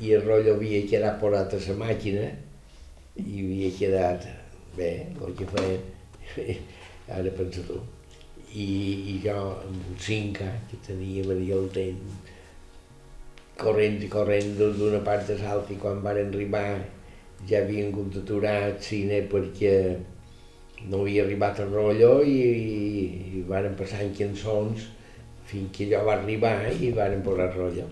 i 0.00 0.12
el 0.12 0.24
rotllo 0.28 0.58
havia 0.58 0.84
quedat 0.90 1.20
posat 1.22 1.56
a 1.56 1.62
la 1.70 1.80
màquina 1.86 2.28
i 3.16 3.40
havia 3.40 3.72
quedat 3.78 4.28
bé, 4.76 4.90
el 5.16 5.36
que 5.38 5.48
feien. 5.56 5.92
Ara 7.16 7.30
pensa 7.38 7.62
tu 7.64 7.80
i, 8.56 8.66
i 9.12 9.14
jo 9.24 9.36
amb 9.36 9.88
un 9.92 10.00
cinc 10.08 10.40
anys 10.46 10.70
que 10.70 10.80
tenia 10.88 11.24
el 11.60 11.68
temps 11.74 12.34
corrent 13.60 14.02
i 14.04 14.08
corrent 14.12 14.56
d'una 14.58 15.00
part 15.04 15.30
a 15.32 15.38
l'altra 15.42 15.74
i 15.74 15.80
quan 15.80 16.02
van 16.04 16.20
arribar 16.22 16.66
ja 17.48 17.62
havien 17.62 17.92
hagut 17.92 18.12
d'aturar 18.14 18.56
el 18.70 18.76
cine 18.88 19.22
perquè 19.32 19.74
no 20.88 21.02
havia 21.02 21.24
arribat 21.24 21.60
el 21.64 21.72
rotllo 21.72 22.12
i, 22.22 22.36
i, 22.40 23.38
i 23.38 23.44
van 23.48 23.76
passar 23.78 24.02
en 24.04 24.12
cançons 24.16 24.88
fins 25.46 25.70
que 25.76 25.86
allò 25.86 26.04
va 26.08 26.16
arribar 26.18 26.56
i 26.72 26.90
van 26.96 27.22
posar 27.24 27.48
el 27.50 27.56
rotllo. 27.60 27.86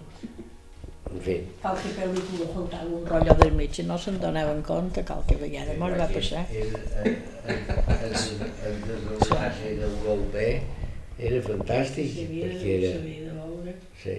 En 1.14 1.20
fi. 1.22 1.34
Qualque 1.62 1.90
pel·lícula 1.94 2.48
faltava 2.50 2.90
un 2.90 3.04
rotllo 3.06 3.34
del 3.38 3.60
i 3.64 3.84
no 3.86 3.98
se'n 3.98 4.16
donaven 4.22 4.62
compte, 4.66 5.04
qualque 5.06 5.36
vegada 5.38 5.76
mos 5.78 5.94
va 5.98 6.08
passar. 6.10 6.42
El, 6.50 6.72
el, 7.04 7.12
el, 7.52 7.60
el, 7.94 8.16
el 8.68 8.80
desenlace 8.88 9.76
del 9.78 9.94
golpe 10.02 10.48
era 11.18 11.42
fantàstic, 11.46 12.16
perquè 12.18 12.78
era... 12.80 13.76
Sí. 14.02 14.16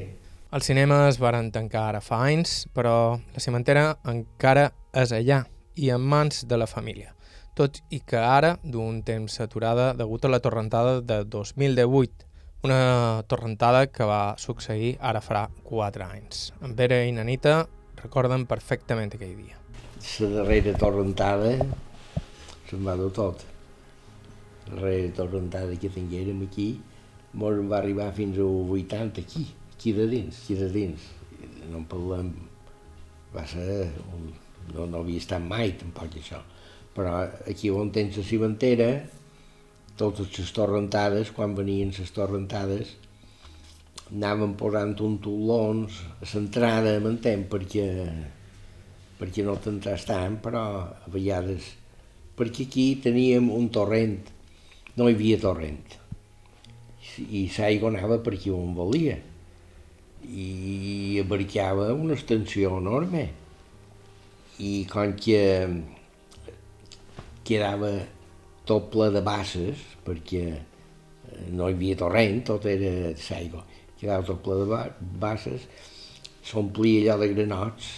Els 0.56 0.70
cinemes 0.70 1.20
varen 1.20 1.50
tancar 1.52 1.90
ara 1.90 2.00
fa 2.00 2.22
anys, 2.30 2.62
però 2.72 3.18
la 3.36 3.44
cimentera 3.44 3.90
encara 4.08 4.70
és 4.96 5.12
allà 5.12 5.42
i 5.76 5.92
en 5.92 6.06
mans 6.14 6.46
de 6.48 6.60
la 6.62 6.70
família. 6.72 7.12
Tot 7.56 7.82
i 7.92 8.00
que 8.08 8.20
ara, 8.20 8.54
d'un 8.64 9.02
temps 9.08 9.40
aturada 9.44 9.92
degut 10.00 10.24
a 10.24 10.32
la 10.32 10.40
torrentada 10.44 11.02
de 11.02 11.22
2018, 11.28 12.25
una 12.66 13.24
torrentada 13.30 13.86
que 13.94 14.06
va 14.10 14.36
succeir 14.42 14.96
ara 15.00 15.22
farà 15.22 15.46
4 15.68 16.06
anys. 16.06 16.50
En 16.66 16.74
Pere 16.78 17.04
i 17.06 17.14
Nanita 17.14 17.60
recorden 18.02 18.48
perfectament 18.50 19.14
aquell 19.14 19.36
dia. 19.38 19.60
La 20.22 20.30
darrera 20.40 20.74
torrentada 20.82 21.52
se'n 22.70 22.82
va 22.86 22.96
de 22.98 23.10
tot. 23.14 23.46
La 24.66 24.80
darrera 24.80 25.14
torrentada 25.22 25.78
que 25.82 25.94
tinguérem 25.94 26.42
aquí 26.48 26.70
mos 27.36 27.60
va 27.70 27.78
arribar 27.82 28.12
fins 28.16 28.40
a 28.40 28.48
80 28.48 29.22
aquí, 29.22 29.46
aquí 29.76 29.94
de 29.94 30.08
dins, 30.10 30.42
aquí 30.44 30.58
de 30.58 30.70
dins. 30.72 31.10
No 31.70 31.82
en 31.82 31.88
parlem, 31.90 32.32
va 33.36 33.46
ser, 33.50 33.90
un, 34.16 34.30
no, 34.74 34.86
no 34.90 35.02
havia 35.04 35.22
estat 35.22 35.44
mai 35.44 35.76
tampoc 35.80 36.18
això, 36.22 36.40
però 36.96 37.18
aquí 37.50 37.70
on 37.74 37.92
tens 37.94 38.18
la 38.18 38.26
cimentera, 38.26 38.90
totes 40.00 40.32
les 40.38 40.52
torrentades, 40.56 41.32
quan 41.36 41.56
venien 41.56 41.94
les 41.96 42.12
torrentades, 42.16 42.96
anàvem 44.12 44.54
posant 44.60 44.94
un 45.06 45.18
tolons 45.24 46.02
a 46.20 46.28
l'entrada, 46.34 46.98
m'entén, 47.02 47.46
perquè, 47.52 47.88
perquè 49.20 49.46
no 49.48 49.58
t'entràs 49.58 50.08
tant, 50.10 50.40
però 50.44 50.66
a 50.84 51.12
vegades... 51.12 51.74
Perquè 52.36 52.66
aquí 52.68 52.84
teníem 53.00 53.46
un 53.48 53.70
torrent, 53.72 54.18
no 55.00 55.06
hi 55.08 55.14
havia 55.16 55.38
torrent, 55.40 55.86
i 57.24 57.46
l'aigua 57.48 57.88
anava 57.94 58.18
per 58.20 58.34
aquí 58.36 58.52
on 58.52 58.74
volia, 58.76 59.16
i 60.28 61.16
abarcava 61.22 61.94
una 61.94 62.18
extensió 62.18 62.74
enorme, 62.82 63.30
i 64.60 64.74
com 64.92 65.14
que 65.16 65.40
quedava 67.48 67.94
tot 68.68 68.90
ple 68.94 69.12
de 69.14 69.22
basses, 69.26 69.82
perquè 70.06 70.46
eh, 70.54 71.50
no 71.54 71.70
hi 71.70 71.76
havia 71.76 72.00
torrent, 72.00 72.42
tot 72.48 72.66
era 72.70 73.12
d'aigua. 73.14 73.64
Quedava 74.00 74.26
tot 74.28 74.42
ple 74.46 74.58
de 74.64 74.82
basses, 75.22 75.68
s'omplia 76.46 77.14
allò 77.14 77.22
de 77.24 77.32
granots, 77.34 77.92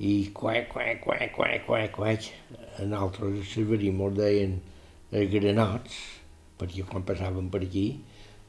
i 0.00 0.30
quac, 0.32 0.70
quac, 0.72 1.02
quac, 1.04 1.26
quac, 1.34 1.66
quac, 1.66 1.90
quac. 1.92 2.30
A 2.80 2.86
nosaltres 2.88 3.42
a 3.42 3.48
Cerverí 3.50 3.90
mos 3.92 4.14
deien 4.16 4.56
eh, 5.12 5.26
granots, 5.28 5.98
perquè 6.60 6.86
quan 6.88 7.04
passaven 7.04 7.50
per 7.52 7.64
aquí 7.66 7.86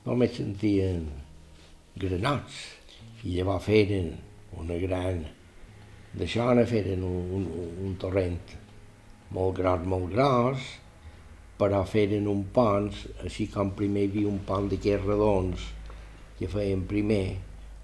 només 0.05 0.37
sentien 0.37 1.09
granots. 1.99 2.63
I 3.25 3.37
llavors 3.37 3.67
feren 3.67 4.15
una 4.57 4.79
gran... 4.81 5.25
D'això 6.11 6.49
ne 6.55 6.65
feren 6.67 7.03
un, 7.07 7.27
un, 7.37 7.45
un 7.85 7.93
torrent 7.99 8.39
molt 9.31 9.57
gros, 9.57 9.85
molt 9.87 10.11
gros, 10.13 10.65
però 11.61 11.83
feren 11.85 12.27
un 12.27 12.43
pont, 12.53 12.89
així 13.23 13.47
com 13.53 13.71
primer 13.77 14.07
hi 14.07 14.11
havia 14.11 14.31
un 14.31 14.41
pont 14.47 14.67
d'aquests 14.71 15.07
redons 15.07 15.67
que 16.39 16.49
feien 16.49 16.87
primer, 16.89 17.37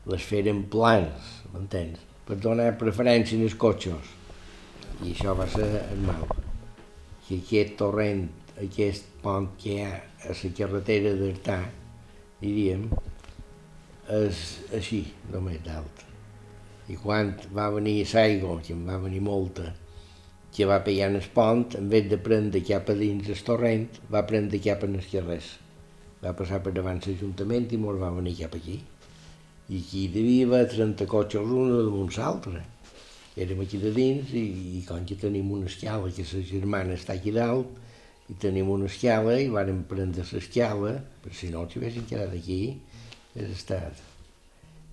les 0.10 0.24
feren 0.26 0.64
plans, 0.74 1.28
m'entens? 1.54 2.02
Per 2.28 2.40
donar 2.44 2.72
preferència 2.80 3.40
als 3.40 3.56
cotxes. 3.56 4.14
I 5.06 5.14
això 5.14 5.36
va 5.38 5.46
ser 5.52 5.68
el 5.84 6.02
mal. 6.08 6.26
Que 7.28 7.38
aquest 7.38 7.78
torrent, 7.80 8.26
aquest 8.64 9.08
pont 9.22 9.52
que 9.62 9.76
hi 9.76 9.84
ha 9.86 9.94
a 9.94 10.34
la 10.34 10.52
carretera 10.58 11.14
d'Artà, 11.20 11.60
diríem, 12.42 12.88
és 14.18 14.44
així, 14.74 15.04
només 15.32 15.62
d'alt. 15.68 16.04
I 16.90 16.98
quan 16.98 17.36
va 17.54 17.70
venir 17.76 18.00
l'aigua, 18.14 18.58
que 18.64 18.74
en 18.74 18.88
va 18.88 18.98
venir 19.04 19.22
molta, 19.22 19.70
que 20.58 20.66
va 20.66 20.80
pegar 20.82 21.12
el 21.14 21.22
pont, 21.36 21.76
en 21.78 21.90
vez 21.90 22.08
de 22.10 22.18
prendre 22.18 22.64
cap 22.66 22.88
a 22.90 22.94
dins 22.98 23.28
el 23.30 23.42
torrent, 23.46 23.84
va 24.10 24.24
prendre 24.26 24.58
cap 24.58 24.82
en 24.88 24.96
els 24.98 25.10
carrers. 25.12 25.52
Va 26.24 26.32
passar 26.34 26.64
per 26.66 26.72
davant 26.74 26.98
l'Ajuntament 27.04 27.68
i 27.70 27.78
mos 27.78 28.00
va 28.02 28.10
venir 28.16 28.34
cap 28.40 28.56
aquí. 28.58 28.80
I 29.70 29.82
aquí 29.84 30.08
devia 30.16 30.48
haver 30.48 30.64
30 30.72 31.06
cotxes 31.12 31.46
un 31.46 31.76
damunt 31.76 32.10
l'altre. 32.18 32.64
Érem 33.38 33.62
aquí 33.62 33.78
de 33.78 33.92
dins 33.94 34.32
i, 34.34 34.42
i 34.80 34.82
com 34.88 35.06
que 35.06 35.20
tenim 35.22 35.52
una 35.54 35.70
escala, 35.70 36.10
que 36.10 36.26
la 36.26 36.42
germana 36.50 36.98
està 36.98 37.14
aquí 37.14 37.36
dalt, 37.36 37.78
i 38.26 38.40
tenim 38.42 38.74
una 38.74 38.90
escala 38.90 39.38
i 39.38 39.52
vàrem 39.54 39.84
prendre 39.92 40.26
l'escala, 40.26 40.96
per 41.22 41.36
si 41.38 41.52
no 41.54 41.68
s'hi 41.70 41.84
haguessin 41.84 42.10
quedat 42.10 42.34
aquí, 42.34 42.60
és 43.38 43.54
estat. 43.54 44.02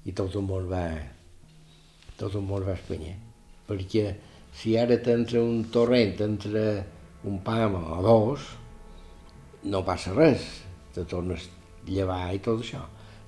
I 0.05 0.13
tot 0.13 0.37
el 0.37 0.45
món 0.45 0.69
va, 0.69 0.85
tot 2.21 2.37
el 2.37 2.45
món 2.45 2.69
va 2.69 2.77
espanyar. 2.77 3.17
Perquè 3.65 4.11
si 4.55 4.77
ara 4.79 4.99
t'entra 5.03 5.43
un 5.43 5.65
torrent 5.75 6.21
entre 6.25 6.65
un 7.25 7.41
pam 7.45 7.77
o 7.81 8.01
dos, 8.05 8.45
no 9.65 9.83
passa 9.85 10.13
res, 10.15 10.45
te 10.95 11.05
tornes 11.09 11.49
a 11.49 11.91
llevar 11.91 12.27
i 12.35 12.43
tot 12.45 12.63
això. 12.63 12.83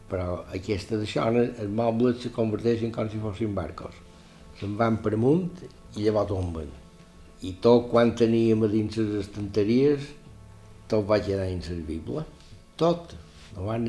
Però 0.07 0.45
aquesta 0.55 0.99
d'això, 1.01 1.27
els 1.35 1.72
mobles 1.72 2.20
se 2.22 2.31
converteixen 2.35 2.93
com 2.95 3.09
si 3.11 3.18
fossin 3.22 3.55
barcos. 3.57 3.97
Se'n 4.61 4.77
van 4.79 5.01
per 5.03 5.16
amunt 5.16 5.64
i 5.97 6.05
llavors 6.05 6.31
tomben. 6.31 6.68
I 7.43 7.57
tot 7.64 7.91
quan 7.91 8.14
teníem 8.16 8.62
a 8.64 8.70
dins 8.70 8.97
les 9.01 9.27
estanteries, 9.27 10.07
tot 10.89 11.09
va 11.09 11.18
quedar 11.24 11.49
inservible. 11.51 12.22
Tot. 12.79 13.16
No 13.57 13.66
van 13.70 13.89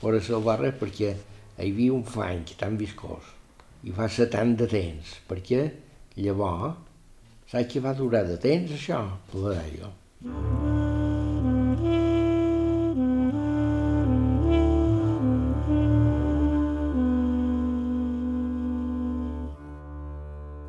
poder 0.00 0.20
salvar 0.26 0.58
res 0.60 0.76
perquè 0.76 1.14
hi 1.14 1.70
havia 1.70 1.94
un 1.94 2.04
fang 2.04 2.44
tan 2.58 2.76
viscós 2.80 3.32
i 3.86 3.92
fa 3.94 4.08
ser 4.10 4.26
tant 4.32 4.56
de 4.58 4.66
temps. 4.68 5.12
Per 5.28 5.38
què? 5.46 5.60
Llavors, 6.16 6.78
saps 7.50 7.68
què 7.68 7.80
va 7.84 7.92
durar 7.92 8.22
de 8.24 8.38
temps, 8.40 8.72
això? 8.72 9.02
L'aigua. 9.36 9.92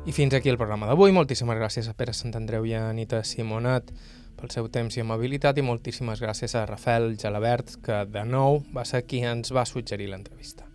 I 0.08 0.12
fins 0.12 0.36
aquí 0.36 0.48
el 0.52 0.60
programa 0.60 0.86
d'avui. 0.88 1.12
Moltíssimes 1.16 1.56
gràcies 1.56 1.88
a 1.88 1.96
Pere 1.96 2.12
Sant 2.16 2.36
Andreu 2.36 2.68
i 2.68 2.76
a 2.76 2.86
Anita 2.92 3.24
Simonet 3.24 3.92
pel 4.38 4.52
seu 4.52 4.68
temps 4.72 4.96
i 4.96 5.02
amabilitat 5.02 5.58
i 5.58 5.64
moltíssimes 5.64 6.20
gràcies 6.22 6.54
a 6.54 6.68
Rafael 6.68 7.14
Gelabert, 7.20 7.78
que 7.84 8.04
de 8.08 8.24
nou 8.28 8.62
va 8.72 8.84
ser 8.88 9.06
qui 9.08 9.24
ens 9.24 9.52
va 9.52 9.66
suggerir 9.68 10.12
l'entrevista. 10.12 10.67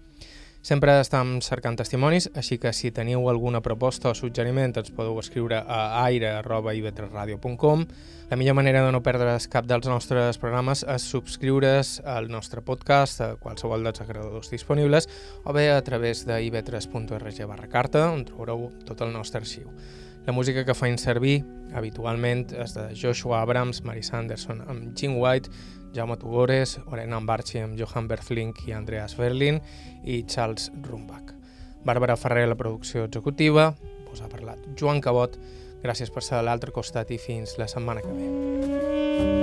Sempre 0.63 0.93
estem 0.95 1.41
cercant 1.43 1.75
testimonis, 1.75 2.29
així 2.39 2.55
que 2.55 2.71
si 2.71 2.87
teniu 2.95 3.25
alguna 3.27 3.59
proposta 3.59 4.13
o 4.13 4.15
suggeriment 4.15 4.71
ens 4.79 4.93
podeu 4.95 5.17
escriure 5.19 5.57
a 5.59 6.05
aire.ivetresradio.com. 6.05 7.83
La 8.29 8.37
millor 8.39 8.55
manera 8.55 8.85
de 8.85 8.93
no 8.95 9.01
perdre's 9.03 9.49
cap 9.51 9.67
dels 9.67 9.89
nostres 9.91 10.39
programes 10.39 10.85
és 10.87 11.09
subscriure's 11.11 11.97
al 12.07 12.31
nostre 12.31 12.63
podcast 12.63 13.19
a 13.19 13.29
qualsevol 13.43 13.83
dels 13.83 14.05
agradadors 14.07 14.53
disponibles 14.55 15.09
o 15.43 15.51
bé 15.51 15.67
a 15.73 15.83
través 15.83 16.23
de 16.23 16.39
ivetres.org 16.47 17.43
barra 17.43 17.67
carta, 17.67 18.07
on 18.15 18.23
trobareu 18.23 18.69
tot 18.87 19.03
el 19.03 19.11
nostre 19.11 19.43
arxiu. 19.43 19.67
La 20.23 20.31
música 20.31 20.63
que 20.63 20.79
feim 20.79 20.95
servir 20.95 21.41
habitualment 21.75 22.47
és 22.55 22.71
de 22.77 22.87
Joshua 22.95 23.41
Abrams, 23.43 23.83
Mary 23.83 24.07
Sanderson 24.07 24.63
amb 24.63 24.93
Jim 24.95 25.19
White, 25.19 25.51
Jaume 25.93 26.17
Tugores, 26.17 26.79
Ambarchi 27.13 27.59
amb 27.59 27.77
Johan 27.79 28.07
Berflink 28.07 28.67
i 28.67 28.73
Andreas 28.73 29.15
Berlin 29.17 29.61
i 30.03 30.23
Charles 30.25 30.71
Rumbach. 30.81 31.33
Bàrbara 31.85 32.15
Ferrer, 32.17 32.47
la 32.47 32.55
producció 32.55 33.05
executiva, 33.05 33.73
us 34.11 34.21
ha 34.21 34.29
parlat 34.31 34.59
Joan 34.79 35.01
Cabot, 35.01 35.37
gràcies 35.83 36.11
per 36.13 36.23
ser 36.23 36.39
a 36.39 36.43
l'altre 36.45 36.71
costat 36.71 37.11
i 37.11 37.21
fins 37.21 37.57
la 37.59 37.67
setmana 37.67 38.01
que 38.01 38.13
ve. 38.13 39.42